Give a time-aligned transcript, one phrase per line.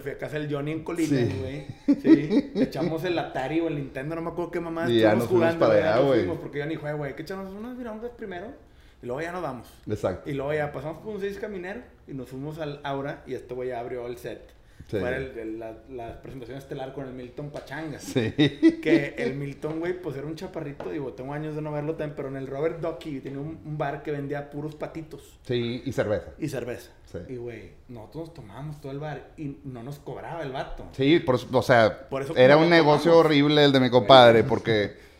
[0.00, 1.66] fui a casa del Johnny en Colina, güey.
[2.02, 2.52] Sí.
[2.56, 5.58] Echamos el Atari o el Nintendo, no me acuerdo qué mamá Y ya nos jugando.
[5.58, 6.20] para güey, ya allá, nos güey.
[6.20, 8.46] fuimos, Porque Johnny juega, güey, que echamos unas virongas primero
[9.02, 9.68] y luego ya nos vamos.
[9.88, 10.28] Exacto.
[10.30, 13.54] Y luego ya pasamos por un seis caminero y nos fuimos al Aura y este
[13.54, 14.54] güey ya abrió el set.
[14.88, 14.98] Sí.
[15.00, 17.98] Fue el- el- la, la presentación estelar con el Milton Pachanga.
[17.98, 18.30] Sí.
[18.80, 22.14] Que el Milton, güey, pues era un chaparrito, digo, tengo años de no verlo también,
[22.14, 25.90] pero en el Robert Ducky tenía un, un bar que vendía puros patitos Sí, y
[25.92, 26.28] cerveza.
[26.38, 26.92] y cerveza.
[27.10, 27.18] Sí.
[27.30, 30.86] Y, güey, nosotros nos tomábamos todo el bar y no nos cobraba el vato.
[30.92, 33.26] Sí, por o sea, Por eso era un negocio tomamos.
[33.26, 34.94] horrible el de mi compadre, porque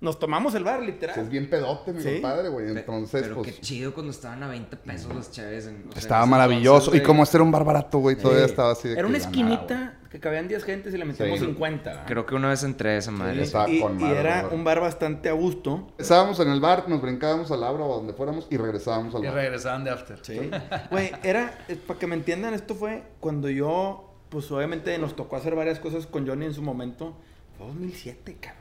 [0.00, 1.18] Nos tomamos el bar, literal.
[1.20, 2.12] es bien pedote mi Sí.
[2.14, 2.70] compadre, güey.
[2.70, 5.66] Entonces, pero pues, qué chido cuando estaban a 20 pesos las chaves.
[5.66, 6.96] en- o sea, estaba en maravilloso.
[6.96, 8.50] Y como este era un bar barato, güey, todavía Sí.
[8.50, 11.44] estaba así de Era una nada, esquinita que cabían 10 gentes y le metíamos Sí.
[11.44, 11.90] 50.
[11.90, 12.04] ¿verdad?
[12.06, 13.44] Creo que una vez entré a esa madre.
[13.44, 15.92] Y, con y madre, era un bar bastante a gusto.
[15.98, 19.22] Estábamos en el bar, nos brincábamos al Abra o a donde fuéramos y regresábamos al
[19.22, 19.34] Y bar.
[19.34, 20.18] regresaban de after.
[20.22, 20.50] Sí.
[20.90, 25.36] Güey, era, eh, para que me entiendan, esto fue cuando yo, pues obviamente nos tocó
[25.36, 27.14] hacer varias cosas con Johnny en su momento.
[27.58, 28.59] Fue 2007, cabrón.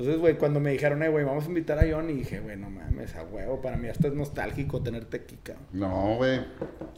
[0.00, 2.70] Entonces, güey, cuando me dijeron, eh, güey, vamos a invitar a Johnny, dije, güey, no
[2.70, 5.66] mames, a huevo, para mí hasta es nostálgico tenerte aquí, cabrón.
[5.74, 6.40] No, güey.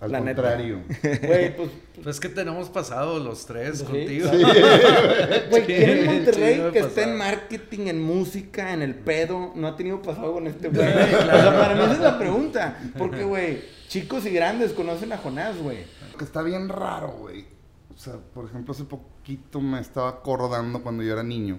[0.01, 0.83] Al La contrario.
[1.03, 3.85] Güey, pues, Pues que tenemos pasado los tres Sí.
[3.87, 4.31] contigo.
[5.51, 9.67] güey, ¿quién en Monterrey Sí, que está en marketing, en música, en el pedo, no
[9.67, 10.87] ha tenido pasado con este güey?
[10.89, 12.79] O sea, para mí esa es la pregunta.
[12.97, 15.79] Porque, güey, chicos y grandes conocen a Jonás, güey.
[16.17, 17.47] que está bien raro, güey.
[17.93, 21.59] O sea, por ejemplo, hace poquito me estaba acordando cuando yo era niño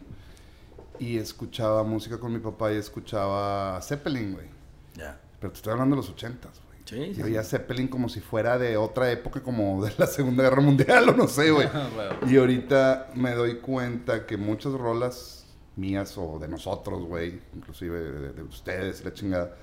[1.00, 4.48] y escuchaba música con mi papá y escuchaba Zeppelin, güey.
[4.96, 5.20] Ya.
[5.40, 6.80] Pero te estoy hablando de los ochentas, güey.
[6.86, 10.44] Sí, sí, Yo oía Zeppelin como si fuera de otra época, como de la Segunda
[10.44, 11.68] Guerra Mundial o no sé, güey.
[11.74, 12.16] Ah, Bueno.
[12.32, 15.46] Y ahorita me doy cuenta que muchas rolas
[15.76, 19.56] mías o de nosotros, güey, inclusive de, de ustedes, y la chingada,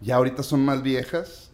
[0.00, 1.47] ya ahorita son más viejas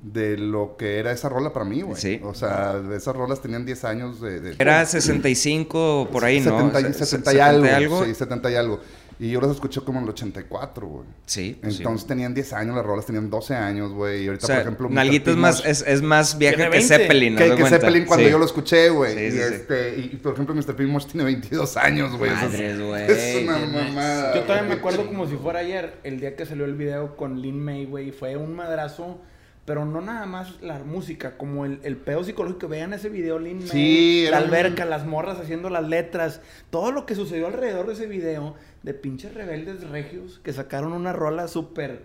[0.00, 2.00] de lo que era esa rola para mí, güey.
[2.00, 2.20] Sí.
[2.22, 4.40] O sea, esas rolas tenían 10 años de...
[4.40, 6.58] de- Era 65 por ahí, ¿no?
[6.70, 8.80] 70, y- Se- 70 se- y algo, 70 Sí, 70 y algo.
[9.20, 11.04] Y yo las escuché como en el 84, güey.
[11.26, 11.82] Sí, pues sí.
[11.82, 14.22] Entonces tenían 10 años, las rolas tenían 12 años, güey.
[14.22, 14.88] Y O ahorita, sea, por ejemplo...
[14.90, 16.82] Nalguita es más, es, es más vieja que 20.
[16.82, 17.40] Zeppelin, ¿no?
[17.40, 18.30] que, que Zeppelin cuando Sí.
[18.30, 19.14] yo lo escuché, güey.
[19.16, 19.54] Sí, y, sí, sí.
[19.54, 20.76] este, y, por ejemplo, Mr.
[20.76, 22.30] Pimosh tiene 22 años, güey.
[22.30, 23.02] Es- Madres, güey.
[23.10, 24.34] Es una tienes- mamada.
[24.36, 27.42] Yo todavía me acuerdo como si fuera ayer, el día que salió el video con
[27.42, 29.18] Lin May, güey, fue un madrazo,
[29.68, 32.68] pero no nada más la música, como el, el pedo psicológico.
[32.68, 36.40] Vean ese video, Lin Sí, la un- alberca, las morras haciendo las letras,
[36.70, 41.12] todo lo que sucedió alrededor de ese video, de pinches rebeldes regios que sacaron una
[41.12, 42.02] rola súper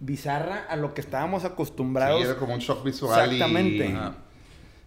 [0.00, 2.20] bizarra a lo que estábamos acostumbrados.
[2.20, 3.86] Sí, era como un shock visual Exactamente.
[3.86, 4.23] y...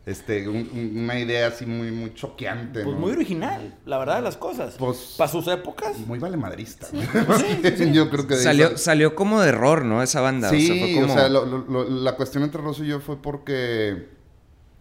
[0.07, 3.01] Este, un- un- una idea así muy, muy choqueante, Pues ¿no?
[3.01, 4.75] muy original, la verdad de las cosas.
[4.79, 5.97] Pues- Para sus épocas.
[6.07, 6.87] Muy vale madrista.
[7.91, 8.35] yo creo que...
[8.37, 10.01] Salió, eso- salió como de error, ¿no?
[10.01, 10.49] Esa banda.
[10.49, 11.13] Sí, o sea, fue como...
[11.13, 14.15] o sea, lo- lo- lo- la cuestión entre Rosso y yo fue porque...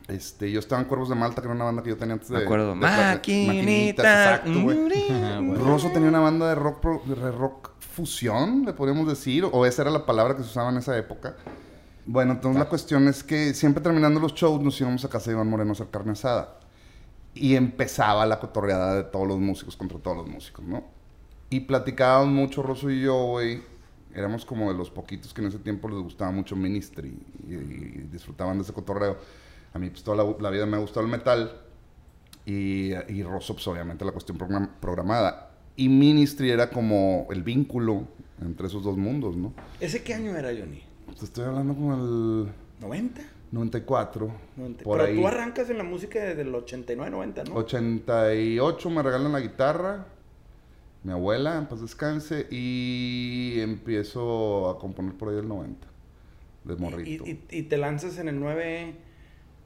[0.06, 2.28] Este, yo estaba en Cuervos de Malta, que era una banda que yo tenía antes
[2.28, 2.38] de...
[2.38, 2.68] Me acuerdo.
[2.68, 3.52] de Maquinita.
[3.52, 5.56] Maquinitas, exacto, güey.
[5.58, 9.82] Rosso tenía una banda de rock, pro- de rock fusión, le podríamos decir, o esa
[9.82, 11.34] era la palabra que se usaba en esa época.
[12.06, 15.36] Bueno, entonces la cuestión es que siempre terminando los shows nos íbamos a casa de
[15.36, 16.60] Iván Moreno a hacer carne asada.
[17.34, 20.84] Y empezaba la cotorreada de todos los músicos contra todos los músicos, ¿no?
[21.50, 23.62] Y platicábamos mucho Rosso y yo, güey.
[24.14, 28.08] Éramos como de los poquitos que en ese tiempo les gustaba mucho Ministry y, y
[28.10, 29.18] disfrutaban de ese cotorreo.
[29.74, 31.60] A mí pues toda la, la vida me ha gustado el metal
[32.46, 35.50] y, y Rosso, pues obviamente la cuestión program- programada.
[35.76, 38.08] Y Ministry era como el vínculo
[38.40, 39.52] entre esos dos mundos, ¿no?
[39.80, 40.82] ¿Ese qué año era, Johnny?
[41.18, 43.10] Te estoy hablando como el ¿90?
[43.52, 44.30] 94.
[44.56, 44.84] 90.
[44.84, 45.16] Por Pero ahí.
[45.20, 47.54] tú arrancas en la música desde el 89, 90, ¿no?
[47.54, 50.06] 88 me regalan la guitarra.
[51.04, 52.46] Mi abuela, en paz descanse.
[52.50, 55.86] Y empiezo a componer por ahí el 90.
[56.64, 57.24] De Y, morrito.
[57.26, 58.96] y- y te lanzas en el 9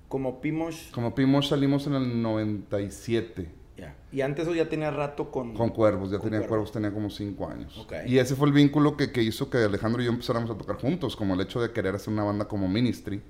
[0.09, 0.91] como Pimosh.
[0.93, 3.49] Como Pimosh salimos en el 97.
[3.81, 3.97] Ya.
[4.13, 5.55] Y antes eso ya tenía rato con...
[5.55, 6.71] Con Cuervos, ya Con tenía Cuervos.
[6.71, 7.79] Cuervos, tenía como 5 años.
[7.79, 7.95] Ok.
[8.07, 10.77] Y ese fue el vínculo que, que hizo que Alejandro y yo empezáramos a tocar
[10.77, 13.23] juntos, como el hecho de querer hacer una banda como Ministry.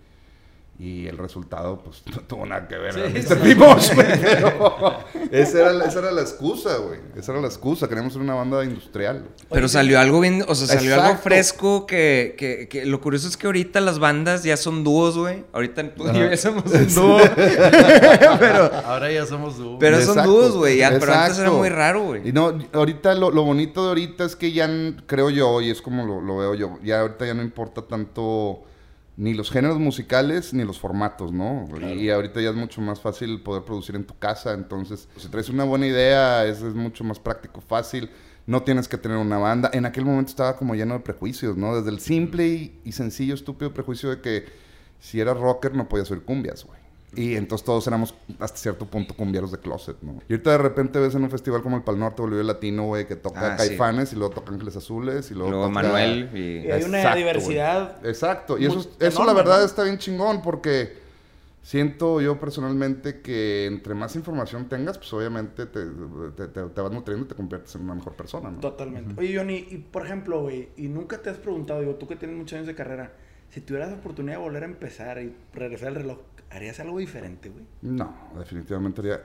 [0.82, 2.94] Y el resultado, pues, no tuvo nada que ver.
[2.94, 3.00] Sí.
[3.35, 3.38] Mr.
[3.97, 4.97] Pero
[5.31, 7.00] esa, era, la- esa era la excusa, güey.
[7.17, 7.87] Esa era la excusa.
[7.87, 9.27] Queríamos ser una banda industrial.
[9.50, 13.37] Pero salió algo bien, o sea, salió algo fresco que, que, que lo curioso es
[13.37, 15.44] que ahorita las bandas ya son dúos, güey.
[15.53, 17.19] Ahorita tú y yo ya somos un dúo.
[18.38, 19.79] pero Ahora ya somos dúo.
[19.79, 20.79] pero son dúos, güey.
[20.79, 22.33] Pero antes era muy raro, Y güey.
[22.33, 24.69] no, ahorita lo, lo bonito de ahorita es que ya,
[25.06, 28.62] creo yo, y es como lo, lo veo yo, ya ahorita ya no importa tanto
[29.20, 31.67] ni los géneros musicales ni los formatos, ¿no?
[31.94, 35.50] Y ahorita ya es mucho más fácil poder producir en tu casa, entonces si traes
[35.50, 38.08] una buena idea es, es mucho más práctico, fácil,
[38.46, 39.70] no tienes que tener una banda.
[39.75, 41.76] En aquel momento estaba como lleno de prejuicios, ¿no?
[41.76, 44.46] Desde el simple y, y sencillo, estúpido prejuicio de que
[45.00, 46.80] si eras rocker no podías oír cumbias, güey.
[47.17, 50.21] Y entonces todos éramos hasta cierto punto cumbieros de closet, ¿no?
[50.29, 53.07] Y ahorita de repente ves en un festival como el Pal Norte Bolivia Latino, güey,
[53.07, 53.69] que toca Ah, sí.
[53.69, 56.39] Caifanes y luego toca Ángeles Azules y luego, Luego toca- Manuel y...
[56.67, 57.97] Y hay una Exacto, diversidad.
[58.01, 58.11] güey.
[58.12, 58.59] Exacto.
[58.59, 59.65] Y eso, eso la verdad ¿no?
[59.67, 60.99] está bien chingón porque
[61.62, 65.81] siento yo personalmente que entre más información tengas, pues obviamente te,
[66.37, 68.61] te, te- te vas nutriendo y te conviertes en una mejor persona, ¿no?
[68.61, 69.15] Totalmente.
[69.21, 72.37] Oye, Johnny, y por ejemplo, güey, y nunca te has preguntado, digo, tú que tienes
[72.37, 73.12] muchos años de carrera,
[73.51, 76.19] si tuvieras la oportunidad de volver a empezar y regresar al reloj,
[76.50, 77.64] ¿harías algo diferente, güey?
[77.82, 79.20] No, definitivamente haría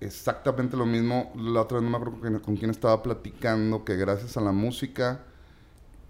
[0.00, 1.32] exactamente lo mismo.
[1.36, 4.52] La otra vez no me acuerdo con, con quién estaba platicando que gracias a la
[4.52, 5.22] música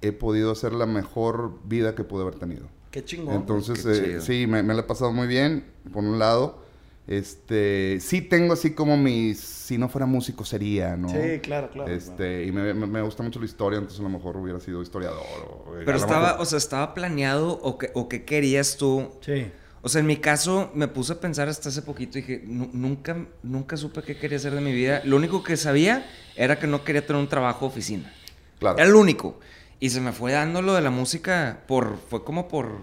[0.01, 2.67] he podido hacer la mejor vida que pude haber tenido.
[2.91, 3.35] Qué chingón.
[3.37, 6.67] Entonces, qué eh, sí, me, me la he pasado muy bien, por un lado.
[7.07, 11.09] Este, sí tengo así como mis, si no fuera músico sería, ¿no?
[11.09, 11.91] Sí, claro, claro.
[11.91, 14.83] Este, y me, me- me gusta mucho la historia, entonces a lo mejor hubiera sido
[14.83, 15.19] historiador.
[15.67, 19.09] o- eh, Pero estaba, mejor- o sea, estaba planeado o, que, o qué querías tú.
[19.23, 19.51] Sí.
[19.83, 22.71] O sea, en mi caso me puse a pensar hasta hace poquito y dije, "Nu-
[22.73, 25.03] nunca, nunca supe qué quería hacer de mi vida.
[25.05, 26.05] Lo único que sabía
[26.37, 28.13] era que no quería tener un trabajo oficina.
[28.59, 28.79] claro.
[28.79, 29.39] Era lo único.
[29.81, 32.79] Y se me fue dando lo de la música por, fue como por,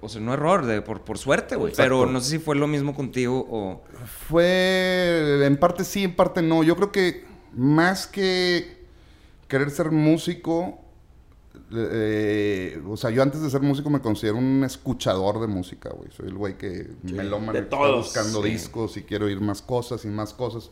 [0.00, 1.74] o sea, no error, de, por, por suerte, güey.
[1.76, 3.82] Pero no sé si fue lo mismo contigo o...
[4.28, 6.62] Fue, en parte sí, en parte no.
[6.62, 8.78] Yo creo que más que
[9.48, 10.80] querer ser músico,
[11.72, 16.10] eh, o sea, yo antes de ser músico me considero un escuchador de música, güey.
[16.12, 16.92] Soy el güey que de
[17.52, 18.50] que está buscando sí.
[18.50, 20.70] discos y quiero oír más cosas y más cosas.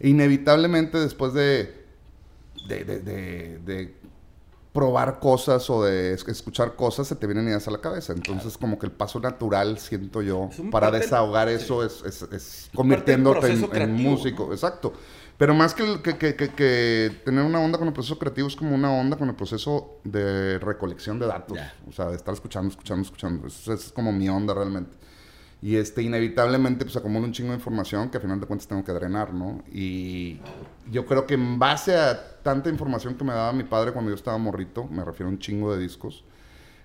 [0.00, 1.84] E inevitablemente después de,
[2.68, 3.94] de, de- de- de
[4.72, 8.12] probar cosas o de es- escuchar cosas, se te vienen ideas a la cabeza.
[8.14, 11.54] Entonces, como que el paso natural, siento yo, para del- desahogar sí.
[11.56, 14.46] eso es, es, es convirtiéndote en, músico.
[14.46, 14.52] ¿no?
[14.54, 14.92] Exacto.
[15.42, 18.76] Pero más que, que, que- que- tener una onda con el proceso creativo, es como
[18.76, 21.56] una onda con el proceso de recolección de datos.
[21.58, 21.74] Ya.
[21.88, 23.48] O sea, de estar escuchando, escuchando, escuchando.
[23.48, 24.96] Esa es como mi onda realmente.
[25.60, 28.84] Y este, inevitablemente, pues acumulo un chingo de información que a final de cuentas tengo
[28.84, 29.64] que drenar, ¿no?
[29.72, 30.38] Y
[30.92, 34.14] yo creo que en base a tanta información que me daba mi padre cuando yo
[34.14, 36.22] estaba morrito, me refiero a un chingo de discos,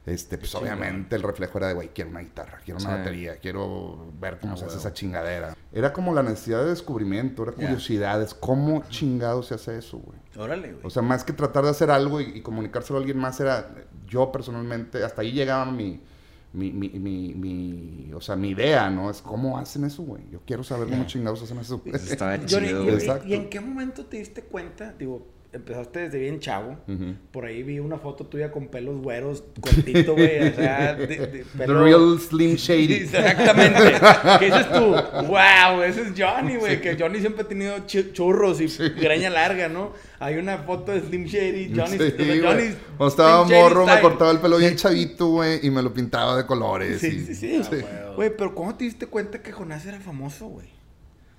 [0.07, 2.97] este, pues obviamente el reflejo era de, güey, quiero una guitarra, quiero una Sí.
[2.97, 5.55] batería, quiero ver cómo Ah, se hace esa chingadera.
[5.71, 10.17] Era como la necesidad de descubrimiento, era curiosidades, ¿cómo chingado se hace eso, güey?
[10.37, 10.85] Órale, güey.
[10.85, 13.69] O sea, más que tratar de hacer algo y, y comunicárselo a alguien más, era
[14.07, 16.01] yo personalmente, hasta ahí llegaba mi,
[16.53, 19.09] mi, mi, mi, mi- o sea, mi idea, ¿no?
[19.11, 20.23] Es cómo hacen eso, güey.
[20.31, 21.81] Yo quiero saber cómo chingados hacen eso.
[21.85, 22.87] Johnny, chido, ¿y- güey.
[22.87, 23.27] y, Exacto.
[23.27, 24.93] y en qué momento te diste cuenta?
[24.97, 25.27] Digo,
[25.57, 26.77] empezaste desde bien chavo.
[27.31, 30.47] Por ahí vi una foto tuya con pelos güeros, cortito, güey.
[30.49, 32.93] O sea, de, de The real Slim Shady.
[33.03, 33.93] Exactamente.
[34.39, 34.95] ¿Qué dices tú?
[35.27, 35.83] ¡Wow!
[35.85, 36.81] Ese es Johnny, güey.
[36.81, 38.67] Que Johnny siempre ha tenido churros y
[38.99, 39.93] greña larga, ¿no?
[40.19, 41.73] Hay una foto de Slim Shady.
[41.75, 42.41] Johnny, Sí.
[42.41, 45.93] Johnny Cuando estaba Slim morro me cortaba el pelo bien chavito, güey, y me lo
[45.93, 46.99] pintaba de colores.
[47.01, 47.61] Sí, y- sí, sí.
[47.63, 47.77] sí.
[48.15, 50.76] Güey, pero ¿cómo te diste cuenta que Jonás era famoso, güey?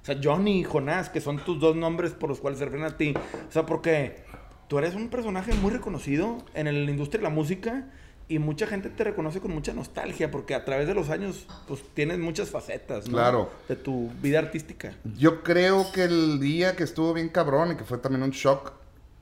[0.03, 2.87] O sea, Johnny y Jonás, que son tus dos nombres por los cuales se refieren
[2.87, 3.15] a ti.
[3.49, 4.25] O sea, porque
[4.69, 7.87] tú eres un personaje muy reconocido en la industria de la música
[8.29, 11.83] y mucha gente te reconoce con mucha nostalgia porque a través de los años, pues
[11.95, 13.14] tienes muchas facetas, ¿no?
[13.14, 13.50] Claro.
[13.69, 14.95] De tu vida artística.
[15.17, 18.73] Yo creo que el día que estuvo bien cabrón y que fue también un shock,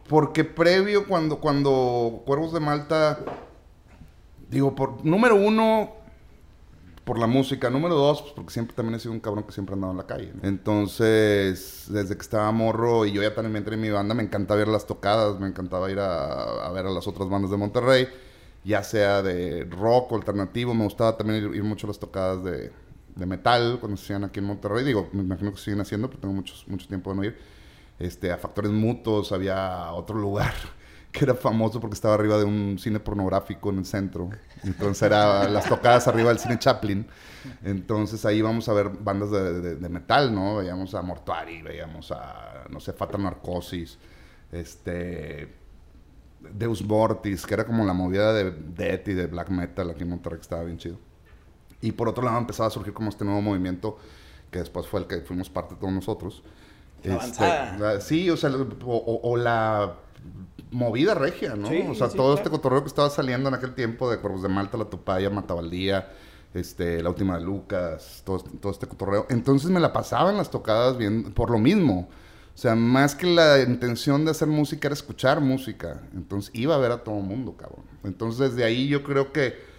[0.09, 3.21] porque previo cuando, cuando Cuervos de Malta,
[4.51, 5.95] digo, por número uno,
[7.07, 9.75] por la música, número dos, pues porque siempre también he sido un cabrón que siempre
[9.75, 10.33] ha andado en la calle.
[10.43, 14.25] Entonces, desde que estaba morro y yo ya también me entré en mi banda, me
[14.25, 18.09] encantaba ver las tocadas, me encantaba ir a, ver a las otras bandas de Monterrey,
[18.65, 22.73] ya sea de rock o alternativo, me gustaba también ir, mucho a las tocadas de,
[23.15, 24.85] de metal cuando se hacían aquí en Monterrey.
[24.85, 27.39] Digo, me imagino que siguen haciendo, pero tengo muchos, mucho tiempo de no ir.
[28.01, 30.55] Este, a Factores Mutuos había otro lugar
[31.17, 34.29] que era famoso porque estaba arriba de un cine pornográfico en el centro.
[34.65, 37.07] Entonces era las tocadas arriba del cine Chaplin.
[37.65, 40.57] Entonces ahí vamos a ver bandas de, de- de metal, ¿no?
[40.57, 43.99] Veíamos a Mortuari, veíamos a, no sé, Fata Narcosis,
[44.53, 45.55] este...
[46.53, 50.11] Deus Mortis, que era como la movida de death y de black metal aquí en
[50.11, 50.97] Monterrey, que estaba bien chido.
[51.81, 53.99] Y por otro lado empezaba a surgir como este nuevo movimiento,
[54.51, 56.43] que después fue el que fuimos parte todos nosotros.
[57.03, 57.43] Este,
[57.79, 59.95] la- sí, o sea, o, o- o la
[60.71, 61.69] movida regia, ¿no?
[61.69, 62.35] Sí, o sea, sí, todo claro.
[62.39, 66.13] este cotorreo que estaba saliendo en aquel tiempo de Cuervos de Malta, La Tupaya, Matabaldía,
[66.55, 69.27] este, La Última de Lucas, todo, este- todo este cotorreo.
[69.31, 72.09] Entonces me la pasaba en las tocadas bien, por lo mismo.
[72.55, 76.01] O sea, más que la intención de hacer música era escuchar música.
[76.15, 77.85] Entonces iba a ver a todo el mundo, cabrón.
[78.03, 79.77] Entonces desde ahí yo creo que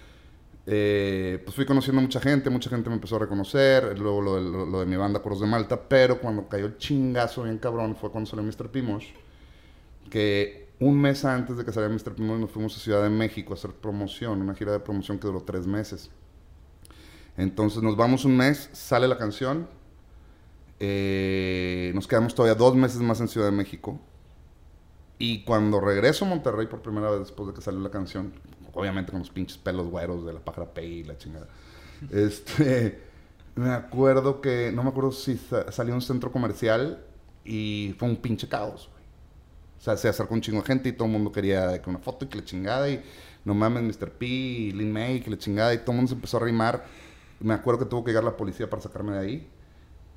[0.69, 4.35] eh, pues fui conociendo a mucha gente, mucha gente me empezó a reconocer, luego lo
[4.35, 7.57] de, lo- lo de mi banda Coros de Malta, pero cuando cayó el chingazo bien
[7.57, 8.69] cabrón fue cuando salió Mr.
[8.69, 9.07] Pimosh,
[10.09, 12.15] que un mes antes de que saliera Mr.
[12.15, 15.27] Pimosh nos fuimos a Ciudad de México a hacer promoción, una gira de promoción que
[15.27, 16.11] duró tres meses.
[17.37, 19.67] Entonces nos vamos un mes, sale la canción,
[20.79, 23.99] eh, nos quedamos todavía dos meses más en Ciudad de México.
[25.19, 28.33] Y cuando regreso a Monterrey por primera vez después de que salió la canción,
[28.73, 31.47] obviamente con los pinches pelos güeros de la pájara Pei y la chingada,
[32.11, 33.01] este,
[33.55, 37.03] me acuerdo que, no me acuerdo si sa- salió a un centro comercial
[37.43, 38.89] y fue un pinche caos.
[39.77, 41.99] O sea, se acercó un chingo de gente y todo el mundo quería que una
[41.99, 43.03] foto y que la chingada y
[43.45, 44.11] no mames, Mr.
[44.11, 46.85] P y Lin May, que la chingada y todo el mundo se empezó a rimar.
[47.39, 49.47] Me acuerdo que tuvo que llegar la policía para sacarme de ahí.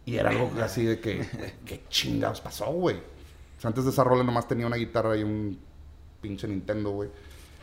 [0.07, 1.25] Y era algo así de que,
[1.65, 2.97] ¿qué chingados pasó, güey?
[2.97, 5.59] O sea, antes de esa rola nomás tenía una guitarra y un
[6.21, 7.11] pinche Nintendo, güey.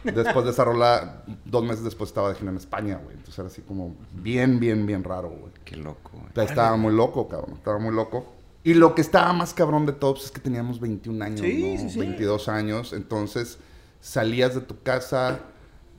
[0.03, 3.15] Después de esa rola, dos meses después estaba de gira en España, güey.
[3.15, 5.51] Entonces era así como bien, bien, bien raro, güey.
[5.65, 6.47] Qué loco, güey.
[6.47, 7.55] Estaba muy loco, cabrón.
[7.55, 8.36] Estaba muy loco.
[8.67, 11.73] Y lo que estaba más cabrón de todo pues, es que teníamos 21 años, Sí,
[11.73, 11.79] ¿no?
[11.81, 11.99] sí, sí.
[11.99, 12.91] 22 años.
[12.91, 13.59] Entonces,
[14.01, 15.39] salías de tu casa,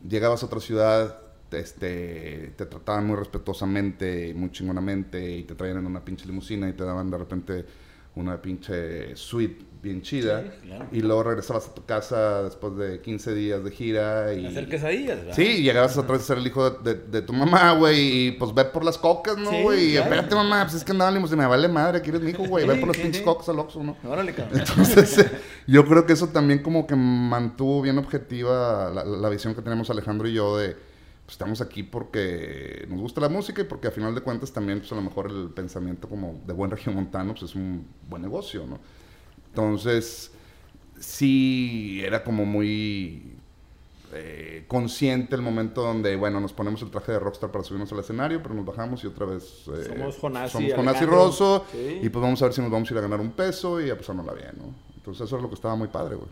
[0.06, 1.18] llegabas a otra ciudad,
[1.50, 6.74] este, te trataban muy respetuosamente, muy chingonamente, y te traían en una pinche limusina y
[6.74, 7.64] te daban de repente
[8.14, 10.42] una pinche suite bien chida.
[10.42, 10.86] Sí, claro.
[10.90, 14.34] Y luego regresabas a tu casa después de 15 días de gira.
[14.34, 14.44] Y...
[14.44, 15.34] Hacer quesadillas, ¿verdad?
[15.36, 18.26] Sí, y llegabas otra vez a ser el hijo de, de- de tu mamá, güey,
[18.26, 19.90] y pues ve por las cocas, ¿no, Sí, güey?
[19.90, 20.04] y claro.
[20.10, 22.66] espérate, mamá, pues es que andaba limusina, me vale madre, aquí eres mi hijo, güey,
[22.66, 23.96] ve por sí, pinches cocas al Oxxo, ¿no?
[24.04, 24.58] Órale, cabrón.
[24.58, 25.30] Entonces, eh,
[25.68, 29.88] yo creo que eso también como que mantuvo bien objetiva la, la visión que tenemos
[29.90, 30.76] Alejandro y yo de,
[31.28, 34.78] pues estamos aquí porque nos gusta la música y porque a final de cuentas también,
[34.78, 38.66] pues a lo mejor el pensamiento como de buen regiomontano, pues es un buen negocio,
[38.66, 38.78] ¿no?
[39.50, 40.30] Entonces,
[40.98, 43.34] sí, era como muy
[44.14, 47.98] eh, consciente el momento donde, bueno, nos ponemos el traje de rockstar para subirnos al
[47.98, 49.64] escenario, pero nos bajamos y otra vez...
[49.68, 51.04] eh, Somos Jonás y somos Jonás y.
[51.04, 52.00] Rosso, Sí.
[52.02, 53.90] y pues vamos a ver si nos vamos a ir a ganar un peso y
[53.90, 54.74] a pasárnosla bien, ¿no?
[54.96, 56.28] Entonces eso es lo que estaba muy padre, güey.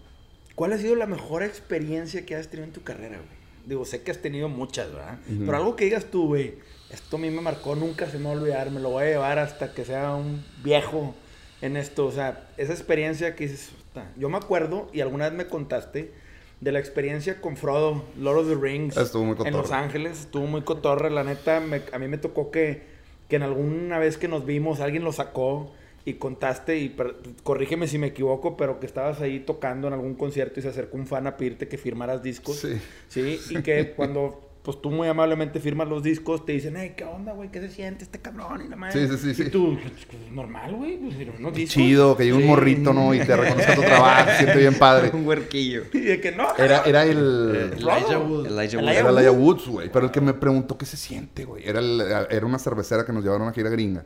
[0.54, 3.45] ¿Cuál ha sido la mejor experiencia que has tenido en tu carrera, güey?
[3.66, 5.18] Digo, sé que has tenido muchas, ¿verdad?
[5.44, 6.54] Pero algo que digas tú, güey,
[6.90, 9.06] esto a mí me marcó, nunca se me va a olvidar, me lo voy a
[9.08, 11.14] llevar hasta que sea un viejo
[11.60, 12.06] en esto.
[12.06, 13.70] O sea, esa experiencia que dices,
[14.16, 16.12] yo me acuerdo y alguna vez me contaste
[16.60, 19.52] de la experiencia con Frodo, Lord of the Rings, Estuvo muy en.
[19.62, 22.82] Los Ángeles, estuvo muy cotorre, la neta, me- a mí me tocó que,
[23.28, 25.72] que en alguna vez que nos vimos alguien lo sacó
[26.06, 30.14] y contaste, y per- corrígeme si me equivoco, pero que estabas ahí tocando en algún
[30.14, 32.56] concierto y se acercó un fan a pedirte que firmaras discos.
[32.56, 32.80] Sí.
[33.08, 37.04] Sí, y que cuando pues tú muy amablemente firmas los discos, te dicen, hey, ¿qué
[37.04, 37.52] onda, güey?
[37.52, 38.62] ¿Qué se siente este cabrón?
[38.66, 39.06] Y la madre.
[39.06, 39.50] Sí, sí, sí, Y sí.
[39.50, 41.74] tú, pues, normal, güey, pues firmar unos discos.
[41.74, 42.48] Chido, que llegue un Sí.
[42.48, 43.14] morrito, ¿no?
[43.14, 45.10] Y te reconozca tu trabajo, siente bien padre.
[45.14, 45.82] Un huerquillo.
[45.92, 47.70] Y de que no, Era, era el...
[47.76, 48.46] Elijah Wood.
[48.46, 49.14] Elijah Elijah Era Wood.
[49.14, 49.88] Laia Woods, güey.
[49.92, 51.62] Pero el que me preguntó qué se siente, güey.
[51.64, 54.04] Era, el- era una cervecera que nos llevaron a una gira gringa.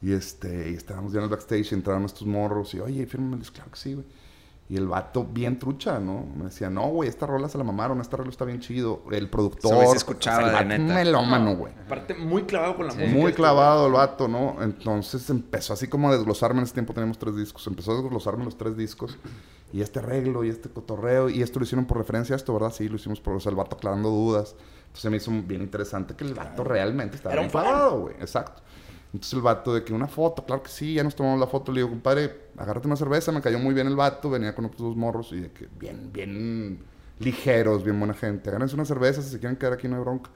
[0.00, 2.72] Y este, y estábamos ya en el backstage y entraron estos morros.
[2.74, 3.42] Y, oye, fírmame.
[3.52, 4.06] Claro que sí, güey.
[4.70, 6.26] Y el vato bien trucha, ¿no?
[6.36, 8.02] Me decía, no, güey, esta rola se la mamaron.
[8.02, 9.02] Esta rola está bien chido.
[9.10, 9.82] El productor.
[9.82, 10.82] Eso se escuchaba, el de vato neta.
[10.82, 11.72] un melómano, güey.
[11.86, 12.98] aparte, muy clavado con la Sí.
[12.98, 13.16] música.
[13.18, 14.62] Muy este, clavado el vato, ¿no?
[14.62, 16.58] Entonces empezó así como a desglosarme.
[16.58, 17.66] En ese tiempo teníamos tres discos.
[17.66, 19.16] Empezó a desglosarme los tres discos.
[19.72, 21.30] Y este arreglo y este cotorreo.
[21.30, 22.72] Y esto lo hicieron por referencia a esto, ¿verdad?
[22.72, 24.54] Sí, lo hicimos por o sea, el vato aclarando dudas.
[24.88, 27.52] Entonces me hizo bien interesante que el vato realmente estaba Era bien
[27.94, 28.14] un güey.
[28.20, 28.62] Exacto.
[29.12, 31.72] Entonces el vato de que una foto, claro que sí, ya nos tomamos la foto.
[31.72, 33.32] Le digo, compadre, agárrate una cerveza.
[33.32, 34.30] Me cayó muy bien el vato.
[34.30, 36.80] Venía con otros dos morros y de que bien, bien
[37.18, 38.50] ligeros, bien buena gente.
[38.50, 40.30] Agárrense una cerveza si se quieren quedar aquí, no hay bronca.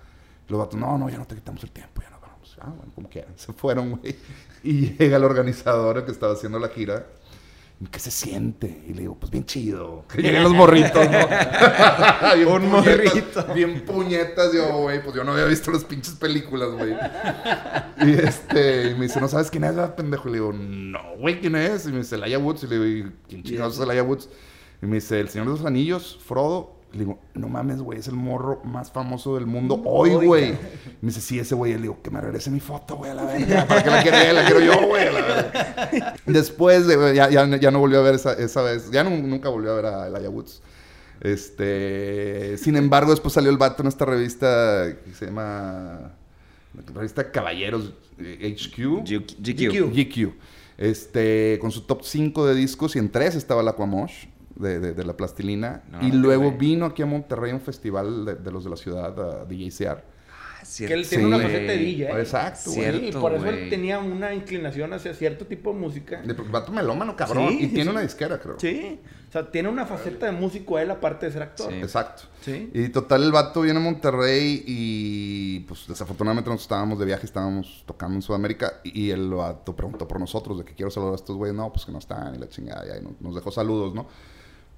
[0.48, 2.58] Los vatos, no, no, ya no te quitamos el tiempo, ya nos vamos.
[2.60, 3.32] Ah, bueno, como quieran.
[3.36, 4.16] Se fueron, güey.
[4.62, 7.06] Y llega el organizador el que estaba haciendo la gira.
[7.90, 8.84] ¿Qué se siente?
[8.88, 10.04] Y le digo, pues bien chido.
[10.12, 11.18] Que lleguen los morritos, ¿no?
[12.36, 13.54] Bien Un puñetas, morrito.
[13.54, 14.52] Bien puñetas.
[14.52, 16.94] Yo, güey, pues yo no había visto las pinches películas, güey.
[18.06, 20.28] Y este, y me dice, ¿no sabes quién es, verdad, pendejo?
[20.28, 21.86] Y le digo, no, güey, ¿quién es?
[21.86, 22.64] Y me dice, Laia Woods.
[22.64, 24.28] Y le digo, "¿Y ¿quién chingados es Laia Woods?
[24.82, 26.74] Y me dice, el Señor de los Anillos, Frodo.
[26.92, 30.50] Le digo, no mames, güey, es el morro más famoso del mundo hoy, güey.
[31.00, 31.72] Me dice, sí, ese güey.
[31.72, 33.66] Y le digo, que me regrese mi foto, güey, a la verga.
[33.66, 34.36] ¿Para qué la quiere él?
[34.36, 36.14] La quiero yo, güey, a la verga.
[36.26, 38.90] Después, de, ya, ya, ya no volvió a ver esa, esa vez.
[38.90, 40.62] Ya no- nunca volvió a ver a Elijah Woods.
[41.20, 46.12] Este, sin embargo, después salió el vato en esta revista que se llama
[46.74, 49.04] la revista Caballeros eh, HQ.
[49.04, 49.92] G- GQ.
[49.94, 50.32] GQ.
[50.78, 54.92] Este, con su top 5 de discos y en 3 estaba el Aquamosh de, de-
[54.94, 55.82] de la plastilina.
[55.90, 56.56] No, y luego güey.
[56.58, 60.02] vino aquí a Monterrey a un festival de, de los de la ciudad, a DJCR.
[60.64, 61.48] cierto, que él tiene una güey.
[61.48, 62.20] faceta de DJ.
[62.20, 63.08] Exacto, Sí, güey.
[63.08, 66.22] y por eso él tenía una inclinación hacia cierto tipo de música.
[66.22, 67.48] De- vato melómano, cabrón.
[67.48, 67.88] Sí, y sí, tiene sí.
[67.90, 68.56] una disquera, creo.
[68.60, 71.72] Sí, o sea, tiene una faceta de músico él aparte de ser actor.
[71.72, 71.78] Sí.
[71.78, 72.22] Exacto.
[72.42, 72.70] Sí.
[72.74, 77.82] Y total, el vato viene a Monterrey y pues desafortunadamente nosotros estábamos de viaje, estábamos
[77.86, 81.36] tocando en Sudamérica y el vato preguntó por nosotros de que quiero saludar a estos
[81.36, 81.56] güeyes.
[81.56, 84.06] No, pues que no están y la chingada, y ahí nos, nos dejó saludos, ¿no?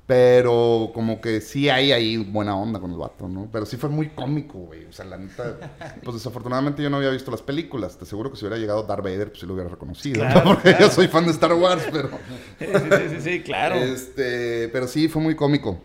[0.06, 3.48] Pero como que sí hay ahí buena onda con el vato, ¿no?
[3.50, 4.84] Pero sí fue muy cómico, güey.
[4.84, 5.56] O sea, la neta,
[6.04, 7.96] pues desafortunadamente yo no había visto las películas.
[7.96, 10.44] Te aseguro que si hubiera llegado Darth Vader, pues sí lo hubiera reconocido, ¿no?
[10.44, 12.10] Porque yo soy fan de Star Wars, pero...
[12.58, 13.76] Sí, sí, sí, sí, claro.
[13.76, 15.80] Este, pero sí, fue muy cómico.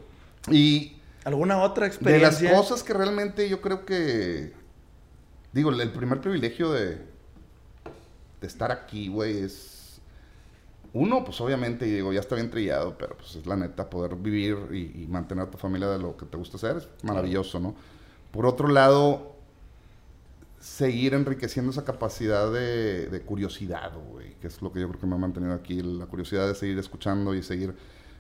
[0.51, 2.51] Y ¿Alguna otra de las experiencia?
[2.53, 4.53] cosas que realmente yo creo que.
[5.51, 6.97] Digo, el primer privilegio de.
[8.41, 9.68] de estar aquí, güey, es.
[10.93, 14.15] Uno, pues obviamente, y digo, ya está bien trillado, pero pues es la neta, poder
[14.15, 17.59] vivir y, y mantener a tu familia de lo que te gusta hacer es maravilloso,
[17.59, 17.75] ¿no?
[18.31, 19.35] Por otro lado,
[20.59, 25.07] seguir enriqueciendo esa capacidad de, de curiosidad, güey, que es lo que yo creo que
[25.07, 27.75] me ha mantenido aquí, la curiosidad de seguir escuchando y seguir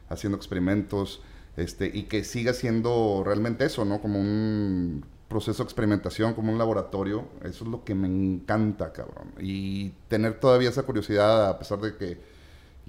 [0.09, 1.21] haciendo experimentos,
[1.57, 4.01] este, y que siga siendo realmente eso, ¿no?
[4.01, 9.33] Como un proceso de experimentación, como un laboratorio, eso es lo que me encanta, cabrón.
[9.39, 12.38] Y tener todavía esa curiosidad, a pesar de que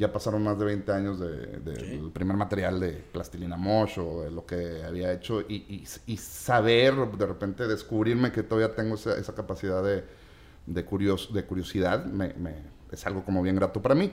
[0.01, 4.23] ya pasaron más de 20 años de- de- del primer material de Plastilina Mosh o
[4.23, 8.95] de lo que había hecho y, y- y saber, de repente descubrirme que todavía tengo
[8.95, 10.03] esa, esa capacidad de,
[10.67, 14.11] de, curios- de curiosidad, me- me- es algo como bien grato para mí.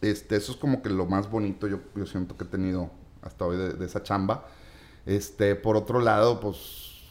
[0.00, 2.90] Este, eso es como que lo más bonito yo, yo siento que he tenido
[3.22, 4.46] hasta hoy de, de esa chamba.
[5.06, 7.02] Este, por otro lado, pues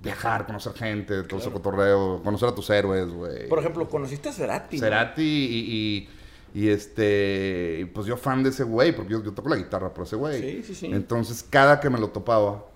[0.00, 3.48] viajar, conocer gente, todo ese cotorreo, conocer a tus héroes, güey.
[3.48, 4.78] Por ejemplo, conociste a Cerati.
[4.78, 5.58] Cerati y,
[6.06, 6.08] y-
[6.54, 10.04] y, este, pues yo fan de ese güey, porque yo, yo toco la guitarra por
[10.04, 10.40] ese güey.
[10.40, 10.86] Sí, sí, sí.
[10.92, 12.66] Entonces, cada que me lo topaba,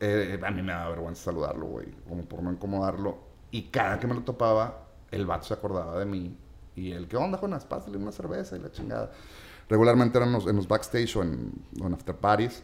[0.00, 3.18] eh, a mí me daba vergüenza saludarlo, güey, como por no incomodarlo.
[3.50, 6.36] Y cada que me lo topaba, el vato se acordaba de mí.
[6.74, 7.64] Y el, ¿qué onda, Jonas?
[7.64, 9.12] Pásale una cerveza y la chingada.
[9.68, 12.62] Regularmente eran los- en los backstage o en, o en after parties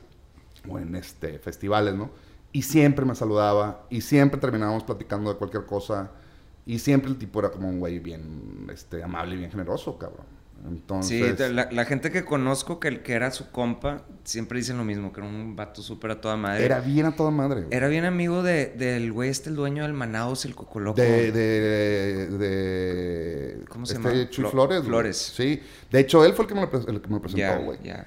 [0.68, 2.10] o en este, festivales, ¿no?
[2.52, 6.10] Y siempre me saludaba y siempre terminábamos platicando de cualquier cosa.
[6.66, 10.26] Y siempre el tipo era como un güey bien este, amable y bien generoso, cabrón.
[10.68, 14.84] Entonces, Sí, la, la gente que conozco que, que era su compa, siempre dicen lo
[14.84, 16.64] mismo, que era un vato súper a toda madre.
[16.66, 17.62] era bien a toda madre.
[17.62, 17.74] güey.
[17.74, 21.00] Era bien amigo de, del güey este, el dueño del Manaus, el Cocoloco.
[21.00, 24.30] De, de, de- ¿Cómo se este llama?
[24.30, 24.78] Chuy Flo- Flores.
[24.80, 24.88] güey.
[24.88, 25.16] Flores.
[25.16, 25.62] Sí.
[25.90, 27.78] De hecho, él fue el que me lo, el que me lo presentó, güey.
[27.82, 28.06] ya.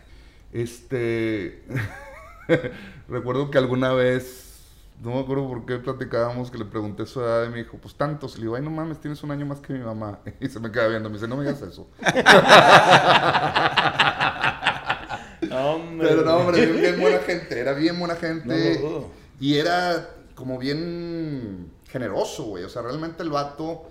[0.51, 1.63] Este.
[3.09, 4.52] Recuerdo que alguna vez.
[5.01, 7.95] No me acuerdo por qué platicábamos que le pregunté su edad y me dijo, pues
[7.95, 8.37] tantos.
[8.37, 10.19] Le digo, ay, no mames, tienes un año más que mi mamá.
[10.39, 11.09] Y se me queda viendo.
[11.09, 11.89] Me dice, no me digas eso.
[15.51, 16.07] Hombre.
[16.07, 17.59] Pero no, hombre, bien, buena gente.
[17.59, 18.79] Era bien buena gente.
[18.81, 19.07] No.
[19.39, 22.63] Y era como bien generoso, güey.
[22.63, 23.87] O sea, realmente el vato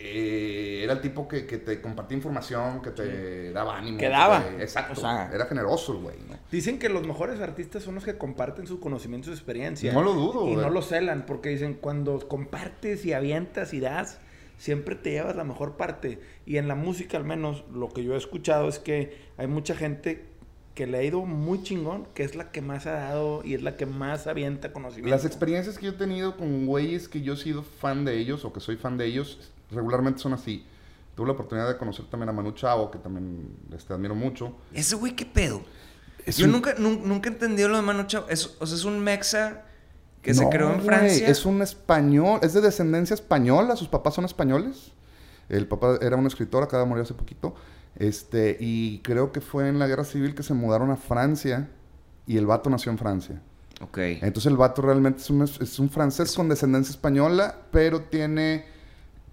[0.00, 3.98] eh, era el tipo que, que te compartía información, que te daba ánimo.
[3.98, 4.44] Que daba.
[4.44, 4.92] te- exacto.
[4.92, 6.36] O sea- era generoso el güey, ¿no?
[6.50, 9.92] Dicen que los mejores artistas son los que comparten sus conocimientos y su experiencia.
[9.92, 10.64] No lo dudo, Y güey.
[10.64, 14.18] no lo celan, porque dicen, cuando compartes y avientas y das,
[14.56, 16.20] siempre te llevas la mejor parte.
[16.46, 19.74] Y en la música, al menos, lo que yo he escuchado es que hay mucha
[19.74, 20.24] gente
[20.74, 23.62] que le ha ido muy chingón, que es la que más ha dado y es
[23.62, 25.10] la que más avienta conocimiento.
[25.10, 28.44] Las experiencias que yo he tenido con güeyes que yo he sido fan de ellos
[28.44, 30.64] o que soy fan de ellos, regularmente son así.
[31.14, 34.54] Tuve la oportunidad de conocer también a Manu Chao, que también este, admiro mucho.
[34.72, 35.62] Ese güey, ¿qué pedo?
[36.24, 38.24] Es Yo un- nunca, nun- nunca he entendido lo de Manu Chao.
[38.28, 39.64] Es, o sea, es un mexa
[40.22, 41.26] que se No, creó en Francia.
[41.28, 44.92] Es un español, es de descendencia española, sus papás son españoles.
[45.48, 47.54] El papá era un escritor, acaba de morir hace poquito.
[47.96, 51.68] Este, y creo que fue en la guerra civil que se mudaron a Francia
[52.26, 53.40] y el vato nació en Francia.
[53.80, 53.98] Ok.
[53.98, 58.66] Entonces el vato realmente es un, es un francés con descendencia española, pero tiene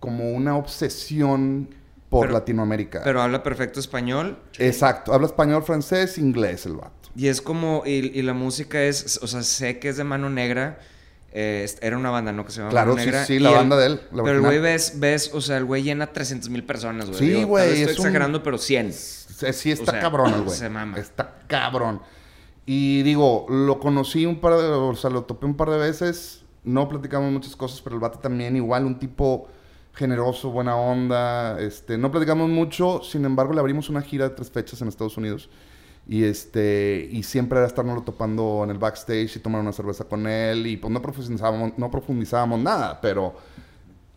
[0.05, 1.69] como una obsesión
[2.09, 3.01] por Pero- Latinoamérica.
[3.03, 4.37] Pero habla perfecto español.
[4.59, 7.09] Exacto, habla español, francés, inglés el vato.
[7.15, 10.29] Y es como, y, y la música es, o sea, sé que es de Mano
[10.29, 10.79] Negra.
[11.37, 12.45] eh, era una banda, ¿no?
[12.45, 13.25] Que se llama Claro, Mano sí, Negra.
[13.25, 15.65] sí, y la banda de él, la pero el güey ves, ves, o sea, el
[15.65, 17.19] güey llena 300 mil personas, güey.
[17.19, 18.93] Sí, güey, Estoy es un- exagerando, pero 100.
[18.93, 20.55] Sí, sí está O sea, cabrón el güey.
[20.57, 20.97] se mama.
[20.97, 21.99] Está cabrón.
[22.65, 26.43] Y digo, lo conocí un par de, o sea, lo topé un par de veces.
[26.63, 29.47] No platicamos muchas cosas, pero el vato también igual, un tipo
[29.95, 31.59] generoso, buena onda.
[31.59, 35.17] Este, no platicamos mucho, sin embargo, le abrimos una gira de tres fechas en Estados
[35.17, 35.49] Unidos.
[36.07, 40.27] Y este, y siempre era estarnos topando en el backstage y tomar una cerveza con
[40.27, 40.67] él.
[40.67, 43.35] Y pues no profundizábamos, no profundizábamos nada, pero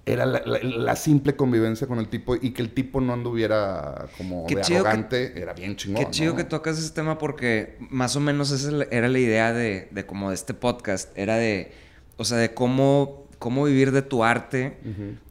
[0.05, 4.07] era la, la- la simple convivencia con el tipo y que el tipo no anduviera
[4.19, 6.05] como de que- arrogante, era bien chingón.
[6.05, 6.37] Qué chido ¿no?
[6.37, 10.29] que tocas ese tema porque más o menos esa era la idea de, de como
[10.31, 11.17] de este podcast.
[11.17, 11.73] Era de
[12.19, 14.79] o sea, de cómo, cómo vivir de tu arte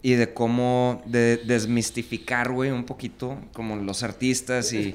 [0.01, 4.93] y de cómo de, desmistificar, güey, un poquito, como los artistas y...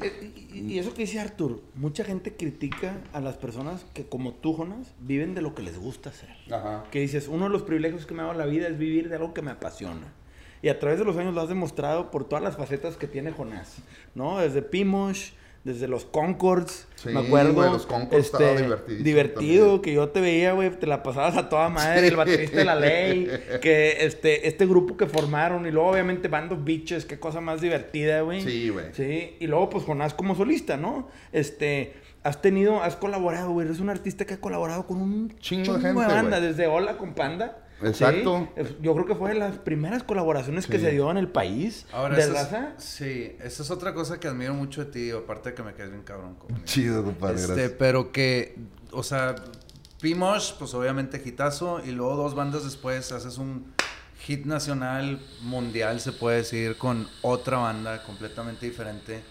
[0.52, 4.54] Y, y eso que dice Artur, mucha gente critica a las personas que como tú,
[4.54, 6.28] Jonas, viven de lo que les gusta hacer.
[6.50, 6.84] Ajá.
[6.90, 9.16] Que dices, uno de los privilegios que me ha dado la vida es vivir de
[9.16, 10.12] algo que me apasiona.
[10.62, 13.32] Y a través de los años lo has demostrado por todas las facetas que tiene
[13.32, 13.78] Jonás,
[14.14, 14.38] ¿no?
[14.38, 15.32] Desde Pimosh,
[15.64, 17.52] desde los Concords, Sí, me acuerdo.
[17.54, 19.82] güey, los Concords divertidísimo Divertido, también.
[19.82, 22.06] que yo te veía, güey, te la pasabas a toda madre, Sí.
[22.08, 23.28] el baterista de la ley,
[23.62, 27.60] que este, este grupo que formaron, y luego obviamente Band of Bitches, qué cosa más
[27.60, 28.42] divertida, güey.
[28.42, 28.86] Sí, güey.
[28.92, 31.08] Sí, y luego pues Jonás como solista, ¿no?
[31.32, 31.92] Este,
[32.24, 35.80] has tenido, has colaborado, güey, eres un artista que ha colaborado con un Chingo de
[35.80, 36.48] gente, banda, güey.
[36.48, 37.61] desde Hola con Panda.
[37.84, 38.48] Exacto.
[38.56, 41.86] Sí, Yo creo que fue de las primeras colaboraciones que se dio en el país.
[41.92, 42.74] Ahora, de raza.
[42.78, 45.72] es, sí, esa es otra cosa que admiro mucho de ti, aparte de que me
[45.74, 46.60] caes bien cabrón conmigo.
[46.64, 47.72] Chido, compadre, Este, gracias.
[47.78, 48.56] pero que,
[48.92, 49.34] o sea,
[50.00, 53.72] Pimosh, pues obviamente hitazo, y luego dos bandas después haces un
[54.20, 59.22] hit nacional, mundial, se puede decir, con otra banda completamente diferente.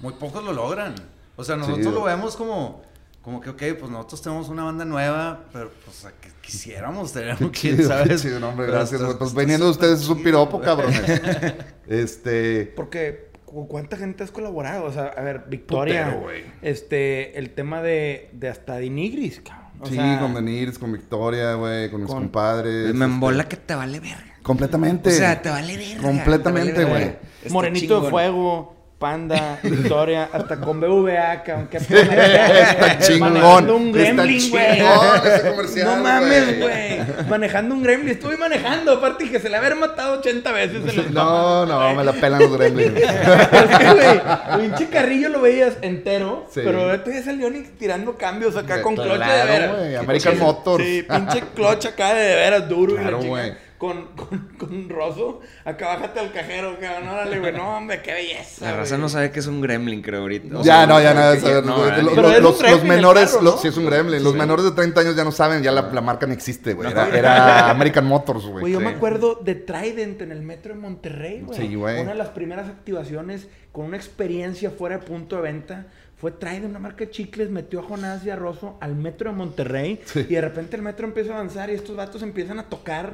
[0.00, 0.94] Muy pocos lo logran.
[1.36, 1.92] O sea, nosotros Sí.
[1.92, 2.82] lo vemos como,
[3.22, 7.36] como que, ok, pues nosotros tenemos una banda nueva, pero pues a que quisiéramos tener,
[7.36, 8.16] quién Chido, sabe.
[8.16, 9.16] chido, no, hombre, gracias, estás-.
[9.16, 11.02] Pues estás veniendo de ustedes es un piropo, cabrones.
[11.86, 12.72] Este.
[12.76, 14.84] Porque, ¿con cuánta gente has colaborado?
[14.84, 16.04] O sea, a ver, Victoria.
[16.06, 16.44] Putero, güey.
[16.62, 19.60] este, el tema de, de hasta Dinigris, cabrón.
[19.82, 22.84] O sí, sea, con Denires, con Victoria, güey, con mis con- compadres.
[22.86, 24.34] me este, embola que te vale verga.
[24.42, 25.08] Completamente.
[25.08, 26.02] O sea, te vale verga.
[26.02, 27.52] Completamente, vale güey.
[27.52, 28.10] Morenito de.
[28.10, 31.68] Fuego, Panda, Victoria, hasta con BVA, cabrón.
[31.68, 33.32] que Está chingón.
[33.32, 34.78] Manejando un gremlin, güey.
[34.78, 37.00] No mames, güey.
[37.26, 38.10] Manejando un gremlin.
[38.10, 42.12] Estuve manejando, aparte que se le había matado 80 veces en No, no, me la
[42.12, 42.92] pelan los gremlins.
[43.00, 46.60] Es que, güey, el pinche carrillo lo veías entero, Sí.
[46.62, 50.00] pero ahorita ya salió ni tirando cambios acá con Claro, cloche de veras.
[50.02, 50.84] American Sí, Motors.
[50.84, 53.69] Sí, pinche cloche acá de, veras duro Claro, y la güey.
[53.80, 55.40] Con, con, con roso.
[55.64, 57.08] Acá bájate al cajero, cabrón.
[57.08, 57.52] Órale, güey.
[57.52, 58.66] No, hombre, qué belleza.
[58.66, 59.00] La raza güey.
[59.00, 60.58] no sabe que es un gremlin, creo, ahorita.
[60.58, 62.40] O Ya, sea, no, ya nada no, Los- ¿verdad?
[62.40, 64.22] los, menores, carro, sí es un gremlin.
[64.22, 66.90] Los menores de 30 años ya no saben, ya la, la marca no existe, güey.
[66.90, 68.60] Era, era American Motors, güey.
[68.60, 71.58] Güey, yo me acuerdo de Trident en el metro de Monterrey, güey.
[71.58, 72.00] Sí, güey.
[72.02, 75.86] Una de las primeras activaciones con una experiencia fuera de punto de venta
[76.20, 79.36] fue Trident, una marca de chicles, metió a Jonás y a Rosso al metro de
[79.36, 80.00] Monterrey.
[80.04, 80.20] Sí.
[80.28, 83.12] Y de repente el metro empieza a avanzar y estos vatos empiezan a tocar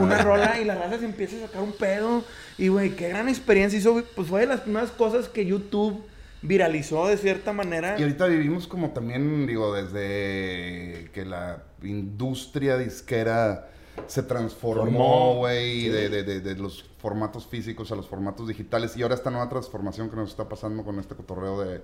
[0.00, 2.22] una rola y la raza se empieza a sacar un pedo.
[2.58, 4.02] Y, güey, qué gran experiencia hizo.
[4.14, 6.04] Pues fue de las primeras cosas que YouTube
[6.42, 7.96] viralizó de cierta manera.
[7.98, 13.68] Y ahorita vivimos como también, digo, desde que la industria disquera
[14.06, 15.34] se transformó, Formó.
[15.36, 18.96] güey, de, de- de- de los formatos físicos a los formatos digitales.
[18.96, 21.80] Y ahora esta nueva transformación que nos está pasando con este cotorreo de,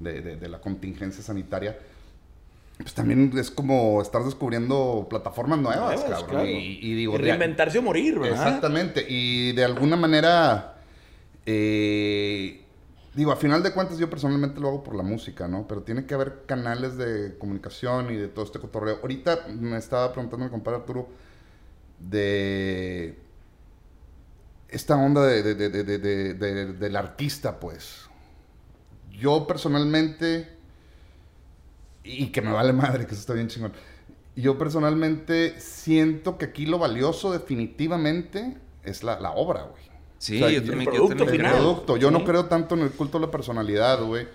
[0.00, 1.78] de- de- de la contingencia sanitaria.
[2.78, 6.28] Pues también es como estar descubriendo plataformas nuevas, Nuevas, cabrón.
[6.28, 6.46] claro.
[6.46, 8.46] Y, y digo, Y reinventarse o morir, ¿verdad?
[8.46, 9.06] Exactamente.
[9.08, 10.74] Y de alguna manera,
[11.46, 12.60] eh,
[13.14, 15.66] digo, a final de cuentas yo personalmente lo hago por la música, ¿no?
[15.66, 18.98] Pero tiene que haber canales de comunicación y de todo este cotorreo.
[19.00, 21.08] Ahorita me estaba preguntando mi compadre Arturo
[21.98, 23.16] de
[24.68, 25.54] esta onda de-
[26.74, 28.05] del artista, pues.
[29.18, 30.48] Yo personalmente,
[32.04, 33.72] y que me vale madre, que eso está bien chingón.
[34.34, 39.82] Yo personalmente siento que aquí lo valioso definitivamente es la, la obra, güey.
[40.18, 41.50] Sí, O sea, yo el también yo producto también El creo.
[41.52, 41.62] final.
[41.62, 41.96] producto.
[41.96, 44.26] Yo no creo tanto en el culto de la personalidad, güey.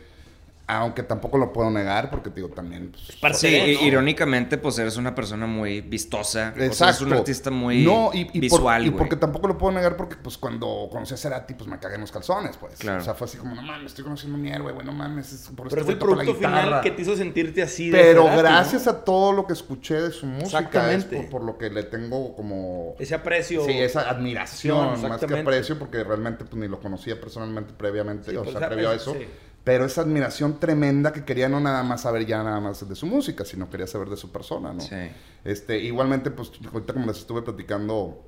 [0.67, 2.91] Aunque tampoco lo puedo negar porque, digo, también...
[2.91, 3.81] pues, parte Sí, de, i- ¿no?
[3.87, 6.21] irónicamente, pues eres una persona muy vistosa.
[6.21, 6.85] O sea, Exacto.
[6.85, 9.97] eres un artista muy no, y, y por- visual, y porque tampoco lo puedo negar
[9.97, 12.75] porque, pues, cuando conocí a Cerati, pues, me cagué en los calzones, pues.
[12.79, 13.01] Claro.
[13.01, 15.33] O sea, fue así como, no mames, estoy conociendo a mi héroe, güey, no mames,
[15.33, 17.89] es por Pero es este el producto final que te hizo sentirte así.
[17.89, 18.41] de Pero Cerati, ¿no?
[18.43, 21.83] gracias a todo lo que escuché de su música, es por, por lo que le
[21.83, 22.95] tengo como...
[22.97, 23.65] Ese aprecio.
[23.65, 28.37] Sí, esa admiración, más que aprecio, porque realmente pues, ni lo conocía personalmente previamente, Sí,
[28.37, 29.13] o pues, sea, esa- previo a eso.
[29.13, 29.27] sí.
[29.63, 33.05] Pero esa admiración tremenda que quería no nada más saber ya nada más de su
[33.05, 34.81] música, sino quería saber de su persona, ¿no?
[34.81, 34.95] Sí.
[35.43, 38.23] Este, igualmente, pues, ahorita como les estuve platicando,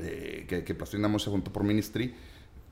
[0.00, 2.14] eh, que, que Plastilina se juntó por Ministry,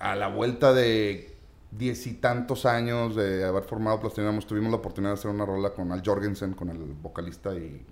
[0.01, 1.37] a la vuelta de
[1.71, 5.71] diez y tantos años de haber formado Plastilina tuvimos la oportunidad de hacer una rola
[5.71, 7.87] con Al Jorgensen, con el vocalista y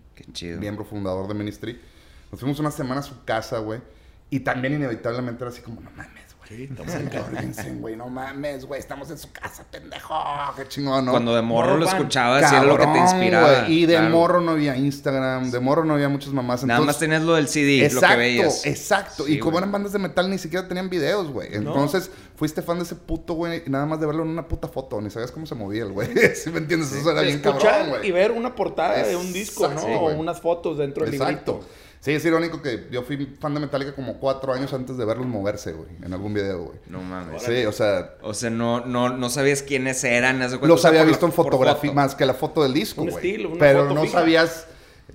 [0.59, 1.81] miembro fundador de Ministry.
[2.31, 3.81] Nos fuimos una semana a su casa, güey.
[4.29, 6.20] Y también inevitablemente era así como, no mames.
[6.51, 7.23] Sí, estamos en casa.
[7.31, 8.81] Jorgensen, güey, no mames, güey.
[8.81, 10.17] Estamos en su casa, pendejo.
[10.57, 11.13] Qué chingón, ¿no?
[11.13, 13.69] Cuando de morro lo escuchabas y era lo que te inspiraba.
[13.69, 14.11] Y de claro.
[14.11, 16.65] morro no había Instagram, de morro no había muchas mamás.
[16.65, 18.67] Nada más tenías lo del CD, Exacto, lo que veías.
[18.67, 19.27] exacto.
[19.27, 21.55] Sí, y como eran bandas de metal, ni siquiera tenían videos, güey.
[21.55, 24.67] Entonces, fuiste fan de ese puto, güey, y nada más de verlo en una puta
[24.67, 25.01] foto.
[25.01, 26.09] Ni sabías cómo se movía el güey.
[26.35, 26.93] ¿Sí me entiendes?
[26.93, 28.09] Eso era bien Escuchar cabrón, güey.
[28.09, 29.75] y ver una portada de un disco, ¿no?
[29.75, 31.53] Exacto, o unas fotos dentro del Exacto.
[31.53, 31.90] librito.
[32.01, 35.27] Sí, es irónico que yo fui fan de Metallica como cuatro años antes de verlos
[35.27, 36.79] moverse, güey, en algún video, güey.
[36.87, 37.43] No mames.
[37.43, 40.39] Sí, o sea, O sea, no, no, no sabías quiénes eran.
[40.41, 41.95] los o sea, había visto en fotografía, foto.
[41.95, 43.27] más que la foto del disco, Un güey.
[43.27, 44.19] estilo, una Pero foto no fija.
[44.21, 44.67] sabías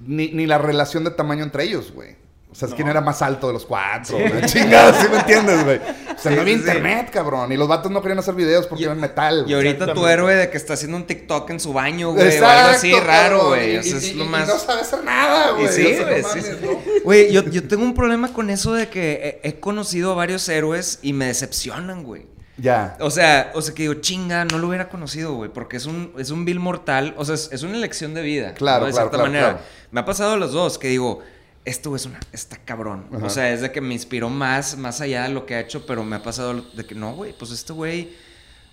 [0.05, 2.15] ni, ni la relación de tamaño entre ellos, güey.
[2.55, 4.17] O sea, es quién era más alto de los cuatro.
[4.17, 4.41] güey.
[4.45, 5.75] Chingada, ¿sí me entiendes, güey?
[5.77, 6.67] O sea, Sí, no había sí, sí.
[6.69, 7.51] internet, cabrón.
[7.51, 9.39] Y los vatos no querían hacer videos porque Y- eran metal.
[9.39, 9.55] Y güey.
[9.55, 12.39] ahorita tu héroe de que está haciendo un TikTok en su baño, güey.
[12.39, 13.73] o algo así raro, güey.
[13.73, 14.47] Y- O sea, y- es y- lo y más.
[14.47, 15.65] no sabe hacer nada, güey.
[15.65, 17.01] Y sí, O sea, no güey, sí, sí.
[17.03, 20.47] Güey, yo, yo tengo un problema con eso de que he, he conocido a varios
[20.47, 22.25] héroes y me decepcionan, güey.
[22.57, 22.95] Ya.
[23.01, 26.13] O sea, o sea que digo, chinga, no lo hubiera conocido, güey, porque es un,
[26.17, 28.53] es un vil mortal, o sea, es, es una elección de vida.
[28.53, 28.85] Claro, ¿no?
[28.85, 29.49] De claro, cierta claro, manera.
[29.55, 29.65] claro.
[29.91, 31.19] Me ha pasado los dos, que digo,
[31.65, 33.07] esto es una, está cabrón.
[33.13, 33.25] Ajá.
[33.25, 35.85] O sea, es de que me inspiró más, más allá de lo que ha hecho,
[35.85, 38.13] pero me ha pasado de que no, güey, pues este güey,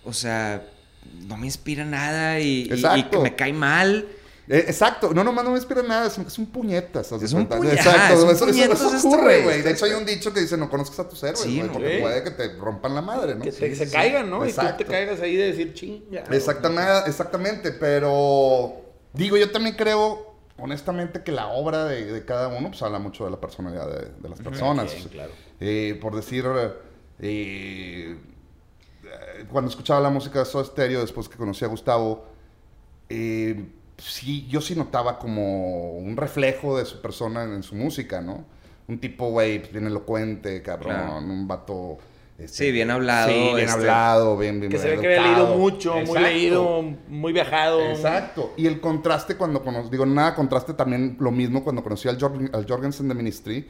[0.04, 0.66] o sea,
[1.26, 3.10] no me inspira nada y, y- y Exacto.
[3.10, 4.06] que me cae mal.
[4.48, 7.12] Eh, exacto, no nomás no me inspira nada, es un puñetas.
[7.12, 7.58] Es un cuenta.
[7.58, 9.42] puñe- Exacto, es un eso, eso- puñetas eso este ocurre, güey.
[9.44, 9.62] güey.
[9.62, 11.98] De hecho, hay un dicho que dice: No conozcas a tus héroes, Sí, no, porque
[12.00, 13.42] puede que te rompan la madre, ¿no?
[13.44, 13.92] Que, te- que se sí.
[13.92, 14.44] caigan, ¿no?
[14.46, 16.02] Y tú te caigas ahí de decir ching.
[16.10, 18.74] ya, Exactamente, exactamente, pero
[19.12, 20.31] digo, yo también creo,
[20.62, 24.10] honestamente, que la obra de, de cada uno pues, habla mucho de la personalidad de,
[24.20, 24.94] de las personas.
[24.94, 25.32] bien, claro.
[25.60, 26.72] Eh, por decir, eh,
[27.18, 28.16] eh,
[29.50, 32.24] cuando escuchaba la música de Soda Stereo, después que conocí a Gustavo,
[33.08, 33.66] eh,
[33.98, 38.44] sí, yo sí notaba como un reflejo de su persona en, su música, ¿no?
[38.88, 41.16] Un tipo, güey, bien elocuente, cabrón, Claro.
[41.18, 41.98] un vato...
[42.38, 45.22] este, Sí, bien hablado, Sí, bien este, hablado, bien, bien Que se ve que había
[45.22, 46.20] leído mucho, muy Exacto.
[46.20, 47.80] leído, muy viajado.
[47.80, 48.52] Exacto.
[48.56, 52.50] Y el contraste cuando conocí, digo, nada, contraste también lo mismo cuando conocí al, Jorgen,
[52.52, 53.68] al Jorgensen de Ministry.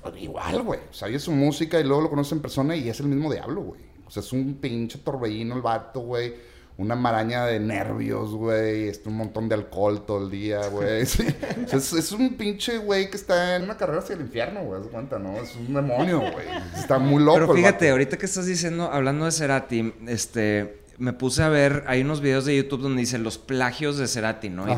[0.00, 0.80] Pues, igual, güey.
[0.90, 3.30] O sea, oye su música y luego lo conoces en persona y es el mismo
[3.32, 3.80] diablo, güey.
[4.06, 6.34] O sea, es un pinche torbellino el vato, güey.
[6.78, 8.88] Una maraña de nervios, güey.
[8.88, 11.04] Este, un montón de alcohol todo el día, güey.
[11.06, 11.26] Sí.
[11.64, 14.62] O sea, es, es un pinche güey que está en una carrera hacia el infierno,
[14.64, 14.80] güey.
[14.80, 15.36] ¿Haz de cuenta, no?
[15.36, 16.46] Es un demonio, güey.
[16.76, 17.38] Está muy loco.
[17.40, 22.00] Pero fíjate, ahorita que estás diciendo, hablando de Cerati, este, me puse a ver, hay
[22.00, 24.70] unos videos de YouTube donde dice los plagios de Cerati, ¿no?
[24.70, 24.76] Y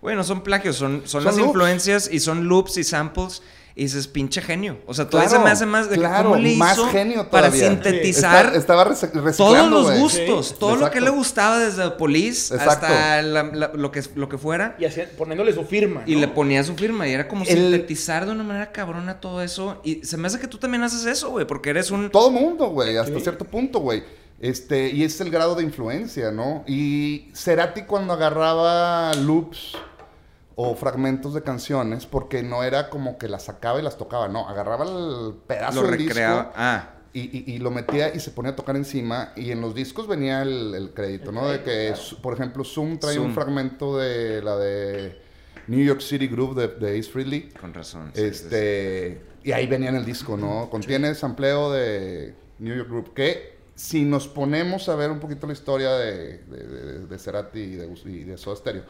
[0.00, 1.46] bueno, son plagios, son, son, Son las loops.
[1.48, 3.42] influencias y son loops y samples.
[3.78, 4.78] Y dices, pinche genio.
[4.86, 7.48] O sea, todavía Claro, se me hace más de claro, cómo le más genio para
[7.52, 8.84] sintetizar Está- estaba
[9.36, 12.86] todos los gustos, Sí, todo lo que le gustaba desde Police Exacto.
[12.86, 14.74] hasta la- la- lo, que, lo que fuera.
[14.80, 16.02] Y hacía- poniéndole su firma.
[16.06, 16.22] Y ¿no?
[16.22, 19.80] le ponía su firma y era como El- sintetizar de una manera cabrona todo eso.
[19.84, 22.10] Y se me hace que tú también haces eso, güey, porque eres un...
[22.10, 23.20] Todo mundo, güey, hasta Sí.
[23.20, 24.02] cierto punto, güey.
[24.40, 26.64] Este, y es el grado de influencia, ¿no?
[26.66, 29.76] Y Cerati cuando agarraba loops
[30.60, 34.48] o fragmentos de canciones, porque no era como que las sacaba y las tocaba, no,
[34.48, 36.42] agarraba el pedazo Lo del recreaba.
[36.42, 39.60] disco Ah, y, y- y lo metía y se ponía a tocar encima y en
[39.60, 41.48] los discos venía el, el crédito, ¿no?
[41.48, 45.20] De que, por ejemplo, Zoom trae un fragmento de la de
[45.68, 47.50] New York City Groove de, de Ace Frehley.
[47.60, 48.10] con razón.
[48.14, 48.44] sí, sí, sí.
[48.44, 50.68] Este, y ahí venía en el disco, ¿no?
[50.70, 53.14] Contiene sampleo de New York Group.
[53.14, 57.60] Que si nos ponemos a ver un poquito la historia de, de, de- de Cerati
[57.60, 58.82] y de, y de Soda Stereo,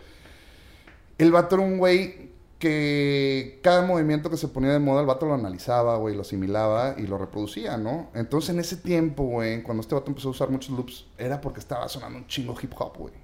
[1.18, 2.28] el vato era un güey
[2.58, 6.94] que cada movimiento que se ponía de moda, el vato lo analizaba, güey, lo asimilaba
[6.98, 8.10] y lo reproducía, ¿no?
[8.14, 11.60] Entonces en ese tiempo, güey, cuando este vato empezó a usar muchos loops, era porque
[11.60, 13.14] estaba sonando un chingo hip hop, güey.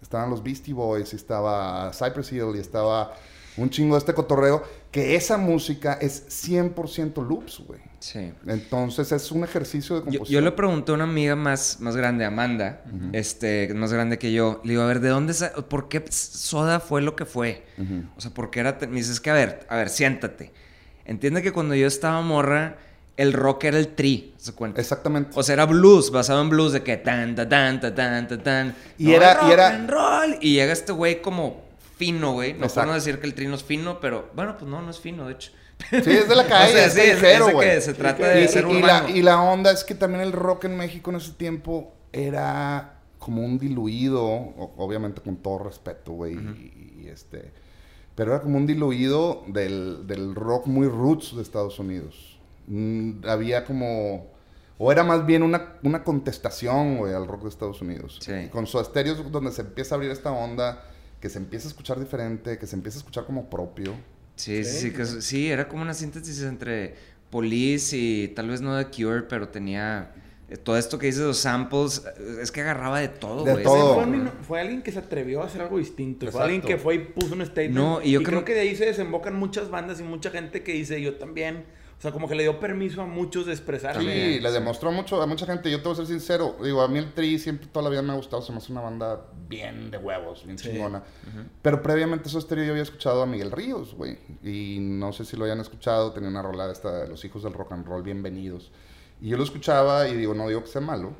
[0.00, 3.12] Estaban los Beastie Boys, y estaba Cypress Hill, y estaba
[3.56, 7.80] un chingo de este cotorreo, que esa música es 100% loops, güey.
[7.98, 8.32] Sí.
[8.46, 10.32] Entonces es un ejercicio de Yo, composición.
[10.32, 12.82] yo le pregunté a una amiga más, más grande, Amanda,
[13.12, 14.60] este, más grande que yo.
[14.64, 15.34] Le digo, a ver, ¿de dónde
[15.68, 17.64] ¿Por qué Soda fue lo que fue?
[18.16, 18.78] O sea, ¿por qué era.?
[18.88, 20.52] Me dices que, a ver, a ver, siéntate.
[21.04, 22.76] Entiende que cuando yo estaba morra,
[23.16, 24.80] el rock era el tri, ¿se cuenta?
[24.80, 25.32] Exactamente.
[25.34, 28.38] O sea, era blues, basado en blues de que tan, ta, tan, ta, tan, ta,
[28.42, 28.74] tan.
[28.96, 30.38] Y No, era- rock y era- and roll.
[30.40, 31.68] Y llega este güey como
[32.00, 32.54] fino, güey.
[32.54, 34.98] No puedo decir que el tri no es fino, pero bueno, pues no, no es
[34.98, 35.52] fino, de hecho.
[35.90, 38.48] Sí, es de la calle, O sea, es sí, es- que se trata de y,
[38.48, 39.08] ser y- la, urbano.
[39.16, 43.42] y la onda es que también el rock en México en ese tiempo era como
[43.44, 44.24] un diluido,
[44.76, 47.52] obviamente con todo respeto, güey, y, y este...
[48.14, 52.38] Pero era como un diluido del, del rock muy roots de Estados Unidos.
[52.66, 54.26] Mm, había como...
[54.78, 58.18] O era más bien una, una contestación, güey, al rock de Estados Unidos.
[58.20, 58.32] Sí.
[58.32, 60.82] Y con su estéreo es donde se empieza a abrir esta onda,
[61.20, 63.94] que se empieza a escuchar diferente, que se empieza a escuchar como propio.
[64.36, 66.94] Sí, sí, Sí, sí, que sí, era como una síntesis entre
[67.30, 70.12] Police y tal vez no de Cure, pero tenía
[70.48, 73.64] eh, todo esto que dices, los samples, eh, es que agarraba de todo, De güey.
[73.64, 73.94] todo.
[73.94, 76.26] Fue, un- fue alguien que se atrevió a hacer algo distinto.
[76.32, 76.76] Fue alguien Exacto.
[76.76, 77.76] que fue y puso un statement.
[77.76, 78.30] No, y yo creo...
[78.40, 81.64] creo- que de ahí se desembocan muchas bandas y mucha gente que dice, yo también
[82.00, 84.00] O sea, como que le dio permiso a muchos de expresarse.
[84.00, 85.70] Sí, le demostró mucho a mucha gente.
[85.70, 86.56] Yo te voy a ser sincero.
[86.64, 88.40] Digo, a mí el Tri siempre toda la vida me ha gustado.
[88.40, 90.70] Se me hace una banda bien de huevos, bien Sí.
[90.70, 91.02] chingona.
[91.60, 94.16] Pero previamente eso estéreo yo había escuchado a Miguel Ríos, güey.
[94.42, 96.10] Y no sé si lo hayan escuchado.
[96.12, 98.72] Tenía una rola de esta de Los Hijos del Rock and Roll, bienvenidos.
[99.20, 101.12] Y yo lo escuchaba y digo, no digo que sea malo.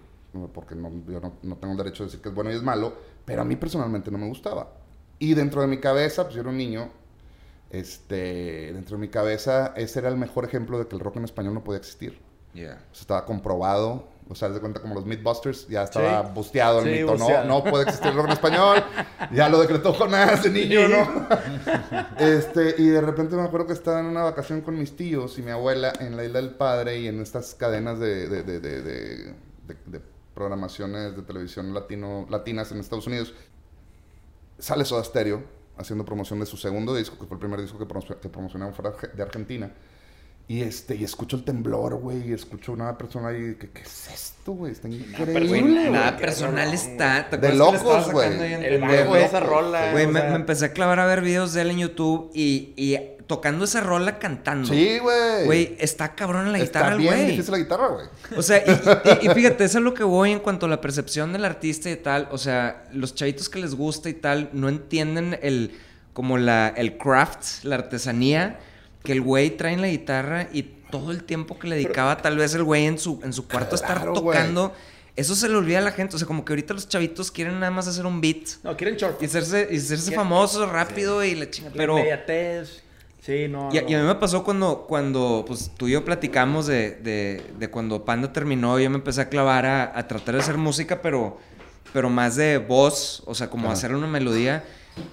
[0.55, 2.63] Porque no, yo no, no tengo el derecho de decir que es bueno y es
[2.63, 2.95] malo.
[3.27, 4.73] Pero a mí personalmente no me gustaba.
[5.19, 6.91] Y dentro de mi cabeza, pues yo era un niño
[7.71, 11.25] este, dentro de mi cabeza, ese era el mejor ejemplo de que el rock en
[11.25, 12.19] español no podía existir.
[12.53, 12.73] Yeah.
[12.91, 14.09] O sea, estaba comprobado.
[14.29, 16.31] O sea, de cuenta como los Mythbusters, ya estaba Sí.
[16.35, 17.13] busteado el Sí, mito.
[17.17, 17.45] busteado.
[17.49, 18.85] No, no puede existir el rock en español.
[19.33, 21.27] Ya lo decretó Jonás de niño, ¿no?
[22.19, 25.43] este, y de repente me acuerdo que estaba en una vacación con mis tíos y
[25.43, 28.83] mi abuela en la Isla del Padre y en estas cadenas de, de, de, de,
[28.83, 29.17] de-
[29.67, 30.01] de- de
[30.35, 33.35] programaciones de televisión latino, latinas en Estados Unidos.
[34.61, 35.43] Sale Soda Stereo
[35.77, 38.75] haciendo promoción de su segundo disco, que fue el primer disco que, promo- que promocionaron
[38.75, 39.71] fuera de Argentina.
[40.51, 44.09] Y este, y escucho el temblor, güey, y escucho una persona ahí, que, ¿qué es
[44.13, 44.73] esto, güey?
[44.73, 47.29] Está increíble, güey, nada qué personal está.
[47.31, 48.43] ¿Te De locos, estaba sacando güey.
[48.43, 49.93] ahí en- El bajo de esa rola.
[49.93, 53.65] Güey, me, empecé a clavar a ver videos de él en YouTube y, y tocando
[53.65, 54.67] esa rola cantando.
[54.71, 55.45] Sí, güey.
[55.45, 57.27] Güey, está cabrón en la Está guitarra, bien güey.
[57.31, 58.07] difícil la guitarra, güey.
[58.37, 60.81] O sea, y, y- y fíjate, eso es lo que voy en cuanto a la
[60.81, 62.27] percepción del artista y tal.
[62.33, 65.79] O sea, los chavitos que les gusta y tal no entienden el
[66.13, 68.59] como la, el craft, la artesanía
[69.03, 72.37] que el güey trae en la guitarra y todo el tiempo que le dedicaba tal
[72.37, 74.37] vez el güey en su, en su cuarto a estar Claro, güey.
[74.39, 74.73] tocando.
[75.17, 76.17] Eso se le olvida a la gente.
[76.17, 78.97] O sea, como que ahorita los chavitos quieren nada más hacer un beat No, quieren
[78.97, 79.21] short.
[79.23, 81.71] y hacerse, y hacerse Quieren- famosos rápido y la chinga.
[81.77, 81.97] Pero...
[81.99, 82.83] Inmediatez.
[83.23, 83.69] Sí, no.
[83.73, 83.89] Y, a- no.
[83.91, 87.69] y a mí me pasó cuando, cuando pues, tú y yo platicamos de, de, de
[87.69, 91.39] cuando Panda terminó, yo me empecé a clavar a, a tratar de hacer música, pero,
[91.93, 94.65] pero más de voz, o sea, como hacer una melodía,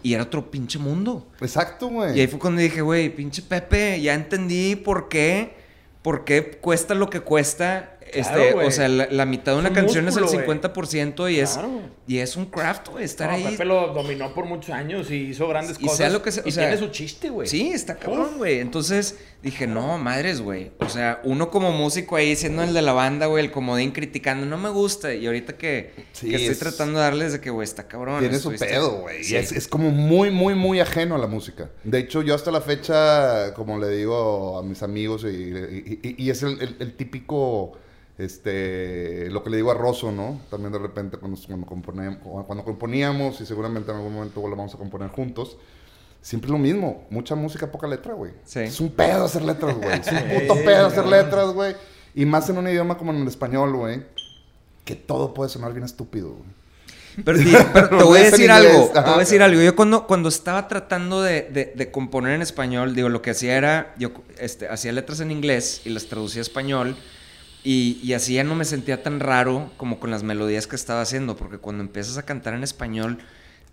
[0.03, 1.27] y era otro pinche mundo.
[1.41, 2.17] Exacto, güey.
[2.17, 5.55] Y ahí fue cuando dije, güey, pinche Pepe, ya entendí por qué,
[6.01, 7.96] por qué cuesta lo que cuesta.
[8.13, 10.59] Este, o sea, la, la mitad de Es una un canción músculo, es el güey.
[10.61, 11.81] 50% y, es, Claro.
[12.07, 13.43] y es un craft, güey, estar No, ahí.
[13.43, 15.97] Pepe lo dominó por muchos años y hizo grandes Y cosas.
[15.97, 17.47] sea lo que sea, o y sea, tiene su chiste, güey.
[17.47, 18.59] Sí, está cabrón, güey.
[18.59, 20.71] Entonces dije, no, madres, güey.
[20.79, 24.45] O sea, uno como músico ahí siendo el de la banda, güey, el comodín criticando,
[24.45, 25.13] no me gusta.
[25.13, 28.19] Y ahorita que, Sí, que estoy es- tratando de darles de que, güey, está cabrón.
[28.19, 29.23] Tiene su pedo, güey.
[29.23, 29.35] Sí.
[29.35, 31.69] Es, es como muy, muy, muy ajeno a la música.
[31.83, 36.23] De hecho, yo hasta la fecha, como le digo a mis amigos, y, y- y-
[36.25, 37.73] y es el, el- el típico,
[38.17, 40.39] este, lo que le digo a Rosso, ¿no?
[40.49, 44.73] También de repente cuando, cuando, componíamos, cuando componíamos, y seguramente en algún momento lo vamos
[44.73, 45.57] a componer juntos,
[46.21, 47.05] siempre es lo mismo.
[47.09, 48.31] Mucha música, poca letra, güey.
[48.43, 48.61] Sí.
[48.61, 49.99] Es un pedo hacer letras, güey.
[49.99, 51.75] Es un puto pedo hacer letras, güey.
[52.15, 54.03] Y más en un idioma como en el español, güey.
[54.83, 56.57] Que todo puede sonar bien estúpido, güey.
[57.23, 58.89] Pero, di- pero te voy a decir algo.
[58.93, 59.61] Te voy a decir algo.
[59.61, 63.57] Yo cuando, cuando estaba tratando de, de- de componer en español, digo, lo que hacía
[63.57, 66.95] era, yo este, hacía letras en inglés y las traducía a español.
[67.69, 71.01] Y, y así ya no me sentía tan raro como con las melodías que estaba
[71.01, 71.35] haciendo.
[71.35, 73.17] Porque cuando empiezas a cantar en español,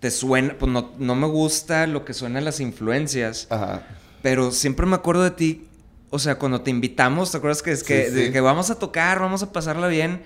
[0.00, 3.46] te suena, pues no, no me gusta lo que suenan las influencias.
[3.50, 3.86] Ajá.
[4.20, 5.68] Pero siempre me acuerdo de ti.
[6.10, 8.32] O sea, cuando te invitamos, ¿te acuerdas que es que, Sí, de sí.
[8.32, 10.24] que vamos a tocar, vamos a pasarla bien?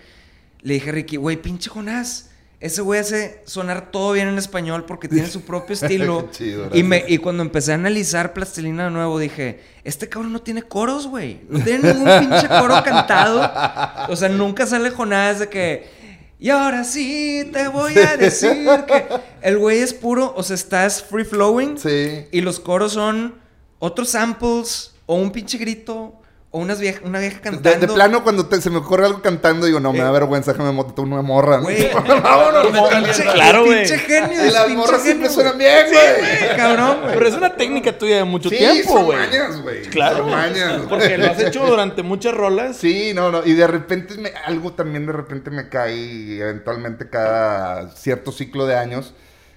[0.62, 2.27] Le dije a Ricky, güey, pinche Jonás.
[2.60, 6.28] Ese güey hace sonar todo bien en español porque tiene su propio estilo.
[6.32, 7.12] Chido, y, me, gracias.
[7.12, 11.40] y cuando empecé a analizar Plastilina de nuevo, dije, este cabrón no tiene coros, güey.
[11.48, 14.08] No tiene ningún pinche coro cantado.
[14.08, 15.98] O sea, nunca sale Jonás de que...
[16.40, 19.08] Y ahora sí te voy a decir que...
[19.42, 21.76] El güey es puro, o sea, estás free flowing.
[21.78, 22.26] Sí.
[22.30, 23.34] Y los coros son
[23.80, 26.17] otros samples o un pinche grito
[26.50, 27.86] o unas vieja, una vieja cantando.
[27.86, 30.72] de plano, cuando te- se me ocurre algo cantando, digo, no, me da vergüenza, déjame
[30.72, 31.58] montar una morra.
[31.58, 31.64] ¿no?
[31.64, 31.90] Güey,
[32.22, 33.22] Vámonos, al pinche.
[33.24, 33.80] Claro, güey.
[33.86, 34.44] pinche genio.
[34.50, 36.56] Las pinche morras genio, siempre suenan bien, güey.
[36.56, 37.14] Cabrón, güey.
[37.14, 39.18] Pero es una técnica tuya de mucho Sí, tiempo, güey.
[39.18, 39.82] mañas, güey.
[39.82, 40.16] Claro.
[40.18, 40.82] Son mañas.
[40.88, 42.76] Porque lo has hecho durante muchas rolas.
[42.78, 43.44] Sí, no, no.
[43.44, 48.74] Y de repente me- algo también de repente me cae eventualmente cada cierto ciclo de
[48.76, 49.12] años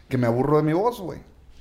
[0.09, 1.19] que me aburro de mi voz, güey.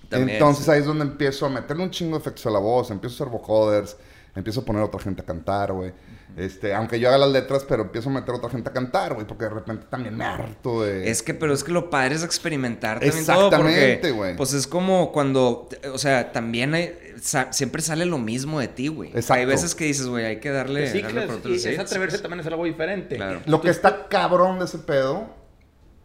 [0.08, 0.70] También, Entonces sí.
[0.72, 3.16] ahí es donde empiezo a meterle un chingo de efectos a la voz, empiezo a
[3.26, 3.96] hacer vocoders,
[4.34, 5.92] empiezo a poner a otra gente a cantar, güey.
[6.36, 9.14] Este, aunque yo haga las letras, pero empiezo a meter a otra gente a cantar,
[9.14, 11.10] güey, porque de repente también me harto de...
[11.10, 13.50] Es que, pero es que lo padre es experimentar también todo.
[13.50, 14.36] Porque, Exactamente, güey.
[14.36, 18.86] pues es como cuando, o sea, también hay- sa- siempre sale lo mismo de ti,
[18.86, 19.10] güey.
[19.10, 19.34] Exacto.
[19.40, 22.18] Hay veces que dices, güey, hay que darle, Sí, darle por otros y es atreverse
[22.20, 23.16] también a hacer algo diferente.
[23.16, 23.42] Claro.
[23.46, 25.34] Lo que está cabrón de ese pedo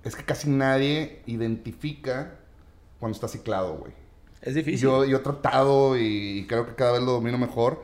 [0.03, 2.31] es que casi nadie identifica
[2.99, 3.93] cuando está ciclado, güey.
[4.41, 4.79] Es difícil.
[4.81, 7.83] Yo, yo he tratado y creo que cada vez lo domino mejor.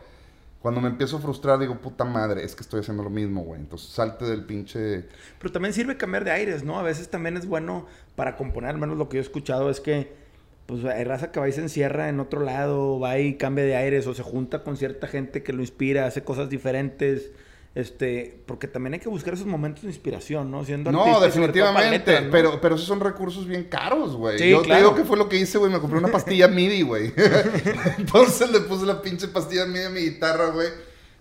[0.62, 3.60] Cuando me empiezo a frustrar, digo, puta madre, es que estoy haciendo lo mismo, güey.
[3.60, 5.06] Entonces salte del pinche.
[5.40, 6.80] Pero también sirve cambiar de aires, ¿no?
[6.80, 9.80] A veces también es bueno para componer, al menos lo que yo he escuchado es
[9.80, 10.22] que
[10.68, 13.76] pues hay raza que va y se encierra en otro lado, va y cambia de
[13.76, 17.32] aires o se junta con cierta gente que lo inspira, hace cosas diferentes.
[17.74, 20.66] Este, porque también hay que buscar esos momentos de inspiración, ¿no?
[20.66, 21.90] Siendo No, artista definitivamente.
[21.90, 22.32] letras, ¿no?
[22.32, 24.38] pero, pero esos son recursos bien caros, güey.
[24.38, 24.82] Sí, Yo te claro.
[24.82, 25.72] digo que fue lo que hice, güey.
[25.72, 27.14] Me compré una pastilla MIDI, güey.
[27.98, 30.68] Entonces le puse la pinche pastilla MIDI a mi guitarra, güey.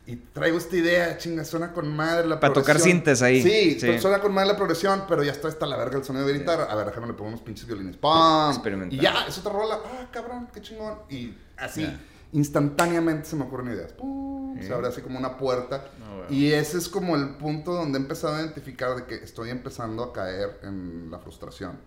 [0.06, 3.42] Y traigo esta idea, chinga, suena con madre la Para tocar sintes ahí.
[3.42, 3.98] Sí, Sí.
[4.00, 6.64] suena con madre la progresión, pero ya está hasta la verga el sonido de guitarra.
[6.64, 7.96] A ver, déjame le pongo unos pinches violines.
[7.96, 8.60] ¡Pam!
[8.90, 9.78] Y ya, es otra rola.
[9.84, 10.94] Ah, cabrón, qué chingón.
[11.08, 11.86] Y así.
[12.32, 13.92] Instantáneamente se me ocurren ideas.
[13.92, 14.58] ¡Pum!
[14.60, 15.84] Se abre así como una puerta.
[16.28, 20.02] Y ese es como el punto donde he empezado a identificar de que estoy empezando
[20.02, 21.78] a caer en la frustración.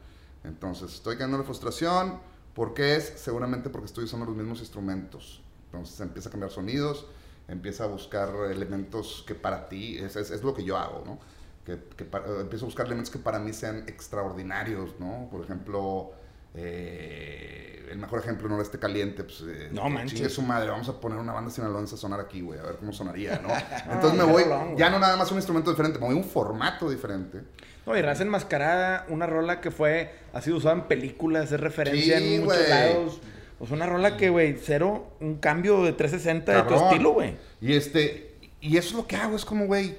[0.44, 2.20] Entonces, estoy cayendo en la frustración.
[2.54, 3.14] ¿Por qué es?
[3.18, 5.42] Seguramente porque estoy usando los mismos instrumentos.
[5.66, 7.08] Entonces, empieza a cambiar sonidos,
[7.48, 11.20] empieza a buscar elementos que para ti, es, es, es lo que yo hago, ¿no?
[11.66, 15.30] Que, que pa- eh, empiezo a buscar elementos que para mí sean extraordinarios, ¿no?
[15.32, 16.12] Por ejemplo,
[16.56, 20.14] eh, el mejor ejemplo no este caliente, pues, eh, No manches.
[20.18, 22.76] chingue su madre, vamos a poner una banda sinaloense a sonar aquí, güey, a ver
[22.78, 23.50] cómo sonaría, ¿no?
[23.94, 24.44] Entonces me voy,
[24.78, 27.42] ya no nada más un instrumento diferente, me voy a un formato diferente.
[27.86, 32.18] No, y raza enmascarada, una rola que fue, ha sido usada en películas, es referencia
[32.18, 32.70] Sí, en muchos güey.
[32.70, 33.22] lados.
[33.60, 36.88] Pues una rola que, güey, cero, un cambio de 360 de tu Cabrón.
[36.90, 37.36] estilo, güey.
[37.62, 39.98] Y este, y eso es lo que hago, es como, güey,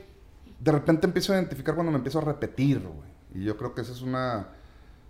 [0.59, 3.09] de repente empiezo a identificar cuando me empiezo a repetir, güey.
[3.35, 4.49] Y yo creo que eso es una,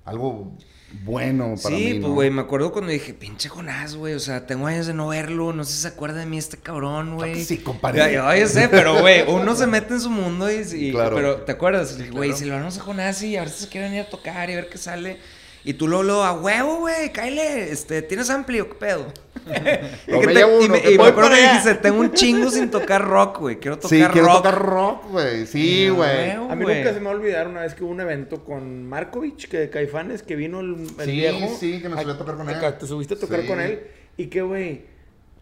[0.04, 0.56] algo
[1.02, 2.14] bueno para Sí, mí, pues, ¿no?
[2.14, 4.14] güey, me acuerdo cuando dije, pinche Jonás, güey.
[4.14, 5.52] O sea, tengo años de no verlo.
[5.52, 7.44] No sé si se acuerda de mí este cabrón, güey.
[7.44, 7.98] Sí, compadre.
[7.98, 10.56] Ya, ya, yo sé, pero, güey, uno se mete en su mundo y...
[10.72, 11.16] y- Claro.
[11.16, 11.92] Pero, ¿te acuerdas?
[11.98, 14.02] Le dije, Güey, si lo vamos a Jonás y a ver si se quiere venir
[14.02, 15.18] a tocar y a ver qué sale.
[15.66, 18.68] Y tú luego, luego, a huevo, güey, cáele, este, ¿tienes amplio?
[18.68, 19.06] ¿Qué pedo?
[20.06, 21.40] y, Lo que me te- llevo y uno, me, que y me voy acuerdo que
[21.40, 23.56] dijiste, tengo un chingo sin tocar rock, güey.
[23.58, 24.36] Quiero tocar Sí, quiero rock.
[24.36, 25.46] tocar rock, güey.
[25.46, 26.30] Sí, güey.
[26.32, 28.86] A mí nunca se me va a olvidar una vez que hubo un evento con
[28.86, 31.56] Markovich, que de Caifanes, que vino el, el Sí, viejo.
[31.58, 32.56] sí, que me subí a tocar con él.
[32.56, 33.46] Acá Te subiste a tocar Sí.
[33.46, 33.86] con él.
[34.18, 34.82] Y que, güey,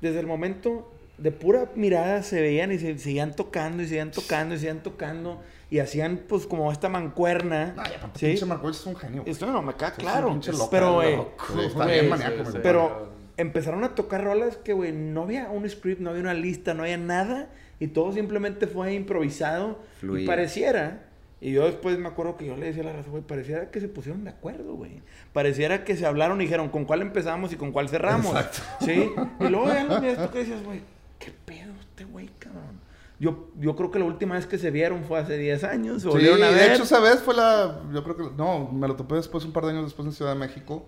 [0.00, 4.54] desde el momento de pura mirada se veían y se seguían tocando y seguían tocando
[4.54, 5.42] y seguían tocando.
[5.61, 7.72] Y hacían, pues, como esta mancuerna.
[7.76, 8.26] No, y aparte, ¿sí?
[8.26, 9.22] pinche Marcovich es un genio.
[9.26, 10.28] Esto no me queda Es un claro.
[10.28, 11.18] pinche loco, pero, güey,
[11.66, 12.52] Está bien maníaco, sí, güey.
[12.52, 12.58] sí.
[12.62, 16.74] pero empezaron a tocar rolas que, güey, no había un script, no había una lista,
[16.74, 17.50] no había nada.
[17.80, 19.78] Y todo simplemente fue improvisado.
[20.02, 21.06] Y pareciera.
[21.40, 23.80] Y yo después me acuerdo que yo le decía a la raza, güey, pareciera que
[23.80, 25.00] se pusieron de acuerdo, güey.
[25.32, 28.26] Pareciera que se hablaron y dijeron con cuál empezamos y con cuál cerramos.
[28.36, 28.58] Exacto.
[28.82, 29.10] Sí.
[29.40, 30.82] Y luego ya lo miras tú que decías, güey,
[31.18, 32.80] ¿qué pedo este güey, cabrón?
[33.18, 36.02] Yo, yo creo que la última vez que se vieron fue hace 10 años.
[36.02, 36.54] Se Sí, a ver.
[36.54, 37.80] de hecho, esa vez fue la.
[37.92, 38.24] Yo creo que.
[38.36, 40.86] No, me lo topé después, un par de años después en Ciudad de México.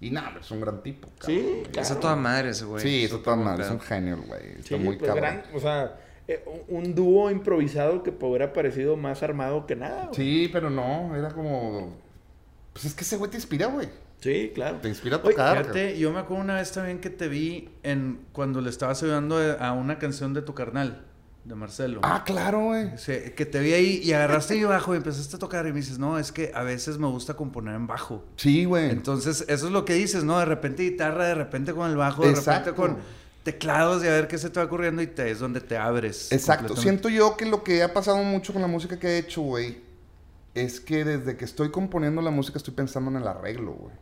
[0.00, 1.08] Y nada, es un gran tipo.
[1.18, 1.38] cabrón.
[1.40, 1.94] Sí, Es claro.
[1.94, 2.82] a toda madre ese güey.
[2.82, 3.74] Sí, Es está mal, es pedo.
[3.76, 4.42] un genio, güey.
[4.58, 5.30] Está Sí, muy pues, cabrón.
[5.30, 5.96] gran- o sea,
[6.28, 10.06] eh, un, dúo improvisado que hubiera parecido más armado que nada.
[10.06, 10.14] güey.
[10.16, 11.94] Sí, pero no, era como.
[12.72, 13.88] Pues es que ese güey te inspira, güey.
[14.20, 14.78] Sí, claro.
[14.82, 15.58] Te inspira a Oye, tocar.
[15.58, 19.36] Fíjate, yo me acuerdo una vez también que te vi en cuando le estabas ayudando
[19.58, 21.04] a una canción de tu carnal,
[21.44, 22.00] de Marcelo.
[22.02, 22.96] Ah, claro, güey.
[22.98, 25.80] Sí, que te vi ahí y agarraste mi bajo y empezaste a tocar y me
[25.80, 28.24] dices, no, es que a veces me gusta componer en bajo.
[28.36, 28.90] Sí, güey.
[28.90, 30.38] Entonces, eso es lo que dices, ¿no?
[30.38, 32.70] De repente guitarra, de repente con el bajo, de Exacto.
[32.70, 32.98] repente con
[33.42, 36.30] teclados y a ver qué se te va ocurriendo y te es donde te abres.
[36.30, 36.76] Exacto.
[36.76, 39.80] Siento yo que lo que ha pasado mucho con la música que he hecho, güey,
[40.54, 43.94] es que desde que estoy componiendo la música estoy pensando en el arreglo, güey.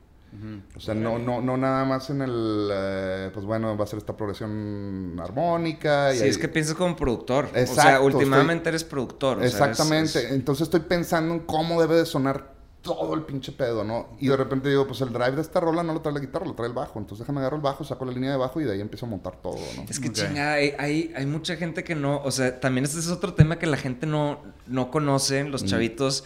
[0.76, 3.98] O sea, no, no, no nada más en el, eh, pues bueno, va a ser
[3.98, 6.14] esta progresión armónica.
[6.14, 7.48] Y Sí, ahí- es que piensas como productor.
[7.54, 9.38] o sea, últimamente eres productor.
[9.38, 10.18] o sea, eres- Exactamente.
[10.26, 14.08] es- Entonces estoy pensando en cómo debe de sonar todo el pinche pedo, ¿no?
[14.20, 16.46] Y de repente digo, pues el drive de esta rola no lo trae la guitarra,
[16.46, 16.98] lo trae el bajo.
[16.98, 19.08] Entonces déjame agarrar el bajo, saco la línea de bajo y de ahí empiezo a
[19.10, 19.84] montar todo, ¿no?
[19.86, 20.14] Es que Ok.
[20.14, 23.58] chingada, hay, hay, hay mucha gente que no, o sea, también este es otro tema
[23.58, 26.24] que la gente no, no conoce, los chavitos,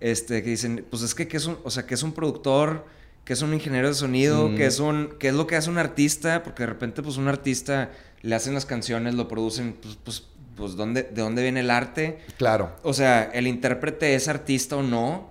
[0.00, 2.84] este, que dicen, pues es que, que es un, o sea, que es un productor,
[3.24, 4.56] que es un ingeniero de sonido, Mm.
[4.56, 7.28] que es un, que es lo que hace un artista, porque de repente, pues un
[7.28, 7.90] artista
[8.22, 10.24] le hacen las canciones, lo producen, pues, pues,
[10.56, 12.18] pues, ¿dónde, ¿de dónde viene el arte?
[12.36, 12.76] Claro.
[12.82, 15.30] O sea, el intérprete es artista o no.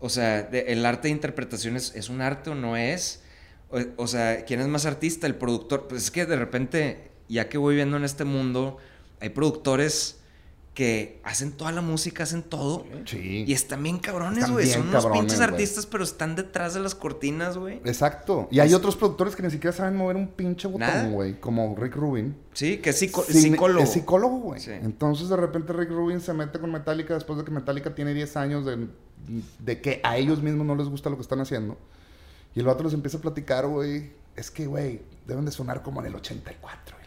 [0.00, 3.22] O sea, de- el arte de interpretación es, es un arte o no es.
[3.70, 5.26] O, o sea, ¿quién es más artista?
[5.26, 5.86] El productor.
[5.88, 8.78] Pues es que de repente, ya que voy viendo en este mundo,
[9.20, 10.17] hay productores
[10.78, 12.86] que hacen toda la música, hacen todo.
[13.04, 13.42] Sí.
[13.48, 14.68] Y están bien cabrones, güey.
[14.68, 17.80] Son unos cabrones, pinches artistas, pero están detrás de las cortinas, güey.
[17.84, 18.46] Exacto.
[18.52, 21.40] Y hay otros productores que ni siquiera saben mover un pinche botón, güey.
[21.40, 22.36] Como Rick Rubin.
[22.52, 23.82] Sí, que es psico- Sí, psicólogo.
[23.82, 24.60] Es psicólogo, güey.
[24.60, 24.70] Sí.
[24.70, 28.36] Entonces de repente Rick Rubin se mete con Metallica después de que Metallica tiene 10
[28.36, 28.86] años de,
[29.58, 31.76] de que a ellos mismos no les gusta lo que están haciendo.
[32.54, 34.12] Y el vato les empieza a platicar, güey.
[34.36, 36.97] Es que, güey, deben de sonar como en el 84.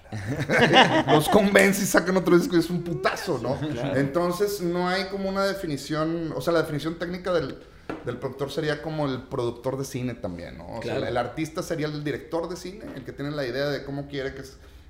[1.08, 3.58] Los convence y sacan otro disco y es un putazo, ¿no?
[3.96, 7.58] Entonces no hay como una definición, o sea, la definición técnica del,
[8.06, 10.78] del productor sería como el productor de cine también, ¿no?
[10.78, 13.84] O sea, el artista sería el director de cine, el que tiene la idea de
[13.84, 14.44] cómo quiere que,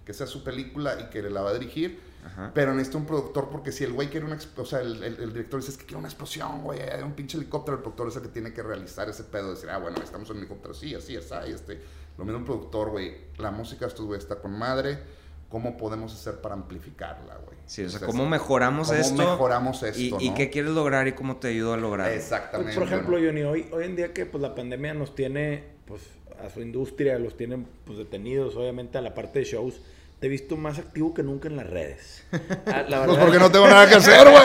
[0.06, 2.10] que sea su película y que la va a dirigir.
[2.24, 2.52] Ajá.
[2.54, 4.38] Pero necesita un productor porque si el güey quiere una...
[4.58, 7.14] O sea, el, el- el director dice, es que quiere una explosión, güey, hay un
[7.14, 7.78] pinche helicóptero.
[7.78, 9.50] El productor es el que tiene que realizar ese pedo.
[9.50, 11.82] Decir, ah, bueno, estamos en un helicóptero, sí, así, así, este...
[12.22, 13.16] Lo mismo el productor, güey.
[13.38, 15.00] La música de estos güeyes está con madre.
[15.50, 17.58] ¿Cómo podemos hacer para amplificarla, güey?
[17.66, 19.18] Sí, o sea, Entonces, ¿cómo mejoramos ¿cómo esto?
[19.32, 20.36] mejoramos esto, y, y no?
[20.36, 22.12] qué quieres lograr y cómo te ayudo a lograr.
[22.12, 22.76] Exactamente.
[22.76, 23.26] Por ejemplo, ¿no?
[23.26, 26.04] Johnny, hoy, hoy en día que pues la pandemia nos tiene pues
[26.42, 29.82] a su industria, los tienen pues detenidos, obviamente a la parte de shows,
[30.22, 32.24] te he visto más activo que nunca en las redes.
[32.32, 34.44] Ah, la Pues verdad- porque no tengo nada que hacer, güey.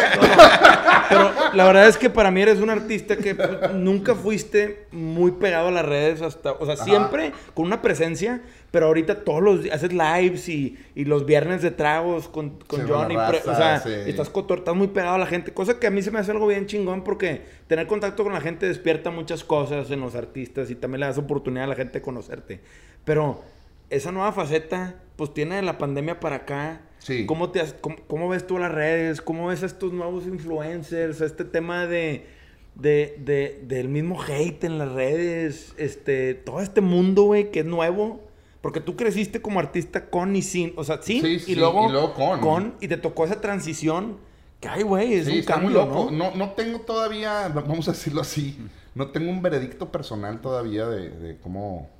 [1.10, 5.32] Pero la verdad es que para mí eres un artista que pues, nunca fuiste muy
[5.32, 6.84] pegado a las redes hasta, o sea, Ajá.
[6.84, 11.60] siempre con una presencia, pero ahorita todos los días haces lives y, y los viernes
[11.60, 14.10] de tragos con, con Sí, con Johnny, la pre- raza, o sea, sí.
[14.10, 16.30] estás cotor, estás muy pegado a la gente, cosa que a mí se me hace
[16.32, 20.70] algo bien chingón porque tener contacto con la gente despierta muchas cosas en los artistas
[20.70, 22.60] y también le das oportunidad a la gente de conocerte.
[23.04, 23.42] Pero
[23.90, 26.80] esa nueva faceta, pues tiene de la pandemia para acá.
[26.98, 27.24] Sí.
[27.26, 29.20] ¿Cómo, te, cómo, cómo ves tú las redes?
[29.20, 31.20] ¿Cómo ves a estos nuevos influencers?
[31.20, 32.26] Este tema de,
[32.74, 35.74] de, de- del mismo hate en las redes.
[35.78, 38.20] Este, todo este mundo, güey, que es nuevo.
[38.60, 40.72] Porque tú creciste como artista con y sin.
[40.76, 42.74] O sea, sin Sí, y, sí, luego y luego con.
[42.80, 44.16] Y te tocó esa transición.
[44.58, 46.10] Que, ay, güey, es Sí, un está cambio, muy loco.
[46.10, 46.30] ¿no?
[46.30, 46.34] ¿no?
[46.36, 48.58] No, tengo todavía, vamos a decirlo así,
[48.94, 51.90] no tengo un veredicto personal todavía de, de cómo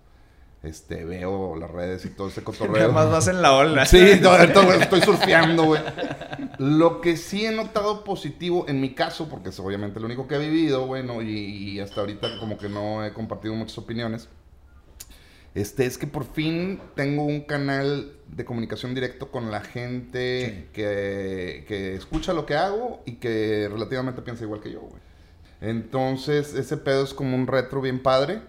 [0.66, 2.92] este, veo las redes y todo ese Nada cotorreo.
[2.92, 3.86] más vas en la ola.
[3.86, 5.82] Sí, estoy surfeando, güey.
[6.58, 10.36] Lo que sí he notado positivo en mi caso, porque es obviamente lo único que
[10.36, 11.22] he vivido, güey, ¿no?
[11.22, 14.28] y, y hasta ahorita como que no he compartido muchas opiniones,
[15.56, 21.64] este, es que por fin tengo un canal de comunicación directo con la gente que,
[21.66, 25.00] que escucha lo que hago y que relativamente piensa igual que yo, güey.
[25.62, 28.42] Entonces, ese pedo es como un retro bien padre.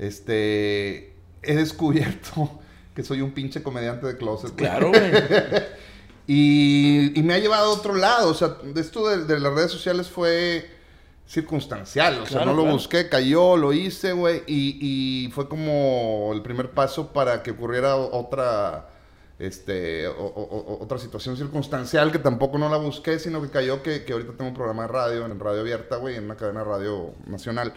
[0.00, 1.11] Este,
[1.42, 2.60] he descubierto
[2.94, 4.54] que soy un pinche comediante de closet.
[4.54, 5.02] Claro, güey.
[6.24, 8.30] Y, y me ha llevado a otro lado.
[8.30, 10.70] O sea, esto de, de las redes sociales fue
[11.26, 12.14] circunstancial.
[12.20, 14.42] O sea, Claro, no lo busqué, cayó, lo hice, güey.
[14.46, 14.78] Y,
[15.26, 18.88] y fue como el primer paso para que ocurriera otra,
[19.38, 23.82] este, o- o- o- otra situación circunstancial que tampoco no la busqué, sino que cayó
[23.82, 26.60] que, que ahorita tengo un programa de radio, en radio abierta, güey, en una cadena
[26.60, 27.72] de radio nacional.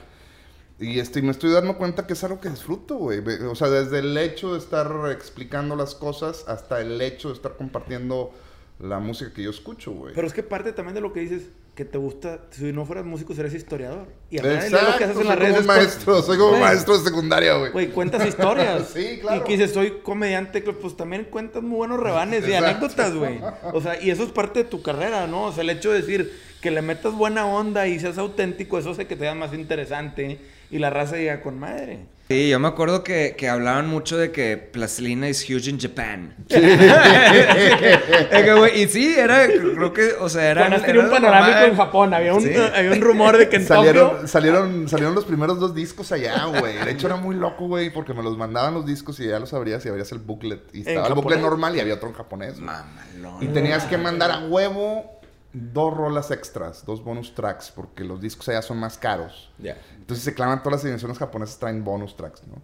[0.80, 3.20] Y este, me estoy dando cuenta que es algo que disfruto, güey.
[3.50, 7.56] O sea, desde el hecho de estar explicando las cosas hasta el hecho de estar
[7.56, 8.32] compartiendo
[8.80, 10.14] la música que yo escucho, güey.
[10.14, 11.44] Pero es que parte también de lo que dices,
[11.76, 14.08] que te gusta, si no fueras músico serías historiador.
[14.30, 15.76] Y aparte de Exacto, lo que haces en soy las como redes un es por-
[15.78, 17.72] maestro, soy como maestro de secundaria, güey.
[17.72, 18.90] Güey, cuentas historias.
[18.94, 19.42] Sí, claro.
[19.42, 22.68] Y que dices, soy comediante, que, pues también cuentas muy buenos rebanes y Exacto.
[22.68, 23.40] anécdotas, güey.
[23.74, 25.44] O sea, y eso es parte de tu carrera, ¿no?
[25.46, 28.92] O sea, el hecho de decir que le metas buena onda y seas auténtico, eso
[28.92, 30.40] hace que te sea más interesante
[30.72, 32.06] y la raza diga con madre.
[32.28, 36.34] Sí, yo me acuerdo que, que hablaban mucho de que Plastilina is huge in Japan.
[36.50, 40.62] Es que, güey, y sí, era, creo que, o sea, era.
[40.62, 42.14] Además era tenía un panorámico en Japón.
[42.16, 42.52] Había un, Sí.
[42.76, 43.84] había un rumor de que en Tokio...
[43.84, 46.78] Salieron, salieron, salieron los primeros dos discos allá, güey.
[46.84, 49.54] De hecho, era muy loco, güey, porque me los mandaban los discos y ya los
[49.54, 50.62] abrías y abrías el booklet.
[50.74, 51.42] Y estaba el booklet japonés?
[51.52, 52.54] normal y había otro en japonés.
[52.56, 52.66] güey.
[52.66, 53.44] Mamalón.
[53.44, 55.12] Y tenías que mandar a huevo
[55.54, 59.52] dos rolas extras, dos bonus tracks, porque los discos allá son más caros.
[59.58, 59.78] Ya.
[60.06, 62.62] Entonces se clavan todas las ediciones japonesas, traen bonus tracks, ¿no?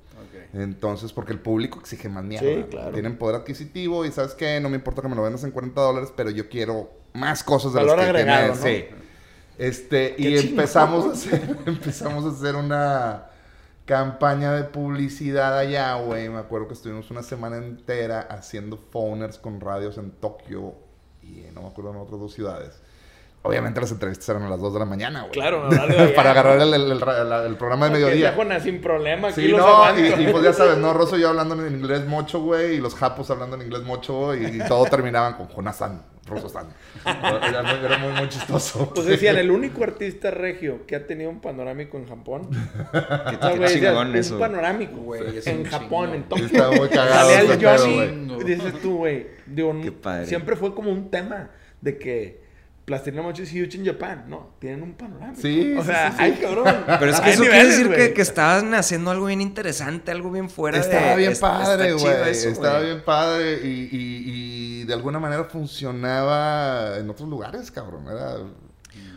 [0.53, 2.47] Entonces, porque el público exige más mierda.
[2.47, 2.91] Sí, claro.
[2.91, 4.59] Tienen poder adquisitivo y ¿sabes qué?
[4.59, 7.73] No me importa que me lo vendas en 40 dólares, pero yo quiero más cosas
[7.73, 8.47] de Valor las que agregado.
[8.49, 8.61] ¿no?
[8.61, 8.85] Sí.
[9.57, 13.25] Este, Qué y empezamos a hacer, empezamos a hacer una
[13.85, 16.29] campaña de publicidad allá, güey.
[16.29, 20.75] Me acuerdo que estuvimos una semana entera haciendo phoners con radios en Tokio
[21.23, 22.80] y no me acuerdo en otras dos ciudades.
[23.43, 25.31] Obviamente las entrevistas eran a las 2 de la mañana, güey.
[25.31, 25.69] Claro, no,
[26.15, 27.01] Para agarrar el, el- el
[27.47, 28.35] el programa de mediodía.
[28.59, 30.93] sin problema, aquí Sí, los no, y, y pues ya sabes, ¿no?
[30.93, 34.35] Rosso y yo hablando en inglés mocho, güey, y los japos hablando en inglés mocho,
[34.35, 36.67] y, y todo terminaban con Jonasan, Rosso-san.
[37.03, 38.91] Era, muy, era muy, muy chistoso.
[38.93, 42.47] Pues decían, el único artista regio que ha tenido un panorámico en Japón.
[42.91, 46.13] Qué, güey, chingón un panorámico, Güey, es En Japón, chingo.
[46.15, 46.45] en Tokio.
[46.45, 47.29] Estaba muy cagado
[47.59, 48.43] Johnny.
[48.45, 49.27] Dices tú, güey.
[49.47, 50.27] Digo, Qué padre.
[50.27, 51.49] siempre fue como un tema
[51.81, 52.40] de que
[52.85, 54.25] Plastilina Mochi es huge in Japan.
[54.27, 55.39] No, tienen un panorámico.
[55.41, 56.23] Sí, O sea, sí, sí.
[56.23, 56.75] ay, cabrón.
[56.99, 60.49] Pero es que eso quiere decir que, que estaban haciendo algo bien interesante, algo bien
[60.49, 60.83] fuera de...
[60.83, 62.31] Estaba bien es- padre, está chido güey.
[62.31, 62.85] eso, Estaba güey.
[62.91, 64.23] bien padre y, y-
[64.81, 68.05] y de alguna manera funcionaba en otros lugares, cabrón.
[68.09, 68.35] Era...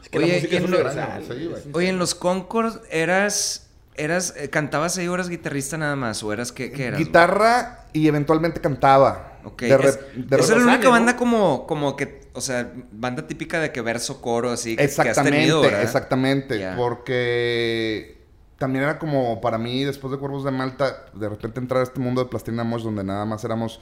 [0.02, 1.22] Es que la Oye, música y es en lo- universal.
[1.26, 1.60] Sí, güey.
[1.60, 3.70] Es un- Oye, en los Concord eras...
[3.96, 6.22] eras eh, ¿Cantabas ahí o eras guitarrista nada más?
[6.22, 6.98] ¿O eras qué, qué eras?
[6.98, 9.38] Guitarra y eventualmente cantaba.
[9.44, 9.62] Ok.
[9.62, 13.60] De es, de esa es la única banda como, como que, o sea, banda típica
[13.60, 15.82] de que verso, coro, así, que, que has Exactamente, tenido, ¿verdad?
[15.82, 16.68] exactamente.
[16.76, 18.18] Porque
[18.58, 22.00] también era como para mí, después de Cuervos de Malta, de repente entrar a este
[22.00, 23.80] mundo de Plastilina Mosh donde nada más éramos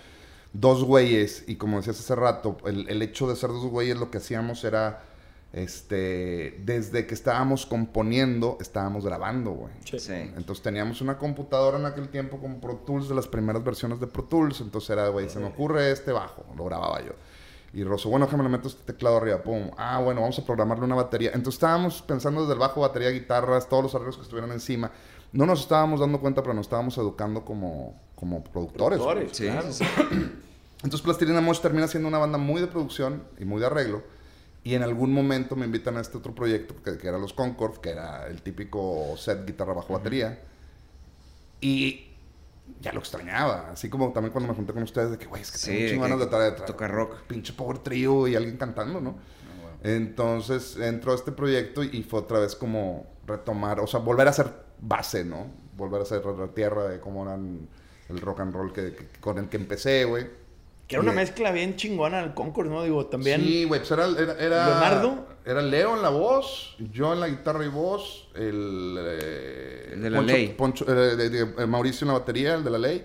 [0.52, 1.44] dos güeyes.
[1.46, 4.64] Y como decías hace rato, el, el hecho de ser dos güeyes lo que hacíamos
[4.64, 5.02] era,
[5.52, 9.72] este, desde que estábamos componiendo, estábamos grabando, güey.
[9.84, 10.12] Sí.
[10.12, 14.06] Entonces teníamos una computadora en aquel tiempo con Pro Tools, de las primeras versiones de
[14.06, 14.60] Pro Tools.
[14.60, 17.12] Entonces era, güey, se me ocurre este bajo, lo grababa yo.
[17.74, 19.70] Y Rosso, bueno, déjame le meto este teclado arriba, pum.
[19.78, 21.30] Ah, bueno, vamos a programarle una batería.
[21.32, 24.90] Entonces estábamos pensando desde el bajo, batería, guitarras, todos los arreglos que estuvieran encima.
[25.32, 28.98] No nos estábamos dando cuenta, pero nos estábamos educando como, como productores.
[28.98, 29.68] Productores, Sí, claro.
[30.82, 34.02] Entonces Plastilina Mosh termina siendo una banda muy de producción y muy de arreglo.
[34.64, 37.78] Y en algún momento me invitan a este otro proyecto que, que era los Concord,
[37.78, 40.40] que era el típico set guitarra bajo batería.
[41.60, 42.11] Y
[42.80, 43.70] ya lo extrañaba.
[43.70, 45.82] Así como también cuando me junté con ustedes de que, güey, es que Sí, tengo
[45.82, 47.16] un de ganas de traer, traer tocar rock.
[47.26, 49.16] Pinche power trio y alguien cantando, ¿no?
[49.82, 54.32] Entonces entró a este proyecto y fue otra vez como retomar, o sea, volver a
[54.32, 55.46] ser base, ¿no?
[55.76, 57.68] Volver a ser la tierra de cómo eran
[58.08, 60.26] el rock and roll que, que- con el que empecé, güey.
[60.92, 62.82] Que era una mezcla bien chingona el Concord, ¿no?
[62.84, 63.40] Digo, también.
[63.40, 65.26] Sí, güey, pues era, era, era- Leonardo.
[65.44, 68.96] Era Leo en la voz, yo en la guitarra y voz, el...
[69.00, 70.54] eh, El de la Poncho- ley.
[70.56, 73.04] Poncho- eh, de- de- eh, Mauricio en la batería, el de la ley,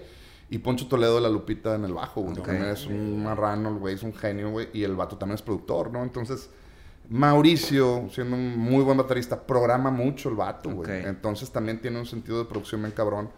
[0.51, 2.37] y Poncho Toledo de la Lupita en el bajo, güey.
[2.37, 2.45] Ok.
[2.45, 5.91] También es un marrano, güey, es un genio, güey, y el vato también es productor,
[5.91, 6.03] ¿no?
[6.03, 6.49] Entonces,
[7.09, 11.05] Mauricio, siendo un muy buen baterista, programa mucho el vato, güey.
[11.05, 13.29] Entonces también tiene un sentido de producción bien cabrón.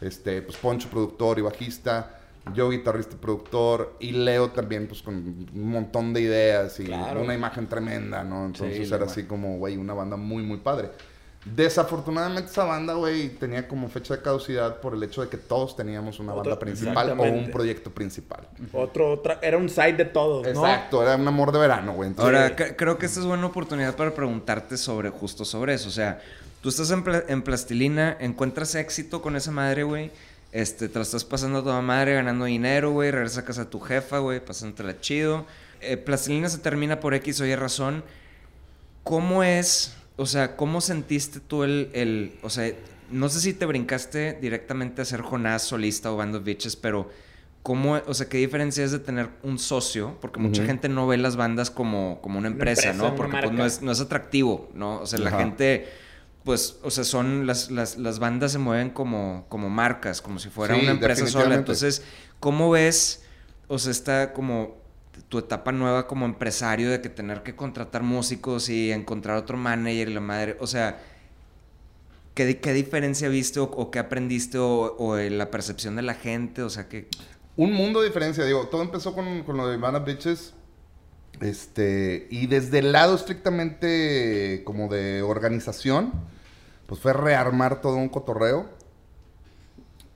[0.00, 2.20] Este, pues Poncho, productor y bajista.
[2.52, 3.96] Yo, guitarrista y productor.
[4.00, 7.22] Y Leo también, pues con un montón de ideas y Claro.
[7.22, 8.44] una imagen tremenda, ¿no?
[8.46, 10.90] Entonces Sí, era así como, güey, una banda muy, muy padre.
[11.54, 15.76] Desafortunadamente esa banda, güey, tenía como fecha de caducidad por el hecho de que todos
[15.76, 18.48] teníamos una Otra- banda principal o un proyecto principal.
[18.72, 20.48] Otro, otra, era un side de todos, ¿no?
[20.66, 22.08] Exacto, era un amor de verano, güey.
[22.08, 25.88] Entonces, Ahora, cre- creo que esta es buena oportunidad para preguntarte sobre, justo sobre eso.
[25.88, 26.18] O sea,
[26.62, 30.10] tú estás en, pla- en plastilina, encuentras éxito con esa madre, güey.
[30.54, 33.10] Este, te la estás pasando a toda madre, ganando dinero, güey.
[33.10, 35.46] Regresas a casa de tu jefa, güey, pasándotela chido.
[35.80, 38.04] Eh, plastilina se termina por X o Y razón.
[39.02, 42.72] ¿Cómo es, o sea, cómo sentiste tú el, el, o sea,
[43.10, 47.10] no sé si te brincaste directamente a ser Jonás solista o Band of Bitches, pero
[47.64, 50.16] ¿cómo, o sea, qué diferencia es de tener un socio?
[50.20, 53.16] Porque mucha gente no ve las bandas como, como una empresa, empresa, ¿no?
[53.16, 55.00] Porque pues, no, es, no es atractivo, ¿no?
[55.00, 55.88] O sea, la gente,
[56.44, 60.50] pues, o sea, son, las, las, las bandas se mueven como, como marcas, como si
[60.50, 61.54] fuera Sí, una empresa sola.
[61.54, 62.02] Entonces,
[62.38, 63.24] ¿cómo ves,
[63.66, 64.76] o sea, esta como
[65.28, 70.08] tu etapa nueva como empresario de que tener que contratar músicos y encontrar otro manager
[70.08, 71.00] y la madre, o sea,
[72.34, 76.62] ¿qué, qué diferencia viste o, o qué aprendiste o, la percepción de la gente?
[76.62, 77.08] O sea, que...
[77.56, 78.44] un mundo de diferencia.
[78.44, 80.52] Digo, todo empezó con, con lo de of Bitches.
[81.40, 86.12] Este, y desde el lado estrictamente como de organización,
[86.86, 88.66] pues fue rearmar todo un cotorreo.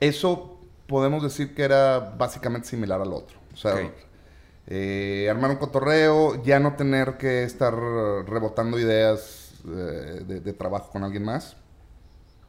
[0.01, 3.37] Eso podemos decir que era básicamente similar al otro.
[3.53, 3.75] O sea,
[4.67, 10.91] eh, armar un cotorreo, ya no tener que estar rebotando ideas eh, de, de trabajo
[10.93, 11.57] con alguien más.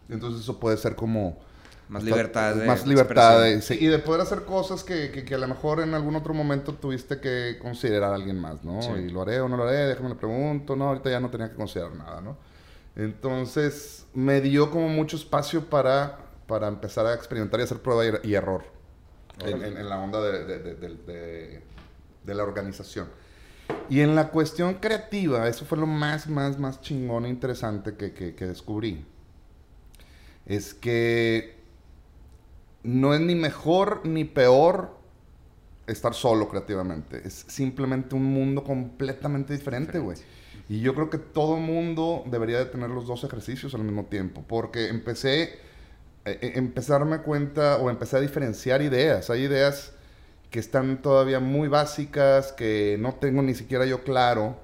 [0.09, 1.37] Entonces eso puede ser como...
[1.87, 3.41] Más hasta- libertad de Más libertad.
[3.41, 6.15] de- sí, y de poder hacer cosas que, que- que a lo mejor en algún
[6.15, 8.79] otro momento tuviste que considerar a alguien más, ¿no?
[8.83, 8.91] Sí.
[8.91, 10.75] Y lo haré o no lo haré, déjame le pregunto.
[10.75, 12.37] No, ahorita ya no tenía que considerar nada, ¿no?
[13.03, 18.29] Entonces me dio como mucho espacio para, para empezar a experimentar y hacer prueba y,
[18.29, 18.63] y error
[19.45, 21.63] en, en- en la onda de, de- de- de- de-
[22.25, 23.07] de la organización.
[23.89, 28.13] Y en la cuestión creativa, eso fue lo más, más, más chingón e interesante que,
[28.13, 29.05] que- que descubrí.
[30.45, 31.57] Es que
[32.83, 34.97] no es ni mejor ni peor
[35.87, 37.21] estar solo creativamente.
[37.25, 40.17] Es simplemente un mundo completamente diferente, güey.
[40.69, 44.43] Y yo creo que todo mundo debería de tener los dos ejercicios al mismo tiempo.
[44.47, 45.43] Porque empecé,
[46.25, 49.31] eh, eh, empecé a darme cuenta o empecé a diferenciar ideas.
[49.31, 49.93] Hay ideas
[50.51, 54.57] que están todavía muy básicas, que no tengo ni siquiera yo claro,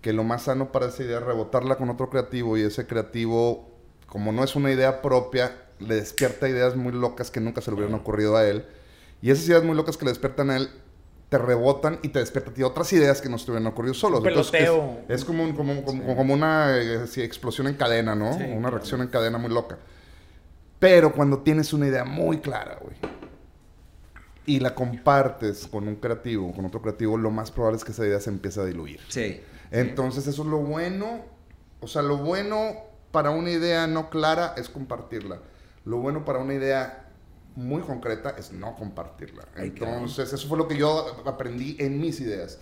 [0.00, 3.68] que lo más sano para esa idea es rebotarla con otro creativo y ese creativo,
[4.06, 7.76] como no es una idea propia, le despierta ideas muy locas que nunca se le
[7.76, 8.64] hubieran ocurrido a él.
[9.22, 10.70] Y esas ideas muy locas que le despiertan a él,
[11.28, 13.94] te rebotan y te despiertan a ti otras ideas que no se te hubieran ocurrido
[13.94, 14.20] solos.
[14.20, 15.00] Un Entonces, peloteo.
[15.08, 18.32] es, es como, un- como, como, como una eh, sí, explosión en cadena, ¿no?
[18.32, 18.70] Sí, una claro.
[18.76, 19.78] reacción en cadena muy loca.
[20.78, 22.96] Pero cuando tienes una idea muy clara, güey,
[24.46, 28.06] y la compartes con un creativo, con otro creativo, lo más probable es que esa
[28.06, 29.00] idea se empiece a diluir.
[29.08, 29.40] Sí.
[29.70, 31.20] Entonces, eso es lo bueno.
[31.80, 32.72] O sea, lo bueno
[33.12, 35.40] para una idea no clara es compartirla.
[35.84, 37.07] Lo bueno para una idea
[37.58, 39.44] muy concreta es no compartirla.
[39.56, 42.60] Entonces, eso fue lo que yo aprendí en mis ideas.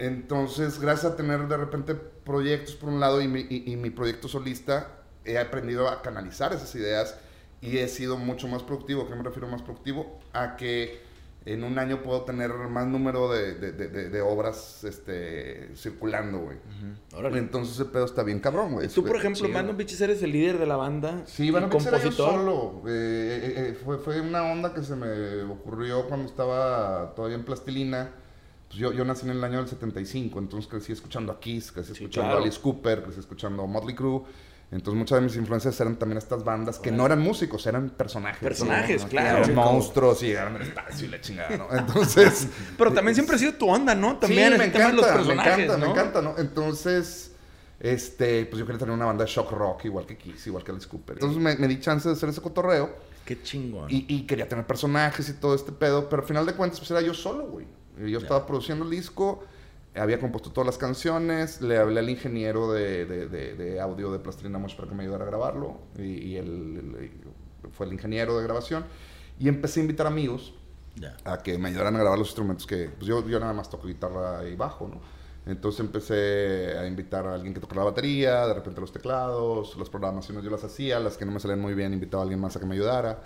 [0.00, 4.26] Entonces, gracias a tener de repente proyectos por un lado y mi, y mi proyecto
[4.26, 7.16] solista, he aprendido a canalizar esas ideas
[7.60, 9.02] y he sido mucho más productivo.
[9.02, 10.18] ¿A qué me refiero más productivo?
[10.32, 11.00] A que
[11.46, 16.58] en un año puedo tener más número de, de, de, de obras este, circulando, güey.
[17.38, 18.88] Entonces ese pedo está bien cabrón, güey.
[18.88, 21.22] Tú, por ejemplo, Mano Bichis eres el líder de la banda.
[21.26, 22.82] Sí, Mano Bichis era yo solo.
[22.88, 27.44] Eh, eh, eh, fue, fue una onda que se me ocurrió cuando estaba todavía en
[27.44, 28.10] Plastilina.
[28.66, 31.92] Pues yo, yo nací en el año del 75, entonces crecí escuchando a Kiss, crecí
[31.92, 34.22] escuchando a Alice Cooper, crecí escuchando a Motley Crue.
[34.72, 38.40] Entonces muchas de mis influencias eran también estas bandas que no eran músicos, eran personajes.
[38.40, 39.44] Personajes, claro.
[39.44, 41.68] Eran monstruos y eran espacio y la chingada, ¿no?
[41.70, 42.48] Entonces...
[42.78, 44.18] Pero también siempre ha sido tu onda, ¿no?
[44.18, 46.34] También sí, me encanta, los personajes, me encanta, me encanta, ¿no?
[46.36, 47.30] Entonces,
[47.78, 50.72] este, pues yo quería tener una banda de shock rock igual que Kiss, igual que
[50.72, 51.14] Alice Cooper.
[51.14, 52.90] Entonces me, me di chance de hacer ese cotorreo.
[53.24, 53.88] Qué chingón.
[53.88, 56.90] Y, y, quería tener personajes y todo este pedo, pero al final de cuentas pues
[56.90, 57.66] era yo solo, güey.
[57.98, 59.44] Yo estaba produciendo el disco
[59.98, 64.58] había compuesto todas las canciones, le hablé al ingeniero de, de, de, audio de Plastilina
[64.58, 67.10] Mosh para que me ayudara a grabarlo, y, él,
[67.72, 68.84] fue el ingeniero de grabación,
[69.38, 70.54] y empecé a invitar amigos
[71.24, 73.86] a que me ayudaran a grabar los instrumentos que, pues yo, yo nada más toco
[73.86, 75.00] guitarra y bajo, ¿no?
[75.46, 79.88] Entonces empecé a invitar a alguien que tocara la batería, de repente los teclados, las
[79.88, 82.56] programaciones yo las hacía, las que no me salían muy bien invitaba a alguien más
[82.56, 83.22] a que me ayudara.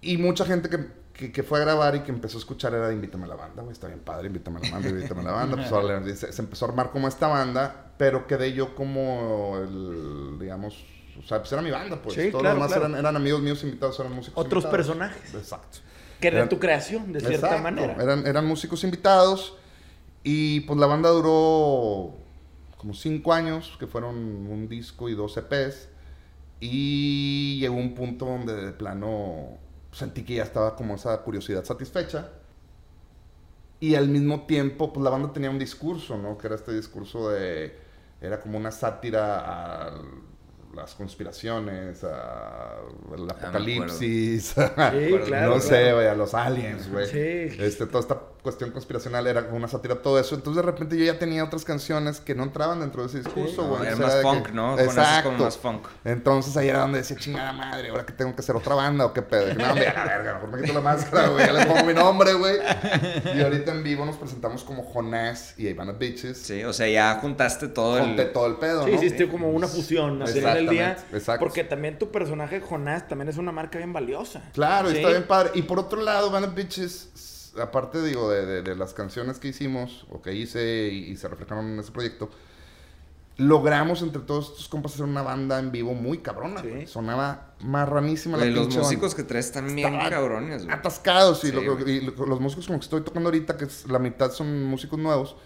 [0.00, 0.78] Y mucha gente que
[1.12, 3.36] que, que, fue a grabar y que empezó a escuchar era de Invítame a la
[3.36, 5.68] banda, güey, está bien padre, Invítame a la banda, Invítame a la banda.
[5.68, 10.84] Pues se, se, empezó a armar como esta banda, pero quedé yo como el, digamos,
[11.18, 12.14] o sea, pues era mi banda, pues.
[12.14, 15.34] Sí, Todos los demás eran, eran, amigos míos invitados, eran músicos Otros personajes.
[15.34, 15.78] Exacto.
[16.20, 17.96] Que era tu creación, de cierta manera.
[18.00, 19.56] Eran, eran músicos invitados
[20.22, 22.14] y pues la banda duró
[22.76, 25.88] como cinco años, que fueron un disco y dos EPs.
[26.60, 29.58] Y llegó un punto donde de plano
[29.92, 32.30] sentí que ya estaba como esa curiosidad satisfecha.
[33.80, 36.36] Y al mismo tiempo, pues la banda tenía un discurso, ¿no?
[36.36, 37.78] Que era este discurso de...
[38.20, 40.30] Era como una sátira al
[40.74, 42.76] las conspiraciones, a,
[43.14, 44.54] el ah, apocalipsis,
[45.30, 47.08] no sé, a los aliens, güey.
[47.12, 50.34] Este, toda esta cuestión conspiracional era como una sátira, todo eso.
[50.34, 53.66] Entonces de repente yo ya tenía otras canciones que no entraban dentro de ese discurso,
[53.68, 53.86] güey.
[53.86, 54.78] era más funk, ¿no?
[54.78, 55.30] Exacto.
[55.30, 55.86] Con más funk.
[56.04, 59.12] Entonces ahí era donde decía, chingada madre, ahora que tengo que hacer otra banda o
[59.12, 59.54] qué pedo.
[59.54, 61.94] No, hombre, a la verga, mejor me quito la máscara, güey, ya le pongo mi
[61.94, 62.56] nombre, güey.
[63.34, 66.38] Y ahorita en vivo nos presentamos como Jonás y Ivana Bitches.
[66.38, 68.32] Sí, o sea, ya juntaste todo Junté el...
[68.32, 70.96] todo el pedo, Sí, hiciste como una fusión, así el día.
[71.12, 71.44] Exacto.
[71.44, 74.42] Porque también tu personaje, Jonás, también es una marca bien valiosa.
[74.52, 75.50] Claro, está bien padre.
[75.54, 77.10] Y por otro lado, Ivana Bitches
[77.58, 81.78] aparte digo, de, de, las canciones que hicimos o que hice y, se reflejaron en
[81.78, 82.30] ese proyecto,
[83.36, 86.62] logramos entre todos estos compas hacer una banda en vivo muy cabrona.
[86.86, 90.66] Sonaba marranísima la Los músicos que traes también cabrones.
[90.68, 91.44] Atascados.
[91.44, 95.36] y, los músicos como que estoy tocando ahorita, que la mitad son músicos nuevos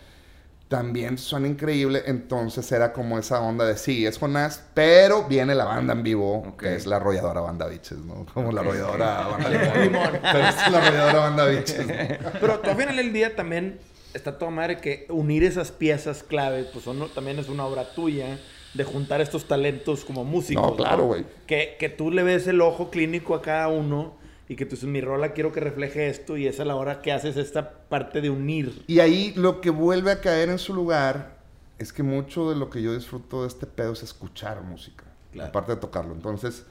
[0.75, 2.03] también suena increíble.
[2.07, 6.57] Entonces era como esa onda de sí, es Jonás, pero viene la banda en vivo,
[6.59, 8.27] que es la arrolladora banda biches, ¿no?
[8.35, 10.19] Como la arrolladora banda limón.
[10.21, 11.87] pero es la arrolladora banda biches.
[12.41, 13.79] Pero al final del día también
[14.15, 18.41] está todo madre que unir esas piezas clave, pues también es una obra tuya
[18.75, 20.71] de juntar estos talentos como músicos.
[20.71, 21.25] No, claro, güey.
[21.47, 24.15] Que, que tú le ves el ojo clínico a cada uno
[24.49, 27.01] y que tú dices, mi rola quiero que refleje esto y es a la hora
[27.01, 28.85] que haces esta parte de unir.
[28.87, 31.39] Y ahí lo que vuelve a caer en su lugar
[31.79, 35.05] es que mucho de lo que yo disfruto de este pedo es escuchar música,
[35.43, 36.15] aparte de tocarlo.
[36.15, 36.65] Entonces,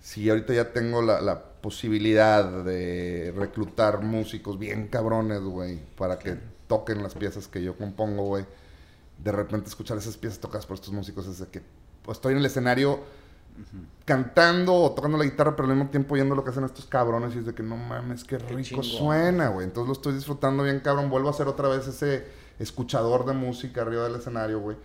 [0.00, 6.36] si ahorita ya tengo la, la posibilidad de reclutar músicos bien cabrones, güey, para que
[6.66, 8.44] toquen las piezas que yo compongo, güey,
[9.22, 11.62] de repente escuchar esas piezas tocadas por estos músicos es de que
[12.10, 13.00] estoy en el escenario
[14.04, 17.34] cantando o tocando la guitarra, pero al mismo tiempo oyendo lo que hacen estos cabrones
[17.34, 19.66] y es de que no mames, qué rico suena, güey.
[19.66, 21.10] Entonces lo estoy disfrutando bien, cabrón.
[21.10, 22.24] Vuelvo a ser otra vez ese
[22.58, 24.76] escuchador de música arriba del escenario, güey.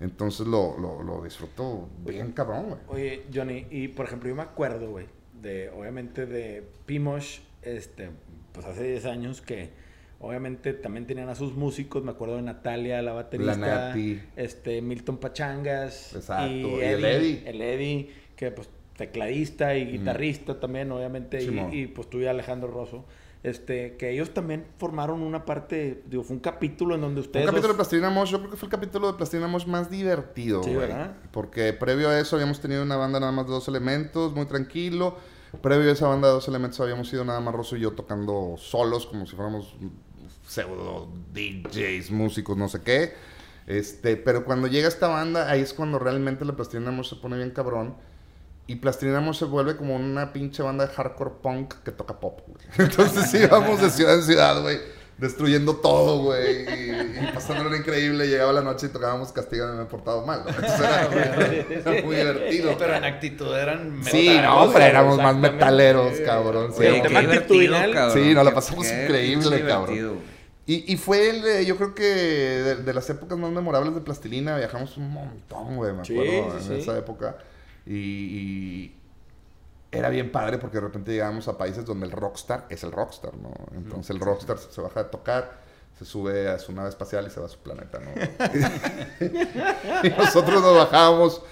[0.00, 2.80] Entonces lo, lo, lo disfruto bien, cabrón, güey.
[2.88, 5.06] Oye, Johnny, y por ejemplo, yo me acuerdo, güey,
[5.40, 8.10] de, obviamente, de Pimosh, este,
[8.52, 9.83] pues hace 10 años que
[10.20, 13.94] obviamente también tenían a sus músicos, me acuerdo de Natalia, la baterista,
[14.36, 16.46] este Milton Pachangas Exacto.
[16.46, 22.18] y, el Eddie, el Eddie, que pues tecladista y guitarrista también, obviamente, y, pues tú
[22.18, 23.04] y Alejandro Rosso.
[23.42, 27.44] Este, que ellos también formaron una parte, digo, fue un capítulo en donde ustedes...
[27.44, 29.90] Un capítulo de Plastilina Mosh, yo creo que fue el capítulo de Plastilina Mosh más
[29.90, 31.14] divertido, Sí, ¿verdad?
[31.30, 35.18] Porque previo a eso habíamos tenido una banda nada más de dos elementos, muy tranquilo.
[35.60, 38.54] Previo a esa banda de dos elementos habíamos ido nada más Rosso y yo tocando
[38.56, 39.76] solos, como si fuéramos
[40.54, 43.14] pseudo DJs, músicos, no sé qué.
[43.66, 47.50] Este, pero cuando llega esta banda, ahí es cuando realmente la plastilina se pone bien
[47.50, 47.96] cabrón.
[48.66, 52.40] Y Plastilina Mosh se vuelve como una pinche banda de hardcore punk que toca pop,
[52.46, 52.64] güey.
[52.78, 54.78] Entonces íbamos de ciudad en ciudad, güey.
[55.18, 56.62] Destruyendo todo, güey.
[56.62, 58.26] Y, y pasándolo increíble.
[58.26, 60.44] Llegaba la noche y tocábamos Castigo me he portado mal.
[60.44, 60.48] ¿no?
[60.48, 62.74] Entonces era, era muy divertido.
[62.78, 66.72] Pero en actitud eran Sí, no, metaleros, pero éramos más metaleros, cabrón.
[66.76, 67.92] Sí, el qué tema divertido, actitudinal.
[67.92, 68.24] cabrón.
[68.24, 70.33] Sí, nos la pasamos qué increíble, cabrón.
[70.66, 74.00] Y, y fue, el, eh, yo creo que de, de las épocas más memorables de
[74.00, 76.82] Plastilina, viajamos un montón, güey, me acuerdo, sí, en sí.
[76.82, 77.36] esa época.
[77.86, 78.96] Y, y
[79.92, 83.34] era bien padre porque de repente llegábamos a países donde el rockstar es el rockstar,
[83.36, 83.52] ¿no?
[83.74, 85.60] Entonces el rockstar se baja de tocar,
[85.98, 88.10] se sube a su nave espacial y se va a su planeta, ¿no?
[90.02, 91.42] y nosotros nos bajábamos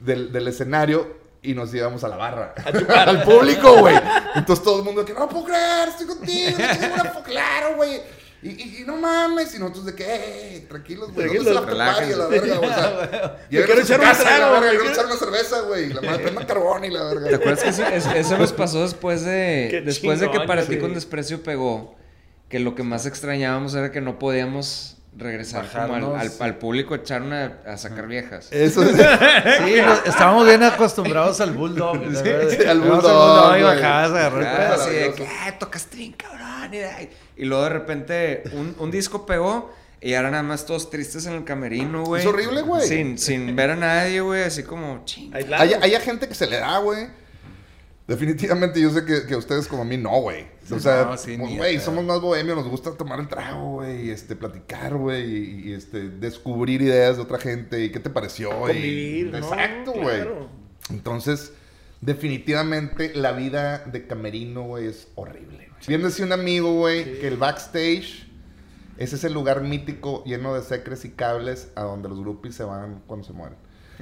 [0.00, 2.54] del, del escenario y nos íbamos a la barra.
[2.64, 3.96] Al público, güey.
[4.34, 8.17] Entonces todo el mundo que no puedo creer, estoy contigo, no una claro, güey.
[8.40, 11.66] Y, y, y no mames, y nosotros de que, "Ey, tranquilos, güey, ¿dónde está la
[11.66, 12.00] Relájense.
[12.00, 12.60] party a la verga?
[12.60, 15.60] O sea, Yo quiero echar un casa, la trago, verga, yo quiero echar una cerveza,
[15.62, 15.84] güey.
[15.86, 17.28] Y la madre, prendan carbón y la verga.
[17.30, 20.68] ¿Te acuerdas que eso, nos pasó después de Qué después de que para sí.
[20.74, 21.96] ti con desprecio pegó?
[22.48, 26.98] Que lo que más extrañábamos era que no podíamos regresar como al, al, público a
[26.98, 28.48] echar una, a sacar viejas.
[28.52, 28.96] Eso es.
[28.96, 29.74] Sí,
[30.06, 31.98] estábamos bien acostumbrados al bulldog.
[32.14, 34.74] sí, al bulldog, y bajabas, Ah, pedo.
[34.82, 36.72] así de que, "Ah, tocas trin, cabrón.
[36.72, 41.26] Y, y luego de repente un, un disco pegó y ahora nada más todos tristes
[41.26, 42.20] en el camerino, güey.
[42.22, 42.86] Es horrible, güey.
[42.86, 45.34] Sin, sin ver a nadie, güey, así como ching.
[45.34, 47.08] Hay, hay gente que se le da, güey.
[48.06, 50.46] Definitivamente yo sé que, que ustedes como a mí no, güey.
[50.72, 54.06] O sea, No, sí, pues, güey, somos más bohemios, nos gusta tomar el trago, güey,
[54.06, 58.10] y este, platicar, güey, y, y, este, descubrir ideas de otra gente, y qué te
[58.10, 59.38] pareció, y- Convivir, ¿no?
[59.38, 60.16] Exacto, güey.
[60.22, 60.48] Claro.
[60.90, 61.52] Entonces,
[62.00, 65.56] definitivamente la vida de camerino, güey, es horrible.
[65.68, 65.68] güey.
[65.86, 68.26] Bien decía un amigo, güey, que el backstage
[68.98, 73.02] es ese lugar mítico lleno de secres y cables a donde los groupies se van
[73.06, 73.56] cuando se mueren.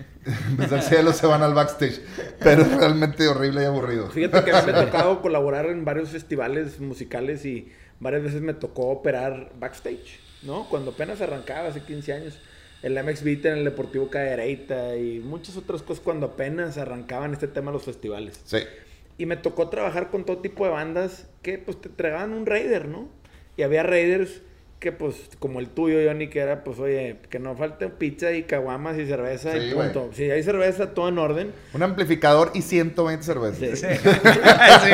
[0.58, 2.00] Desde el cielo se van al backstage.
[2.40, 4.10] Pero es realmente horrible y aburrido.
[4.10, 8.42] Fíjate que a mí me ha tocado colaborar en varios festivales musicales y varias veces
[8.42, 10.68] me tocó operar backstage, ¿no?
[10.68, 12.38] Cuando apenas arrancaba, hace 15 años.
[12.82, 17.48] El MX Beat en el Deportivo Cadereyta y muchas otras cosas cuando apenas arrancaban este
[17.48, 18.40] tema los festivales.
[18.44, 18.58] Sí.
[19.18, 22.86] Y me tocó trabajar con todo tipo de bandas que pues te entregaban un Raider,
[22.86, 23.08] ¿no?
[23.56, 24.42] Y había Raiders
[24.78, 28.42] que pues como el tuyo, Johnny, que era pues oye, que no falte pizza y
[28.42, 30.10] caguamas y cerveza Sí, y punto.
[30.12, 31.52] Si hay cerveza, todo en orden.
[31.72, 33.80] Un amplificador y 120 cervezas.
[33.80, 34.90] Sí.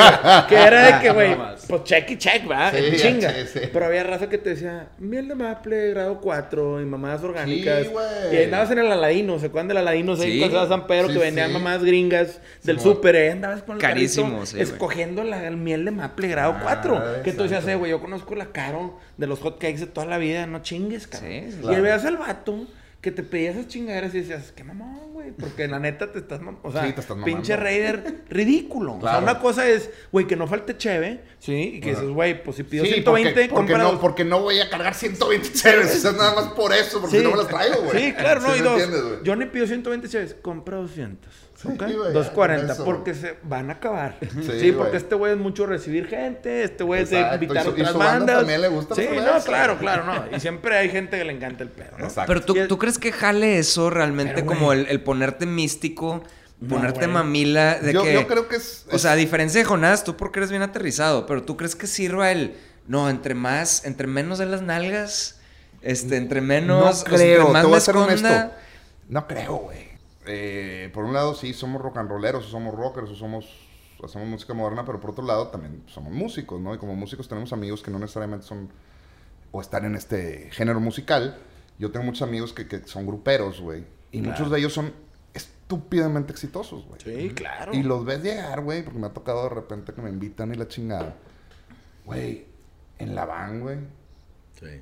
[0.49, 3.33] que era de que, güey, No pues check y check, va, chinga.
[3.73, 7.87] Pero había raza que te decía, miel de maple, grado 4, y mamadas orgánicas.
[8.33, 10.15] Y ahí andabas en el Aladino, ¿se acuerdan del Aladino?
[10.15, 10.49] ahí Sí.
[10.49, 11.53] Plaza San Pedro, Sí, que vendían sí.
[11.55, 14.63] mamadas gringas del súper, ahí andabas con el Carísimo, güey.
[14.63, 17.23] escogiendo la el miel de maple, grado Ah, 4.
[17.25, 20.47] Que tú decías, eh, güey, yo conozco la caro de los hot toda la vida,
[20.47, 21.31] no chingues, cabrón.
[21.31, 21.83] Sí, sí, y claro.
[21.83, 22.67] veías al vato
[23.01, 26.41] que te pedía esas chingaderas y decías, qué mamón, güey, porque la neta te estás,
[26.41, 27.27] mam- o sea, Sí, te estás mamando.
[27.37, 28.93] pinche Raider ridículo.
[28.95, 29.19] O Claro.
[29.19, 31.53] sea, una cosa es, güey, que no falte cheve, ¿sí?
[31.75, 34.41] Y que dices, güey, pues si pido Sí, 120, porque, porque compra no, porque no
[34.43, 35.97] voy a cargar 120 chéves.
[35.97, 37.99] O sea, nada más por eso, porque no me las traigo, güey.
[38.05, 38.81] Sí, claro, no, ¿Sí y dos.
[38.81, 39.19] entiendes?
[39.25, 41.29] Yo ni pido 120 cheves, compra 200.
[41.65, 41.77] ¿Ok?
[41.79, 42.85] güey, ya, 240, con eso.
[42.85, 44.19] porque se van a acabar.
[44.21, 47.71] Sí, Sí, porque este güey es mucho recibir gente, este güey es de invitar y
[47.71, 48.37] su- y otras su banda bandas.
[48.39, 50.25] también le gusta Sí, no, claro, claro, no.
[50.37, 52.05] Y siempre hay gente que le encanta el pedo, ¿no?
[52.05, 52.29] Exacto.
[52.33, 56.23] Pero tú, es- ¿tú crees que jale eso realmente Pero, como el, el ponerte místico,
[56.69, 58.13] ponerte mamila de yo, que...
[58.15, 58.87] yo creo que es.
[58.93, 61.87] O sea, a diferencia de Jonás, tú porque eres bien aterrizado, pero tú crees que
[61.87, 62.55] sirva el...
[62.89, 65.39] No, entre más, entre menos de las nalgas,
[65.83, 66.83] este, entre menos...
[66.83, 68.27] no o sea, creo, entre más te voy me a ser honesto.
[68.29, 68.57] esconda-
[69.09, 69.92] No creo, güey.
[70.27, 73.69] Eh, por un lado, sí, somos rock and rolleros, o somos rockers, o somos.
[74.03, 76.75] Hacemos música moderna, pero por otro lado también somos músicos, ¿no?
[76.75, 78.69] Y como músicos tenemos amigos que no necesariamente son.
[79.53, 81.39] o están en este género musical.
[81.79, 83.85] Yo tengo muchos amigos que, que son gruperos, güey.
[84.11, 84.93] Y muchos de ellos son
[85.35, 87.01] estúpidamente exitosos, güey.
[87.01, 87.73] Sí, claro.
[87.73, 90.57] Y los ves llegar, güey, porque me ha tocado de repente que me invitan y
[90.57, 91.15] la chingada.
[92.05, 92.45] Güey,
[92.99, 93.79] en la van, güey.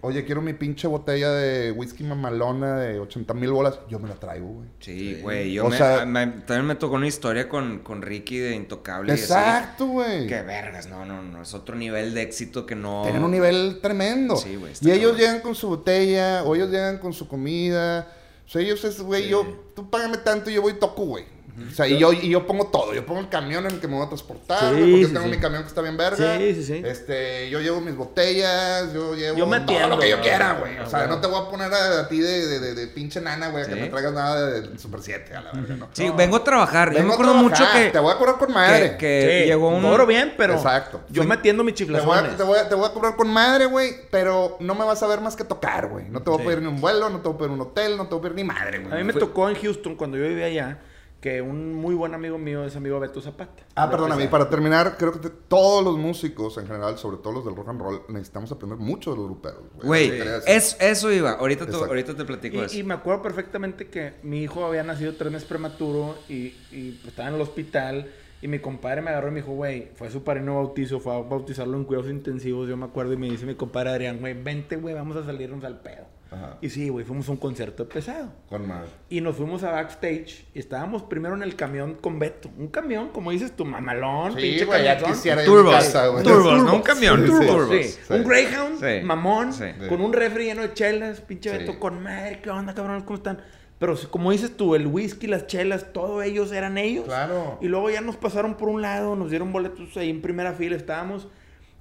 [0.02, 3.78] Oye, quiero mi pinche botella de whisky mamalona de 80 mil bolas.
[3.88, 4.68] Yo me la traigo, güey.
[4.80, 5.52] Sí, güey.
[5.52, 9.12] Yo O me- sea- me- también me tocó una historia con, con Ricky de Intocable.
[9.12, 10.26] Exacto, güey.
[10.26, 11.42] Qué vergas, no, no, no.
[11.42, 13.02] Es otro nivel de éxito que no...
[13.02, 14.36] Tienen un nivel tremendo.
[14.36, 18.08] Sí, güey, Y ellos llegan con su botella, o ellos llegan con su comida.
[18.46, 21.24] O sea, ellos es, güey, yo, tú págame tanto y yo voy y toco, güey.
[21.70, 22.94] O sea, y yo, y yo pongo todo.
[22.94, 25.24] Yo pongo el camión en el que me voy a transportar, Sí, porque sí, tengo
[25.26, 25.30] sí.
[25.30, 26.38] mi camión que está bien verga.
[26.38, 26.82] Sí, sí, sí.
[26.84, 30.55] Este, yo llevo mis botellas, yo llevo Yo me todo atiendo, lo que yo quiera,
[30.61, 30.78] güey.
[30.78, 31.11] O Ah, sea, güey.
[31.11, 33.64] no te voy a poner a, a ti de, de, de, de pinche nana, güey,
[33.64, 35.88] a que me traigas nada de Super 7, a la verga, ¿no?
[35.92, 36.88] Sí, vengo a trabajar.
[36.90, 37.90] Yo Vengo me a acuerdo mucho que...
[37.90, 38.92] Te voy a cobrar con madre.
[38.92, 39.82] que, que Sí, llegó un...
[39.82, 40.55] Cobro bien, pero.
[40.55, 41.01] Exacto.
[41.11, 42.36] Yo Fui- me atiendo mis Te voy, a, chiflazones.
[42.36, 45.07] te, voy a, te voy a cobrar con madre, güey, pero no me vas a
[45.07, 46.09] ver más que tocar, güey.
[46.11, 47.96] No te voy a pedir ni un vuelo, no te voy a pedir un hotel,
[47.96, 48.92] no te voy a pedir ni madre, güey.
[48.92, 50.78] A mí me tocó en Houston cuando yo vivía allá
[51.20, 53.62] que un muy buen amigo mío es amigo de Beto Zapata.
[53.74, 57.34] Ah, perdóname, y para terminar, creo que te- todos los músicos en general, sobre todo
[57.34, 59.60] los del rock and roll, necesitamos aprender mucho de los gruperos.
[59.82, 60.12] Güey,
[60.46, 61.32] es, eso iba.
[61.32, 61.88] Ahorita, te- Exacto.
[61.88, 62.74] ahorita te platico eso.
[62.74, 66.98] Y, y me acuerdo perfectamente que mi hijo había nacido tres meses prematuro y, y
[67.02, 68.10] pues, estaba en el hospital.
[68.42, 71.18] Y mi compadre me agarró y me dijo, güey, fue su padrino bautizo, fue a
[71.18, 73.12] bautizarlo en cuidados intensivos, yo me acuerdo.
[73.12, 76.06] Y me dice mi compadre Adrián, güey, vente, güey, vamos a salirnos al pedo.
[76.30, 76.58] Ajá.
[76.60, 78.32] Y sí, güey, fuimos a un concierto pesado.
[78.48, 78.88] Con madre.
[79.08, 82.48] Y nos fuimos a backstage y estábamos primero en el camión con Beto.
[82.56, 85.74] Un camión, como dices tu mamalón, Sí, pinche güey, ya quisiera Turbos.
[85.74, 86.22] casa, güey.
[86.22, 87.20] Turbos, no un camión.
[87.20, 87.76] Un Sí, turbo, turbos.
[87.76, 87.82] sí.
[88.06, 88.12] Sí.
[88.14, 89.04] Un Greyhound, Sí.
[89.04, 89.64] mamón, Sí.
[89.88, 91.58] con un refri lleno de chelas, pinche Sí.
[91.58, 93.02] Beto con madre, ¿qué onda, cabrón?
[93.02, 93.40] ¿Cómo están?
[93.80, 97.06] Pero como dices tú, el whisky, las chelas, todos ellos eran ellos.
[97.06, 97.58] Claro.
[97.62, 100.76] Y luego ya nos pasaron por un lado, nos dieron boletos ahí en primera fila,
[100.76, 101.26] estábamos.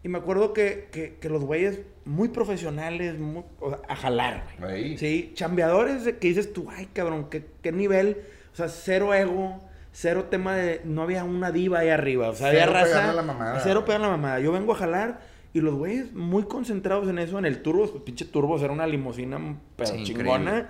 [0.04, 4.46] Y me acuerdo que, que, que los güeyes muy profesionales, muy- o sea, a jalar,
[4.60, 4.72] güey.
[4.74, 4.98] Ahí.
[4.98, 8.18] Sí, chambeadores de que dices tú, ay, cabrón, ¿qué, qué nivel.
[8.54, 10.82] O sea, cero ego, cero tema de.
[10.86, 12.30] No había una diva ahí arriba.
[12.30, 12.86] O sea, había Cero raza.
[12.88, 14.40] pegarle a la mamada, Cero a la mamada.
[14.40, 15.22] Yo vengo a jalar
[15.54, 17.88] y los güeyes muy concentrados en eso, en el turbo.
[17.92, 20.34] pues, pinche turbo, era una limusina pero Sí, chingona.
[20.52, 20.66] increíble.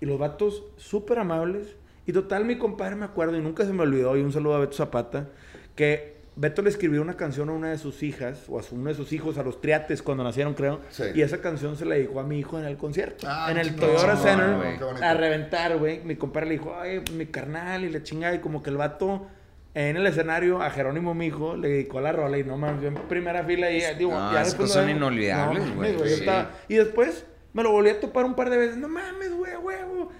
[0.00, 1.76] Y los vatos súper amables.
[2.06, 4.60] Y total, mi compadre me acuerdo, y nunca se me olvidó, y un saludo a
[4.60, 5.28] Beto Zapata,
[5.74, 8.94] que Beto le escribió una canción a una de sus hijas, o a uno de
[8.94, 10.80] sus hijos, a los triates, cuando nacieron, creo.
[10.90, 11.04] Sí.
[11.14, 13.26] Y esa canción se la dedicó a mi hijo en el concierto.
[13.28, 16.04] Ah, en el chingón, Toyota Center, a reventar, güey.
[16.04, 19.26] Mi compadre le dijo, ay, mi carnal, y la chingada, y como que el vato...
[19.74, 22.88] En el escenario, a Jerónimo, mi hijo, le dedicó la rola y no mames, yo
[22.88, 26.24] en primera fila y digo, No, ya esas cosas no- son inolvidables, no güey, sí.
[26.68, 28.78] Y después me lo volví a topar un par de veces.
[28.78, 30.10] No mames, güey, huevo.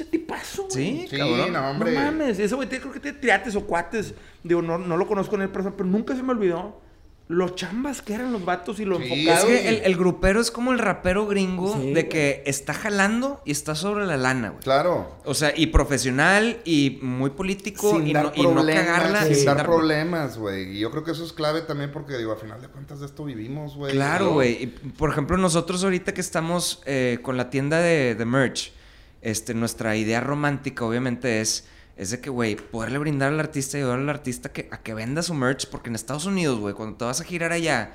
[0.00, 0.72] Y che tipazo, güey.
[1.02, 1.52] Sí, Sí, cabrón.
[1.52, 1.92] no, No hombre.
[1.92, 2.38] mames.
[2.38, 4.14] Ese güey tiene- creo que tiene triates o cuates.
[4.42, 6.80] Digo, no, no lo conozco en el persona, pero nunca se me olvidó
[7.28, 9.44] los chambas que eran los vatos y los Sí, Es enfocados.
[9.44, 12.08] que el, el grupero es como el rapero gringo Sí, de güey.
[12.08, 14.62] que está jalando y está sobre la lana, güey.
[14.64, 15.16] Claro.
[15.24, 19.24] O sea, y profesional y muy político Sin y, dar no, y no problemas, cagarla.
[19.26, 20.76] sin sin dar dar- problemas, güey.
[20.76, 23.06] Y yo creo que eso es clave también porque, digo, a final de cuentas de
[23.06, 23.92] esto vivimos, güey.
[23.92, 24.32] Claro, ¿no?
[24.32, 24.64] güey.
[24.64, 28.72] Y, Por ejemplo, nosotros ahorita que estamos eh, con la tienda de, de merch,
[29.22, 31.66] este, nuestra idea romántica obviamente es,
[31.96, 34.94] es de que, güey, poderle brindar al artista y ayudar al artista que, a que
[34.94, 37.92] venda su merch, porque en Estados Unidos, güey, cuando te vas a girar allá,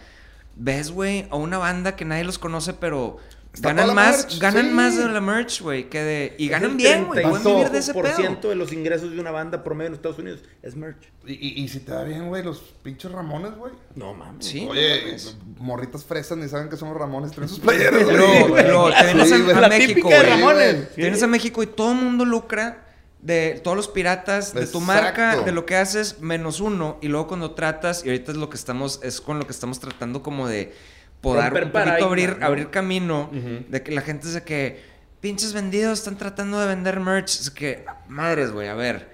[0.56, 3.18] ves, güey, a una banda que nadie los conoce, pero
[3.62, 4.72] ganan más, merch, ganan sí.
[4.72, 6.36] más de la merch, güey, que de...
[6.38, 8.50] Y ganan bien, güey, pueden vivir de ese 35% pedo.
[8.50, 11.12] de los ingresos de una banda promedio en Estados Unidos es merch.
[11.26, 13.74] Y, y, y si te da bien, güey, los pinches Ramones, güey.
[13.96, 14.46] No mames.
[14.46, 15.38] Sí, Oye, no mames.
[15.60, 19.30] morritas fresas ni saben que son los Ramones, traen sus playeras, y luego te vienes
[19.30, 20.30] Sí, a, México, típica de güey.
[20.30, 20.90] Ramones.
[20.94, 22.82] Te vienes a México y todo el mundo lucra
[23.22, 27.00] de todos los piratas, de tu marca, de lo que haces, menos uno.
[27.02, 29.80] Y luego cuando tratas, y ahorita es lo que estamos, es con lo que estamos
[29.80, 30.76] tratando como de
[31.22, 33.66] poder un poquito abrir, abrir camino, Ujú.
[33.70, 34.80] de que la gente es de que
[35.22, 37.40] pinches vendidos están tratando de vender merch.
[37.40, 39.10] Es que, madres, güey, a ver.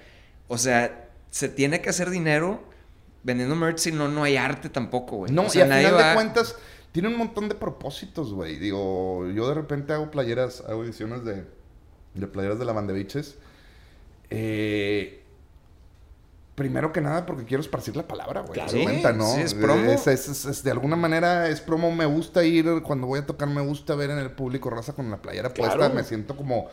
[0.48, 2.62] O sea, se tiene que hacer dinero
[3.22, 5.32] vendiendo merch, si no, no hay arte tampoco, güey.
[5.32, 6.56] No, o sea, y al final va- de cuentas,
[6.92, 8.58] tiene un montón de propósitos, güey.
[8.58, 11.44] Digo, yo de repente hago playeras, hago ediciones de,
[12.14, 13.36] de playeras de la banda biches.
[14.28, 15.21] Eh,
[16.62, 18.52] primero que nada, porque quiero esparcir la palabra, güey.
[18.54, 18.70] Claro.
[18.70, 19.90] Sí, es promo.
[19.90, 21.90] Es, es- es- es- de alguna manera es promo.
[21.90, 25.10] Me gusta ir, cuando voy a tocar, me gusta ver en el público raza con
[25.10, 25.76] la playera Claro.
[25.78, 25.94] puesta.
[25.94, 26.68] Me siento como,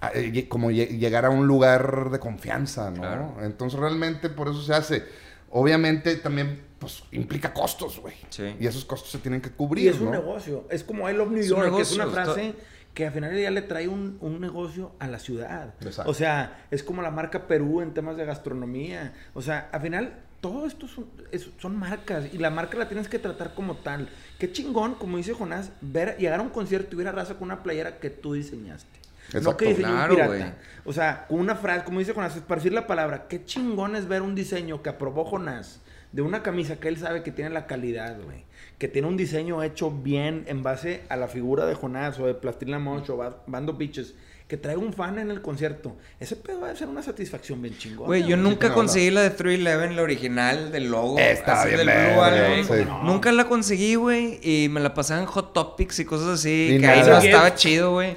[0.00, 3.00] ah, eh, como lle- llegar a un lugar de confianza, ¿no?
[3.00, 3.34] Claro.
[3.42, 5.04] Entonces, realmente por eso se hace.
[5.50, 8.14] Obviamente también, pues, implica costos, güey.
[8.30, 8.56] Sí.
[8.58, 10.12] Y esos costos se tienen que Y cubrir, es un ¿no?
[10.12, 10.64] negocio.
[10.70, 12.54] Es como I Love New Es un York, que es una frase
[12.94, 15.74] que al final del día le trae un, un negocio a la ciudad.
[15.80, 16.10] Exacto.
[16.10, 19.14] O sea, es como la marca Perú en temas de gastronomía.
[19.34, 23.08] O sea, al final todo esto son, es- son marcas y la marca la tienes
[23.08, 24.08] que tratar como tal.
[24.38, 27.44] Qué chingón, como dice Jonás, ver, llegar a un concierto y ver a raza con
[27.44, 29.00] una playera que tú diseñaste.
[29.32, 29.56] No Exacto.
[29.58, 30.56] que diseñó Claro, un pirata.
[30.84, 33.26] O sea, con una frase, como dice Jonás, esparcir la palabra.
[33.28, 35.80] Qué chingón es ver un diseño que aprobó Jonás
[36.10, 38.44] de una camisa que él sabe que tiene la calidad, güey.
[38.82, 42.34] Que tiene un diseño hecho bien en base a la figura de Jonás o de
[42.34, 43.12] Plastilina Mosh
[43.46, 44.16] Bando Bitches.
[44.52, 45.96] Que traiga un fan en el concierto.
[46.20, 48.06] Ese pedo va a ser una satisfacción bien chingona.
[48.06, 51.16] Güey, yo nunca no, conseguí la de 311, la original del logo.
[51.18, 52.66] Así bien del Blue Album.
[52.66, 52.84] sí.
[52.86, 53.02] No.
[53.04, 54.38] Nunca la conseguí, güey.
[54.42, 56.74] Y me la pasaba en Hot Topics y cosas así.
[56.74, 57.12] Y que ahí nada.
[57.20, 58.14] no estaba chido, güey.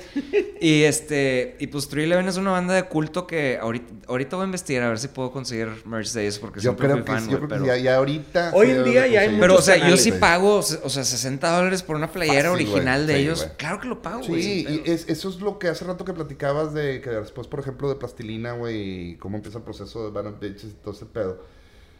[0.59, 1.55] Y este.
[1.59, 4.89] Y pues 311 es una banda de culto que ahorita, ahorita voy a investigar a
[4.89, 6.39] ver si puedo conseguir merch de ellos.
[6.39, 7.95] Porque Yo siempre creo fui que, fan, sí, yo güey, creo que pero- ya, ya
[7.95, 8.51] ahorita...
[8.53, 9.39] Hoy sí en día ya hay conseguir.
[9.39, 10.19] Pero, o muchos sea, yo canales, sí güey.
[10.19, 13.07] pago, o sea, 60 dólares por una playera Fácil, original güey.
[13.07, 13.47] de Sí, ellos.
[13.57, 14.41] Claro que lo pago, güey.
[14.43, 17.87] Sí, y eso es lo que hace rato que platicabas de que después, por ejemplo,
[17.87, 21.05] de plastilina, güey, y cómo empieza el proceso de Band of Bitches y todo ese
[21.05, 21.43] pedo.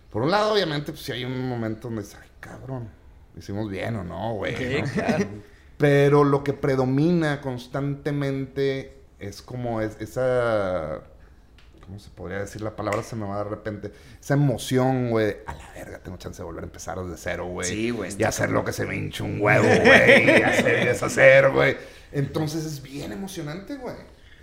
[0.09, 2.89] Por un lado, obviamente, pues sí hay un momento donde dices, ay, cabrón,
[3.37, 4.55] hicimos bien o no, güey.
[4.55, 4.87] Sí, ¿no?
[4.91, 5.25] claro.
[5.77, 11.03] Pero lo que predomina constantemente es como es, esa
[11.85, 12.61] ¿cómo se podría decir?
[12.61, 13.91] La palabra se me va de repente.
[14.19, 15.37] Esa emoción, güey.
[15.45, 17.67] A la verga, tengo chance de volver a empezar desde cero, güey.
[17.67, 20.25] Sí, güey, Y hacer lo que se me hincha un huevo, güey.
[20.25, 21.77] Y hacer y deshacer, güey.
[22.11, 23.95] Entonces es bien emocionante, güey.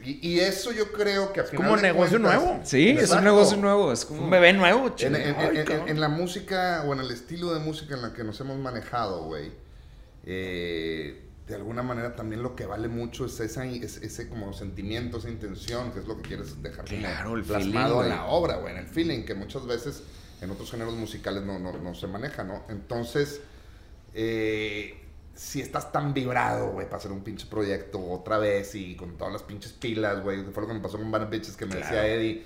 [0.05, 2.61] Y, y eso yo creo que a final como de negocio cuentas- nuevo.
[2.64, 3.92] Sí, es un negocio nuevo.
[3.92, 5.16] Es como Un bebé nuevo, En, chido.
[5.16, 5.88] en- Ay, en- cabrón.
[5.88, 9.24] en la música o en el estilo de música en la que nos hemos manejado,
[9.24, 9.53] güey,
[10.24, 15.18] eh, de alguna manera también lo que vale mucho es, esa, es- ese como sentimiento,
[15.18, 18.57] esa intención, que es lo que quieres dejar Claro, el plasmado feeling, en la obra,
[18.57, 20.03] güey, en el feeling, que muchas veces
[20.40, 22.64] en otros géneros musicales no, no, no se maneja, ¿no?
[22.68, 23.40] Entonces,
[24.14, 24.98] eh,
[25.34, 29.32] si estás tan vibrado, güey, para hacer un pinche proyecto otra vez y con todas
[29.32, 32.06] las pinches pilas, güey, fue lo que me pasó con Bad Bitches que me decía
[32.06, 32.44] Eddie,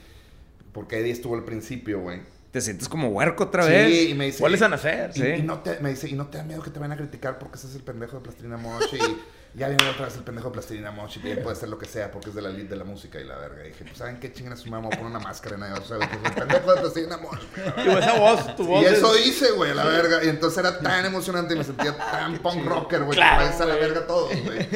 [0.72, 2.20] porque Eddie estuvo al principio, güey.
[2.52, 4.08] te sientes como huerco otra Sí, vez.
[4.10, 4.38] y me dice.
[4.40, 5.10] ¿Cuáles van a ser?
[5.14, 5.26] Y, Sí.
[5.38, 7.38] y no te, me dice, y no te da miedo que te vayan a criticar
[7.38, 8.98] porque ese es el pendejo de Plastilina Mosh y
[9.56, 10.94] ya viene otra vez el pendejo de Plastilina
[11.24, 13.18] y él puede ser lo que sea porque es de la lead de la música
[13.18, 13.64] y la verga.
[13.64, 14.90] Y dije, pues ¿saben qué chingan a su mamá?
[14.90, 17.40] Pon una máscara va a saber que es el pendejo de Plastilina Mosh.
[17.78, 18.82] Y esa voz, tu voz.
[18.82, 20.22] Y es- eso hice, güey, la verga.
[20.24, 23.62] Y entonces era tan emocionante y me sentía tan punk rocker, güey, Claro, que parece
[23.62, 24.58] a la verga todos, güey.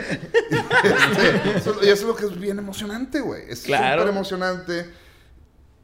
[0.80, 3.42] Este, eso- y eso es lo que es bien emocionante, güey.
[3.50, 4.02] Es Claro.
[4.02, 4.90] súper emocionante.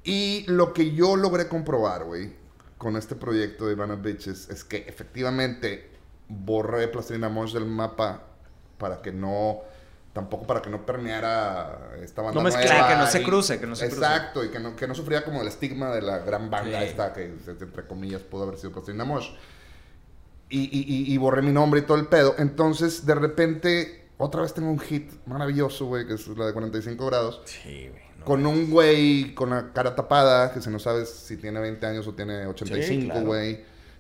[0.04, 2.32] Y lo que yo logré comprobar, güey,
[2.78, 5.90] con este proyecto de Ivana Bitches es que efectivamente
[6.28, 8.22] borré Plastilina Mosh del mapa
[8.78, 9.60] para que no.
[10.12, 13.76] Tampoco para que no permeara esta banda No mezclar, que no se cruce, que no
[13.76, 14.00] se cruce.
[14.00, 16.86] Exacto, y que no, que no sufría como el estigma de la gran banda Sí.
[16.86, 19.28] esta que, entre comillas, pudo haber sido Plastilina Mosh.
[20.48, 22.34] Y, y, y, y borré mi nombre y todo el pedo.
[22.38, 27.04] Entonces, de repente, otra vez tengo un hit maravilloso, güey, que es la de 45
[27.04, 27.42] grados.
[27.44, 28.02] Sí, güey.
[28.18, 28.24] no.
[28.24, 32.06] Con un güey con la cara tapada, que si no sabes si tiene 20 años
[32.06, 33.26] o tiene 85, claro.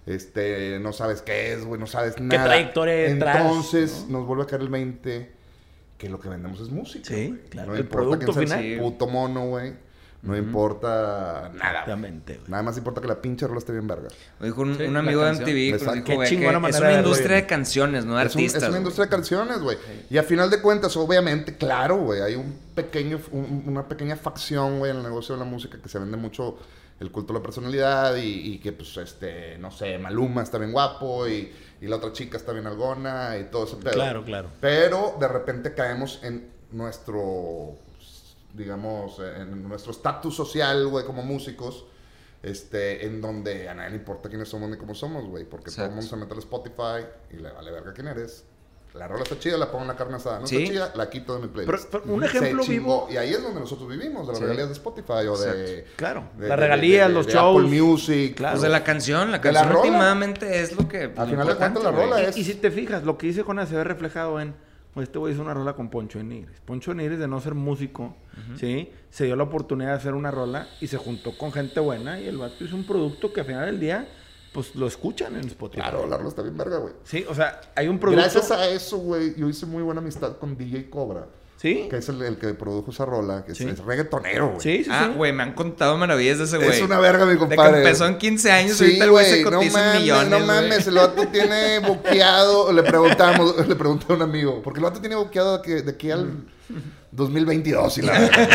[0.06, 2.44] Este, no sabes qué es, güey, no sabes nada.
[2.44, 5.32] trayectoria hay detrás, Entonces, nos vuelve a caer el 20
[5.98, 7.04] que lo que vendemos es música.
[7.08, 7.40] Sí, güey.
[7.50, 8.72] claro, No el importa producto quién sea final.
[8.72, 9.72] el puto mono, güey.
[10.22, 11.52] No importa nada.
[11.52, 11.66] güey.
[11.70, 12.50] Exactamente, güey.
[12.50, 14.08] Nada más importa que la pinche rola esté bien verga.
[14.40, 15.32] Me dijo un, Sí, un amigo de.
[15.32, 15.92] MTV que Exacto.
[15.94, 16.40] dijo, Qué güey, que es
[16.80, 17.40] una de industria güey.
[17.42, 18.62] de canciones, no de Es, un- artistas.
[18.62, 18.80] es una güey.
[18.80, 19.78] industria de canciones, güey.
[20.10, 24.78] Y a final de cuentas, obviamente, claro, güey, hay un pequeño, un- una pequeña facción,
[24.78, 26.58] güey, en el negocio de la música que se vende mucho
[26.98, 30.72] el culto a la personalidad y, y que, pues, este, no sé, Maluma está bien
[30.72, 33.92] guapo y, y la otra chica está bien algona y todo ese pedo.
[33.92, 34.50] Claro, claro.
[34.60, 37.76] Pero de repente caemos en nuestro,
[38.54, 41.86] digamos, en nuestro estatus social, güey, como músicos.
[42.42, 45.44] Este, en donde a nadie le importa quiénes somos ni cómo somos, güey.
[45.44, 45.94] Porque todo el Exacto.
[45.96, 48.44] mundo se mete al Spotify y le vale verga quién eres.
[48.96, 50.40] La rola está chida, la pongo en la carne asada.
[50.40, 50.56] No Sí.
[50.56, 51.88] está chida, la quito de mi playlist.
[51.90, 53.06] Pero- pero un Se ejemplo chingó.
[53.06, 54.42] vivo- Y ahí es donde nosotros vivimos, de las Sí.
[54.44, 55.84] regalías de Spotify o de...
[55.96, 56.24] Claro.
[56.38, 57.64] de- Las de- regalías, de- los de shows.
[57.64, 58.34] Apple Music.
[58.36, 58.54] Claro.
[58.54, 59.80] Pues de la canción, la De la canción rola.
[59.80, 61.12] últimamente es lo que...
[61.16, 63.68] Al final de cuentas, la rola es- y si te fijas, lo que dice Jonás
[63.68, 64.54] se ve reflejado en.
[64.94, 66.58] pues, Este güey hizo una rola con Poncho de Nigris.
[66.64, 68.16] Poncho de de no ser músico,
[68.58, 68.90] ¿sí?
[69.10, 72.18] Se dio la oportunidad de hacer una rola y se juntó con gente buena.
[72.18, 74.08] Y el vato hizo un producto que al final del día,
[74.56, 75.82] pues lo escuchan en Spotify.
[75.82, 76.94] Claro, la rola está bien verga, güey.
[77.04, 78.22] Sí, o sea, hay un producto.
[78.22, 81.26] Gracias a eso, güey, yo hice muy buena amistad con DJ Cobra.
[81.58, 83.64] Sí, Que es el, el que produjo esa rola, que es, Sí.
[83.66, 84.60] es reggaetonero, güey.
[84.60, 84.90] sí, sí.
[84.92, 85.16] Ah, sí.
[85.16, 86.68] güey, me han contado maravillas de ese güey.
[86.70, 87.72] Es una verga, mi De compadre.
[87.72, 90.40] que empezó en 15 años, Sí, ahorita el güey se cotiza en mames, millones, No
[90.40, 92.72] mames, el vato tiene buqueado.
[92.72, 96.10] Le preguntamos, le pregunté a un amigo, porque el vato tiene buqueado de, de aquí
[96.10, 96.30] al
[97.12, 98.48] 2022 y la verdad.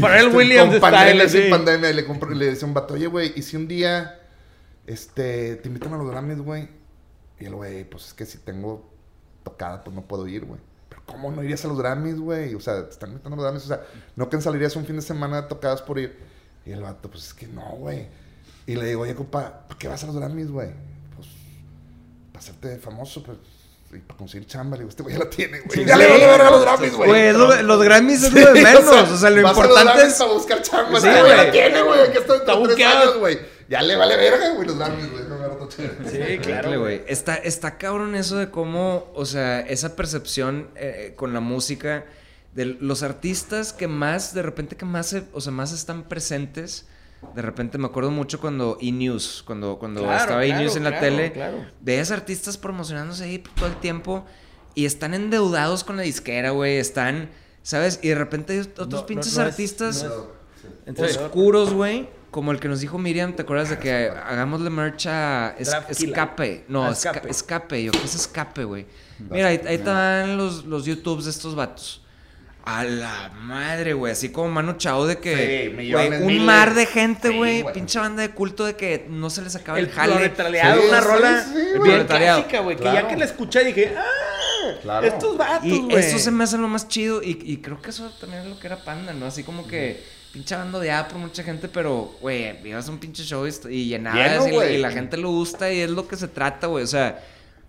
[0.00, 1.42] Para el Williams con pandemia, sí.
[1.50, 4.18] pandemia, y le, compro- le dice a un vato, oye, güey, ¿y si un día
[4.88, 6.68] este, te invitan a los Grammys, güey?
[7.38, 8.88] Y el güey, pues es que si tengo
[9.44, 10.60] tocada, pues no puedo ir, güey.
[10.88, 12.54] Pero ¿cómo no irías a los Grammys, güey?
[12.54, 13.82] O sea, te están invitando a los Grammys, o sea,
[14.16, 16.18] no cancelarías un fin de semana de tocadas por ir.
[16.66, 18.08] Y el vato, pues es que no, güey.
[18.66, 20.70] Y le digo, oye, compa, ¿por qué vas a los Grammys, güey?
[21.16, 21.28] Pues,
[22.32, 23.38] para hacerte famoso, pues,
[23.92, 24.76] y para conseguir chamba.
[24.76, 25.78] Le digo, este güey ya la tiene, güey.
[25.78, 26.00] Sí, ya sí.
[26.00, 27.08] le vale verga a los Grammys, güey.
[27.08, 28.82] Güey, es lo- los Grammys es Sí, lo de menos.
[28.84, 30.14] O sea, lo vas a los importante es...
[30.14, 31.00] para buscar chamba.
[31.00, 31.36] Sí, Sí, güey.
[31.36, 32.00] la tiene, güey.
[32.08, 33.18] Aquí está Está buqueado.
[33.20, 33.38] güey.
[33.68, 35.24] Ya le vale verga, güey, los Grammys, güey.
[36.10, 36.80] Sí, claro.
[36.80, 37.02] Güey.
[37.06, 42.06] Está, está cabrón eso de cómo, o sea, esa percepción eh, con la música
[42.54, 46.86] de los artistas que más, de repente, que más, se- o sea, más están presentes.
[47.34, 50.90] De repente me acuerdo mucho cuando E-News, cuando, cuando Claro, estaba claro, E-News en la
[50.90, 51.66] claro, tele, claro.
[51.80, 54.24] veías artistas promocionándose ahí todo el tiempo
[54.74, 57.28] y están endeudados con la disquera, güey, están,
[57.64, 57.98] ¿sabes?
[58.02, 60.06] Y de repente hay otros No, pinches no artistas
[61.26, 62.08] oscuros, güey.
[62.30, 65.72] Como el que nos dijo Miriam, ¿te acuerdas de que hagámosle merch a es-.
[65.88, 66.64] Escape?
[66.68, 67.16] No, Ah, escape.
[67.18, 67.30] Escape.
[67.30, 68.86] escape, yo, ¿qué es escape, güey?
[69.30, 72.02] Mira, ahí, ahí están los, los YouTubes de estos vatos.
[72.64, 74.12] A la madre, güey.
[74.12, 75.70] Así como Manu Chao de que.
[75.70, 76.42] Sí, millones, un miles.
[76.44, 77.62] mar de gente, Sí, güey.
[77.62, 77.72] güey.
[77.74, 80.12] pinche banda de culto de que no se les acaba el, El jale.
[80.12, 82.76] proletariado, Sí, una sí, rola sí, bien clásica, güey.
[82.76, 83.00] Que Claro.
[83.00, 84.04] ya que la escuché dije, ah,
[84.82, 85.06] Claro.
[85.06, 85.96] Estos vatos, güey.
[85.96, 87.22] eso se me hace lo más chido.
[87.22, 89.26] Y, y creo que eso también es lo que era Panda, ¿no?
[89.26, 93.22] Así como que pinche bando de por mucha gente, pero, güey, ibas a un pinche
[93.24, 94.74] show y, y llenabas Lleno, y, la- güey.
[94.74, 96.84] y la gente le gusta y es lo que se trata, güey.
[96.84, 97.24] O sea,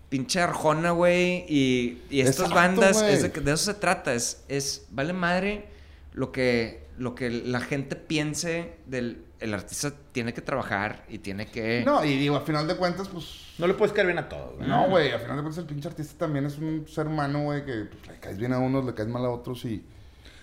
[0.10, 1.46] pinche Arjona, güey.
[1.48, 4.14] Y, y estas Exacto, bandas, es de, de eso se trata.
[4.14, 5.68] Es, es, vale madre
[6.14, 9.24] lo que, lo que la gente piense del...
[9.40, 11.84] El artista tiene que trabajar y tiene que...
[11.86, 13.54] No, y digo, a final de cuentas, pues.
[13.58, 14.68] No le puedes caer bien a todos, güey.
[14.68, 17.64] No, güey, a final de cuentas el pinche artista también es un ser humano, güey,
[17.66, 19.86] que pues, le caes bien a unos, le caes mal a otros y...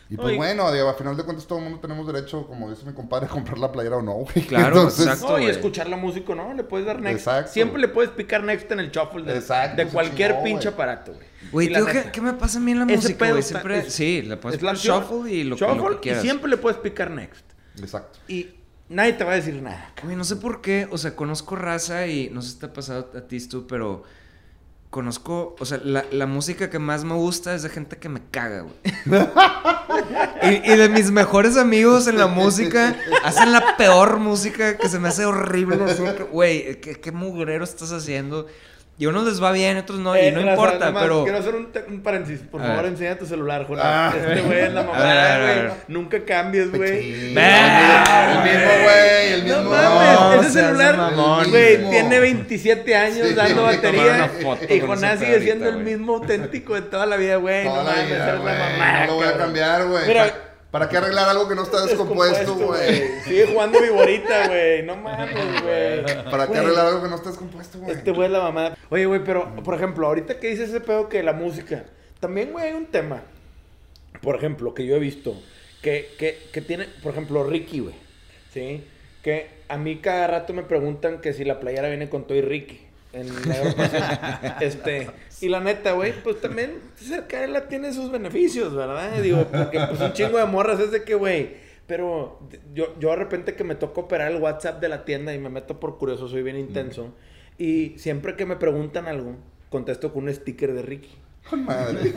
[0.09, 0.37] Y pues Oye.
[0.37, 3.27] bueno, digo, a final de cuentas todo el mundo tenemos derecho, como dice mi compadre,
[3.27, 4.47] a comprar la playera o no, güey.
[4.47, 5.31] Claro, exacto.
[5.33, 6.55] No, y escuchar la música, ¿no?
[6.55, 7.19] Le puedes dar next.
[7.27, 7.53] Exacto.
[7.53, 10.75] Siempre le puedes picar next en el shuffle de, Exacto, de cualquier chingó, pinche güey.
[10.75, 11.27] aparato, güey.
[11.51, 13.41] Güey, tío, ¿qué, qué me pasa a mí en la ese música, pedo güey?
[13.41, 13.79] está- Siempre...
[13.81, 15.03] es- sí, le puedes opción.
[15.03, 16.23] shuffle y lo, que- Shuffle, lo que quieras.
[16.25, 17.45] Y siempre le puedes picar next.
[17.81, 18.21] Exacto.
[18.29, 18.55] Y
[18.89, 19.93] nadie te va a decir nada.
[20.03, 22.73] Güey, no sé por qué, o sea, conozco raza y no sé si te ha
[22.73, 24.05] pasado a ti, tú, pero
[24.91, 28.23] conozco, o sea, la, la música que más me gusta es de gente que me
[28.31, 28.75] caga, güey.
[30.65, 34.99] y, y de mis mejores amigos en la música, hacen la peor música que se
[34.99, 35.83] me hace horrible.
[35.85, 36.03] así
[36.33, 38.47] Güey, ¿qué, qué mugrero estás haciendo?
[38.99, 41.03] Y a unos les va bien, a otros no, y Eh, no Raza, importa, más,
[41.03, 41.23] pero...
[41.25, 42.41] Quiero hacer un, un paréntesis.
[42.51, 42.93] Por A favor, ver.
[42.93, 43.85] enseña tu celular, Jonas.
[43.87, 44.15] Ah.
[44.17, 45.63] Este güey es la A ver, a mamada, ver, a güey.
[45.65, 45.73] ver.
[45.89, 47.11] Nunca cambies, güey.
[47.37, 49.71] El mismo, güey, el No mismo.
[49.71, 53.35] mames, No, ese seas celular, güey, tiene 27 años Sí.
[53.35, 54.31] dando batería.
[54.69, 57.65] Y con Jonás ese sigue ahorita, siendo el mismo auténtico de toda la vida, güey.
[57.67, 58.55] No mames, eres la güey.
[58.59, 59.01] mamá.
[59.01, 60.07] No lo voy a cambiar, güey.
[60.07, 60.35] Mira,
[60.71, 63.21] ¿Para, qué arreglar algo que no está descompuesto, güey?
[63.25, 64.83] Sigue jugando viborita, güey.
[64.83, 66.25] No mames, güey.
[66.31, 67.93] ¿Para qué arreglar algo que no está descompuesto, güey?
[67.93, 68.77] Este güey es la mamada.
[68.91, 71.85] Oye, güey, pero, por ejemplo, ahorita que dices ese pedo que la música,
[72.21, 73.23] también, güey, hay un tema,
[74.21, 75.35] por ejemplo, que yo he visto,
[75.83, 77.95] que, que, que tiene, por ejemplo, Ricky, güey,
[78.53, 78.85] ¿sí?
[79.23, 82.43] Que a mí cada rato me preguntan que si la playera viene con todo y
[82.43, 82.86] Ricky.
[83.17, 85.11] En la este,
[85.41, 89.23] y la neta, güey, pues también cercarla tiene sus beneficios, ¿verdad?
[89.23, 91.57] Digo, porque pues un chingo de morras es de que, güey,
[91.87, 92.41] pero
[92.75, 95.49] yo, yo de repente que me toca operar el WhatsApp de la tienda y me
[95.49, 97.15] meto por curioso, soy bien intenso.
[97.57, 99.37] Y siempre que me preguntan algo,
[99.71, 101.17] contesto con un sticker de Ricky.
[101.57, 102.13] Madre.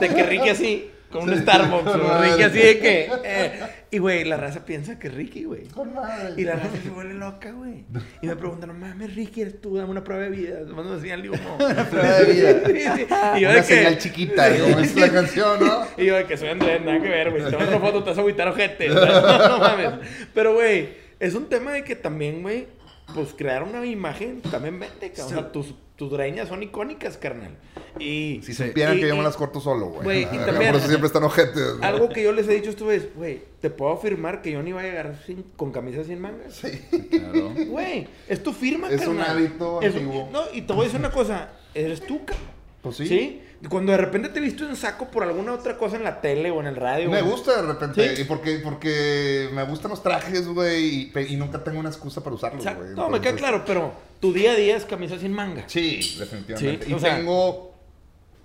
[0.00, 2.20] De que Ricky así, con un Starbucks.
[2.20, 3.10] Ricky así de que.
[3.24, 3.60] eh,
[3.90, 5.62] y güey, la raza piensa que es Ricky, güey.
[6.36, 7.84] Y la raza se vuelve loca, güey.
[8.20, 10.58] Y me preguntan, no mames, Ricky, eres tú, dame una prueba de vida.
[10.70, 11.64] Una señal, digo, no.
[11.66, 13.34] Una prueba de vida.
[13.38, 13.74] Y yo Una de que.
[13.74, 15.86] señal chiquita, como es la canción, ¿no?
[15.96, 17.42] Y yo de que soy Andrés, nada que ver, güey.
[17.44, 18.88] Si te mando una foto, te vas a agüitar ojete.
[18.88, 19.90] No, no mames.
[20.34, 22.68] Pero, güey, es un tema de que también, güey,
[23.14, 25.38] pues crear una imagen también vende, cabrón.
[25.38, 27.50] O sea, tus, tus greñas son icónicas, carnal.
[27.98, 28.40] Y.
[28.44, 30.04] Si supieran Y- que yo me las corto solo, güey.
[30.04, 31.74] Güey, y A ver, también- Por eso siempre están ojetes.
[31.82, 34.72] Algo que yo les he dicho a ustedes, güey, te puedo afirmar que yo ni
[34.72, 36.54] voy a llegar sin, con camisas sin mangas.
[36.54, 36.68] Sí.
[37.10, 37.52] Claro.
[37.68, 39.36] Güey, es tu firma, Es un carnal.
[39.38, 40.28] hábito Es un- antiguo.
[40.32, 42.46] No, y te voy a decir una cosa, eres tú, cabrón.
[42.80, 43.06] Pues sí.
[43.08, 43.42] ¿Sí?
[43.68, 46.60] Cuando de repente te visto en saco por alguna otra cosa en la tele o
[46.60, 47.10] en el radio.
[47.10, 47.32] Me güey.
[47.32, 48.14] gusta de repente.
[48.16, 48.22] Sí.
[48.22, 51.10] Y porque, porque me gustan los trajes, güey.
[51.28, 52.84] Y, nunca tengo una excusa para usarlos, Exacto.
[52.84, 52.94] güey.
[52.94, 55.64] No, me queda claro, pero tu día a día es camisa sin manga.
[55.66, 56.86] Sí, definitivamente.
[56.86, 57.74] Sí, y o sea- tengo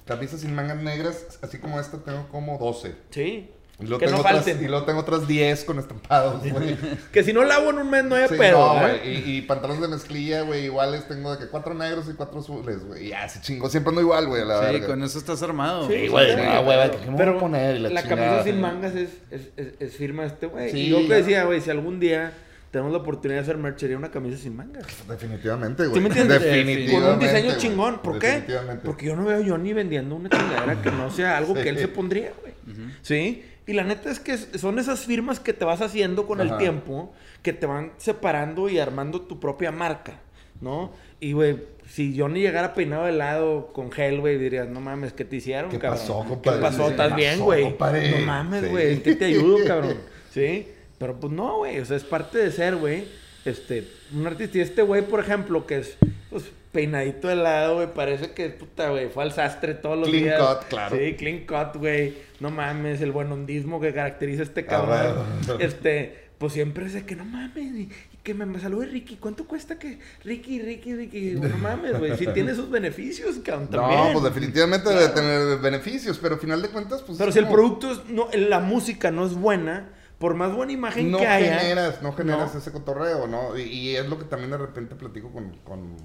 [0.05, 2.95] camisas sin mangas negras, así como esta, tengo como 12.
[3.11, 3.49] Sí.
[3.79, 4.63] Y luego, que tengo no otras, falten.
[4.63, 6.77] y luego tengo otras 10 con estampados, güey.
[7.11, 8.75] Que si no lavo en un mes no hay Sí, pedo.
[8.75, 8.99] no, ¿eh?
[9.01, 9.31] güey.
[9.31, 12.85] Y, y pantalones de mezclilla, güey, iguales tengo de que cuatro negros y cuatro azules,
[12.85, 13.07] güey.
[13.07, 13.69] Y ya, se chingó.
[13.69, 14.87] Siempre ando igual, güey, la Sí, verga.
[14.87, 15.87] con eso estás armado.
[15.87, 17.79] Sí, güey, sí, no, güey, ¿qué me voy Pero a poner?
[17.81, 20.71] La la chingada, camisa sin mangas es, es, es, es firma de este güey.
[20.71, 22.31] Sí, y yo que decía, güey, si algún día
[22.69, 24.85] tenemos la oportunidad de hacer merchería una camisa sin mangas.
[25.09, 25.95] Definitivamente, güey.
[25.95, 26.41] ¿Sí me entiendes?
[26.41, 26.93] Definitivamente.
[26.93, 27.57] Con un diseño güey.
[27.57, 27.99] chingón.
[28.03, 28.27] ¿Por qué?
[28.27, 28.81] Definitivamente.
[28.85, 31.61] Porque yo no veo a Johnny vendiendo una chingadera que no sea algo Sí.
[31.63, 32.53] que él se pondría, güey.
[33.01, 33.43] ¿Sí?
[33.65, 37.13] Y la neta es que son esas firmas que te vas haciendo con el tiempo
[37.41, 40.19] que te van separando y armando tu propia marca,
[40.59, 40.91] ¿no?
[41.21, 41.57] Y, güey,
[41.87, 45.69] si Johnny llegara peinado de lado con gel, güey, dirías, no mames, ¿qué te hicieron,
[45.71, 45.99] ¿Qué cabrón?
[45.99, 46.57] pasó, compadre?
[46.57, 46.85] ¿Qué pasó?
[46.85, 47.63] ¿Qué ¿Estás bien, güey?
[47.63, 48.69] No mames, Sí.
[48.69, 49.97] güey, ¿en qué te ayudo, cabrón?
[50.33, 50.67] ¿Sí?
[50.97, 53.05] Pero pues no, güey, o sea, es parte de ser, güey,
[53.45, 54.57] este, un artista.
[54.57, 55.97] Y este güey, por ejemplo, que es,
[56.29, 60.23] pues, peinadito de lado, güey, parece que, puta, güey, fue al sastre todos los Clean
[60.25, 60.41] días.
[60.41, 60.97] cut, claro.
[60.97, 62.15] Sí, clean cut, güey.
[62.41, 65.23] No mames, el buenondismo que caracteriza a este cabrón.
[65.59, 67.89] Este, pues siempre es de que no mames, y,
[68.23, 69.15] que me, me salude Ricky.
[69.17, 71.31] ¿Cuánto cuesta que Ricky, Ricky, Ricky?
[71.39, 73.99] No mames, güey, sí tiene sus beneficios, cabrón, también.
[74.07, 77.17] No, pues definitivamente debe tener beneficios, pero al final de cuentas, pues.
[77.17, 81.11] Pero si el producto, es, no, la música no es buena, por más buena imagen
[81.11, 81.59] no que haya.
[81.59, 82.59] generas, no generas No.
[82.59, 83.57] ese cotorreo, ¿no?
[83.57, 85.95] Y, y es lo que también de repente platico con, con-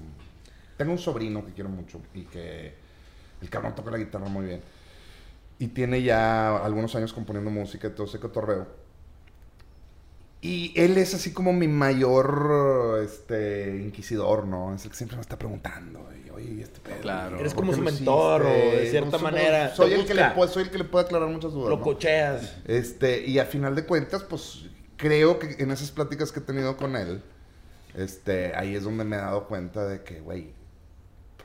[0.79, 2.73] Tengo un sobrino que quiero mucho y que
[3.41, 4.61] el cabrón toca la guitarra muy bien.
[5.57, 8.65] Y tiene ya algunos años componiendo música y todo ese cotorreo.
[10.39, 14.73] Y él es así como mi mayor este, inquisidor, ¿no?
[14.73, 16.07] Es el que siempre me está preguntando.
[16.25, 17.01] y, Oye, ¿y este pedo?
[17.01, 17.37] Claro.
[17.37, 20.63] Eres ¿Por como su mentor, o de cierta manera, Soy el, que le puede, soy
[20.63, 21.71] el que le puede aclarar muchas dudas.
[21.71, 21.83] Lo ¿no?
[21.83, 22.55] cocheas.
[22.63, 24.63] Este, y a final de cuentas, pues
[24.95, 27.21] creo que en esas pláticas que he tenido con él,
[27.95, 30.57] este, ahí es donde me he dado cuenta de que, güey,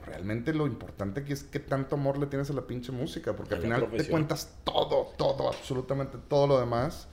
[0.05, 3.55] realmente lo importante aquí es que tanto amor le tienes a la pinche música, porque
[3.55, 7.09] al final te cuentas todo, todo, absolutamente todo lo demás.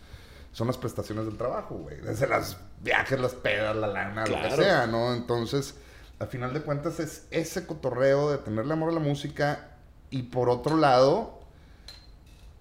[0.52, 2.02] Son las prestaciones del trabajo, güey.
[2.02, 5.14] Desde las viajes, las pedas, la lana, lo que sea, ¿no?
[5.14, 5.76] Entonces,
[6.20, 9.70] a final de cuentas es ese cotorreo de tenerle amor a la música
[10.10, 11.40] y por otro lado,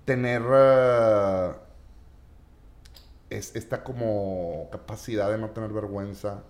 [0.05, 1.53] tener eh,
[3.31, 6.45] es, esta como capacidad de no tener vergüenza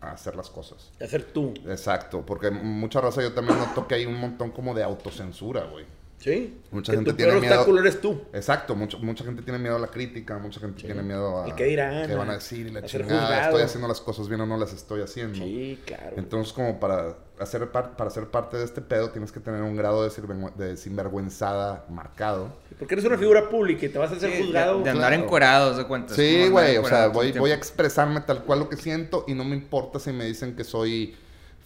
[0.00, 0.90] a hacer las cosas.
[0.98, 1.54] De hacer tú.
[1.66, 5.86] Exacto, porque mucha raza yo también noto que hay un montón como de autocensura, güey.
[6.18, 6.60] ¿Sí?
[6.72, 8.20] Mucha que gente tu tiene peor miedo- obstáculo eres tú.
[8.32, 11.54] Exacto, mucha, mucha gente tiene miedo a la crítica, mucha gente tiene miedo a El
[11.54, 14.40] qué dirán, qué van a decir y la ser chingada, estoy haciendo las cosas bien
[14.40, 15.36] o no las estoy haciendo.
[15.38, 16.14] Sí, claro.
[16.16, 19.76] Entonces, como para hacer, par- para ser parte de este pedo, tienes que tener un
[19.76, 22.52] grado de, sinvergü- de sinvergüenzada marcado.
[22.78, 24.78] Porque eres una figura pública y te vas a hacer Sí, juzgado.
[24.78, 25.24] de, de andar claro.
[25.24, 26.14] encuerados, de cuenta.
[26.14, 29.24] es como Sí, güey, o sea, voy, voy a expresarme tal cual lo que siento
[29.28, 31.16] y no me importa si me dicen que soy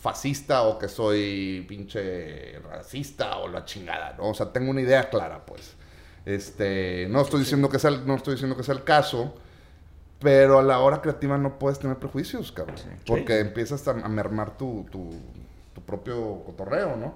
[0.03, 4.31] fascista o que soy pinche racista o la chingada, ¿no?
[4.31, 5.77] O sea, tengo una idea clara, pues.
[6.27, 9.33] Este, no estoy diciendo que sea, el- no estoy diciendo que sea el caso,
[10.19, 12.77] pero a la hora creativa no puedes tener prejuicios, cabrón.
[13.07, 15.11] Porque empiezas a, a mermar tu, tu,
[15.73, 17.15] tu propio cotorreo, ¿no?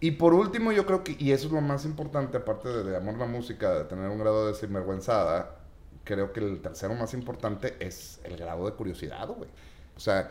[0.00, 2.96] Y por último, yo creo que, y eso es lo más importante, aparte de, de
[2.96, 5.56] amor a la música, de tener un grado de sinvergüenzada,
[6.04, 9.48] creo que el tercero más importante es el grado de curiosidad, güey.
[9.96, 10.30] O sea,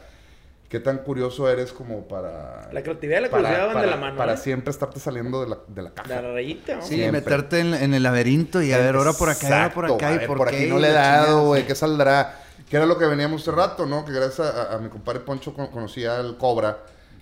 [0.71, 2.69] ¿qué tan curioso eres como para...
[2.71, 4.17] La creatividad y la para- curiosidad van para- de la mano.
[4.17, 4.37] Para ¿eh?
[4.37, 6.07] siempre estarte saliendo de la, de la caja.
[6.09, 6.81] La rayita, ¿no?
[6.81, 7.11] Sí, Siempre.
[7.19, 10.23] meterte en, en el laberinto y a ver, ahora por acá, ahora por acá a
[10.23, 12.39] y por, por qué, aquí no le he dado, güey, ¿qué saldrá?
[12.69, 14.05] Que era lo que veníamos hace rato, ¿no?
[14.05, 16.77] Que gracias a, a mi compadre Poncho con- conocía al Cobra.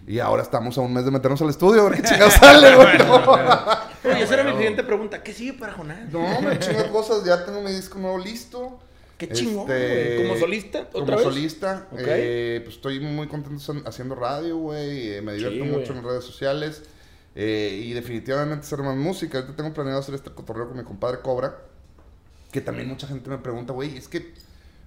[0.08, 2.76] Y ahora estamos a un mes de meternos al estudio, a ver qué chingada sale,
[2.76, 2.98] güey.
[3.00, 5.22] No, Oye, esa era mi siguiente pregunta.
[5.24, 6.08] ¿Qué sigue para Jonás?
[6.12, 8.80] no me chingo de cosas, ya tengo mi disco nuevo listo.
[9.20, 10.28] Qué chingón, Este, güey.
[10.28, 10.80] ¿Como solista?
[10.94, 11.24] ¿Otra Como vez?
[11.24, 11.88] solista.
[11.92, 12.00] Ok.
[12.04, 15.14] eh, pues estoy muy contento hac- haciendo radio, güey.
[15.14, 15.98] eh, me divierto Sí, mucho güey.
[16.00, 16.84] en redes sociales.
[17.36, 19.38] eh, y definitivamente hacer más música.
[19.38, 21.60] Ahorita tengo planeado hacer este cotorreo con mi compadre Cobra.
[22.52, 24.34] Que también mucha gente me pregunta, güey, es que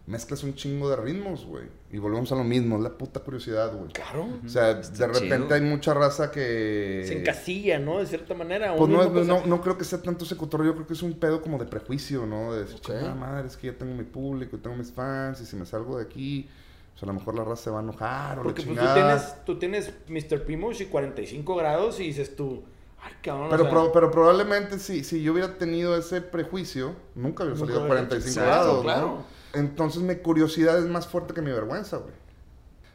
[0.07, 1.65] mezclas un chingo de ritmos, güey.
[1.91, 3.93] Y volvemos a lo mismo, es la puta curiosidad, güey.
[3.93, 4.27] Claro.
[4.45, 5.55] O sea, de repente chido.
[5.55, 7.05] hay mucha raza que...
[7.07, 7.99] Se encasilla, ¿no?
[8.01, 8.75] De cierta manera.
[8.77, 11.03] Pues no, no, no, no creo que sea tanto ese cotorreo, yo creo que es
[11.03, 12.53] un pedo como de prejuicio, ¿no?
[12.53, 12.87] De decir, Ok.
[12.87, 15.67] "Chingada madre, es que ya tengo mi público, y tengo mis fans, y si me
[15.67, 16.49] salgo de aquí,
[16.93, 18.95] pues a lo mejor la raza se va a enojar, o Porque la pues tú
[18.95, 20.45] tienes, tú tienes Mr.
[20.45, 22.65] Primoz y 45 grados y dices tú,
[23.03, 23.49] ay, cabrón.
[23.51, 27.59] Pero, o sea, pro- pero probablemente si, si yo hubiera tenido ese prejuicio, nunca hubiera
[27.61, 29.32] Nunca salido a hubiera 45 hecho- grados, Exacto, ¿no?
[29.55, 32.15] Entonces mi curiosidad es más fuerte que mi vergüenza, güey.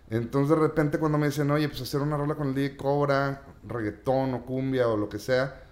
[0.10, 3.44] Entonces de repente cuando me dicen, oye, pues hacer una rola con el DJ Cobra,
[3.68, 5.64] reggaetón o cumbia o lo que sea,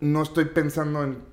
[0.00, 1.31] no estoy pensando en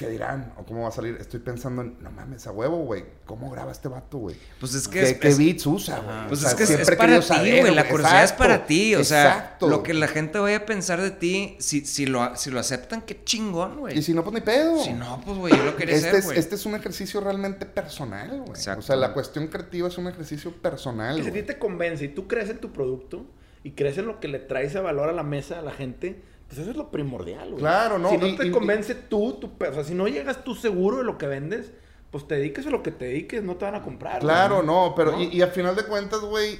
[0.00, 1.18] qué dirán o cómo va a salir.
[1.20, 3.04] Estoy pensando en, no mames, a huevo, güey.
[3.26, 4.34] ¿Cómo graba este vato, güey?
[4.58, 6.28] Pues es que ¿Qué, es- qué beats usa, güey?
[6.28, 7.74] Pues O sea, es que siempre es para ti, güey.
[7.74, 8.94] La curiosidad es para ti.
[8.94, 9.68] O sea, exacto.
[9.68, 13.02] lo que la gente vaya a pensar de ti, si, si, lo, si lo aceptan,
[13.02, 13.98] qué chingón, güey.
[13.98, 14.82] Y si no, pues ni pedo.
[14.82, 16.38] Si no, pues, güey, yo lo quería Este hacer, es, güey.
[16.38, 18.52] este es un ejercicio realmente personal, güey.
[18.78, 21.16] O sea, la cuestión creativa es un ejercicio personal.
[21.16, 23.26] que si a ti te convence y tú crees en tu producto
[23.62, 26.22] y crees en lo que le traes a valor a la mesa a la gente,
[26.50, 27.60] pues eso es lo primordial, güey.
[27.60, 30.06] Claro, no, Si no y- te y- convence tú, tu pe- o sea, si no
[30.08, 31.70] llegas tú seguro de lo que vendes,
[32.10, 34.18] pues te dediques a lo que te dediques, no te van a comprar.
[34.20, 34.66] Claro, güey.
[34.66, 35.22] no, pero ¿No?
[35.22, 36.58] Y, y a final de cuentas, güey,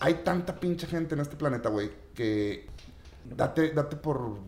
[0.00, 2.66] hay tanta pinche gente en este planeta, güey, que
[3.24, 4.38] date, date por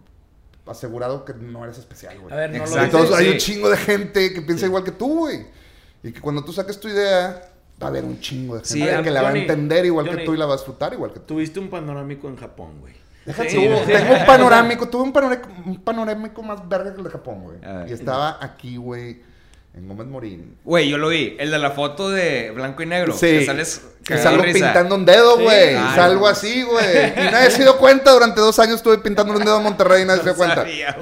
[0.67, 2.33] asegurado que no eres especial, güey.
[2.33, 2.85] A ver, no lo Exacto.
[2.85, 2.95] dices.
[3.11, 3.33] Entonces hay sí.
[3.33, 5.45] un chingo de gente que piensa igual que tú, güey.
[6.05, 7.51] Y que cuando tú saques tu idea,
[7.83, 10.07] va a haber un chingo de gente Sí, que la va a Johnny, entender igual
[10.07, 10.19] Johnny.
[10.21, 11.27] que tú y la va a disfrutar igual que tú.
[11.35, 12.95] Tuviste un panorámico en Japón, güey.
[13.27, 13.69] Sí, sí.
[13.87, 17.59] tengo un panorámico, tuve un panorámico, un panorámico más verga que el de Japón, güey.
[17.65, 17.91] A ver.
[17.91, 19.21] Y estaba aquí, güey,
[19.75, 20.57] en Gómez Morín.
[20.65, 21.37] Güey, yo lo vi.
[21.39, 23.13] El de la foto de blanco y negro.
[23.13, 23.27] Sí.
[23.27, 24.59] Que sales Que salgo risa.
[24.67, 25.43] pintando un dedo, Sí.
[25.45, 25.75] güey.
[25.77, 26.27] Ah, salgo no.
[26.27, 27.11] así, güey.
[27.13, 28.11] Y nadie se dio cuenta.
[28.11, 30.57] Durante dos años estuve pintando un dedo en Monterrey y nadie se dio cuenta.
[30.63, 30.97] Sabía,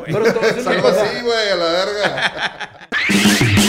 [0.63, 2.89] Salgo así, güey, a la verga.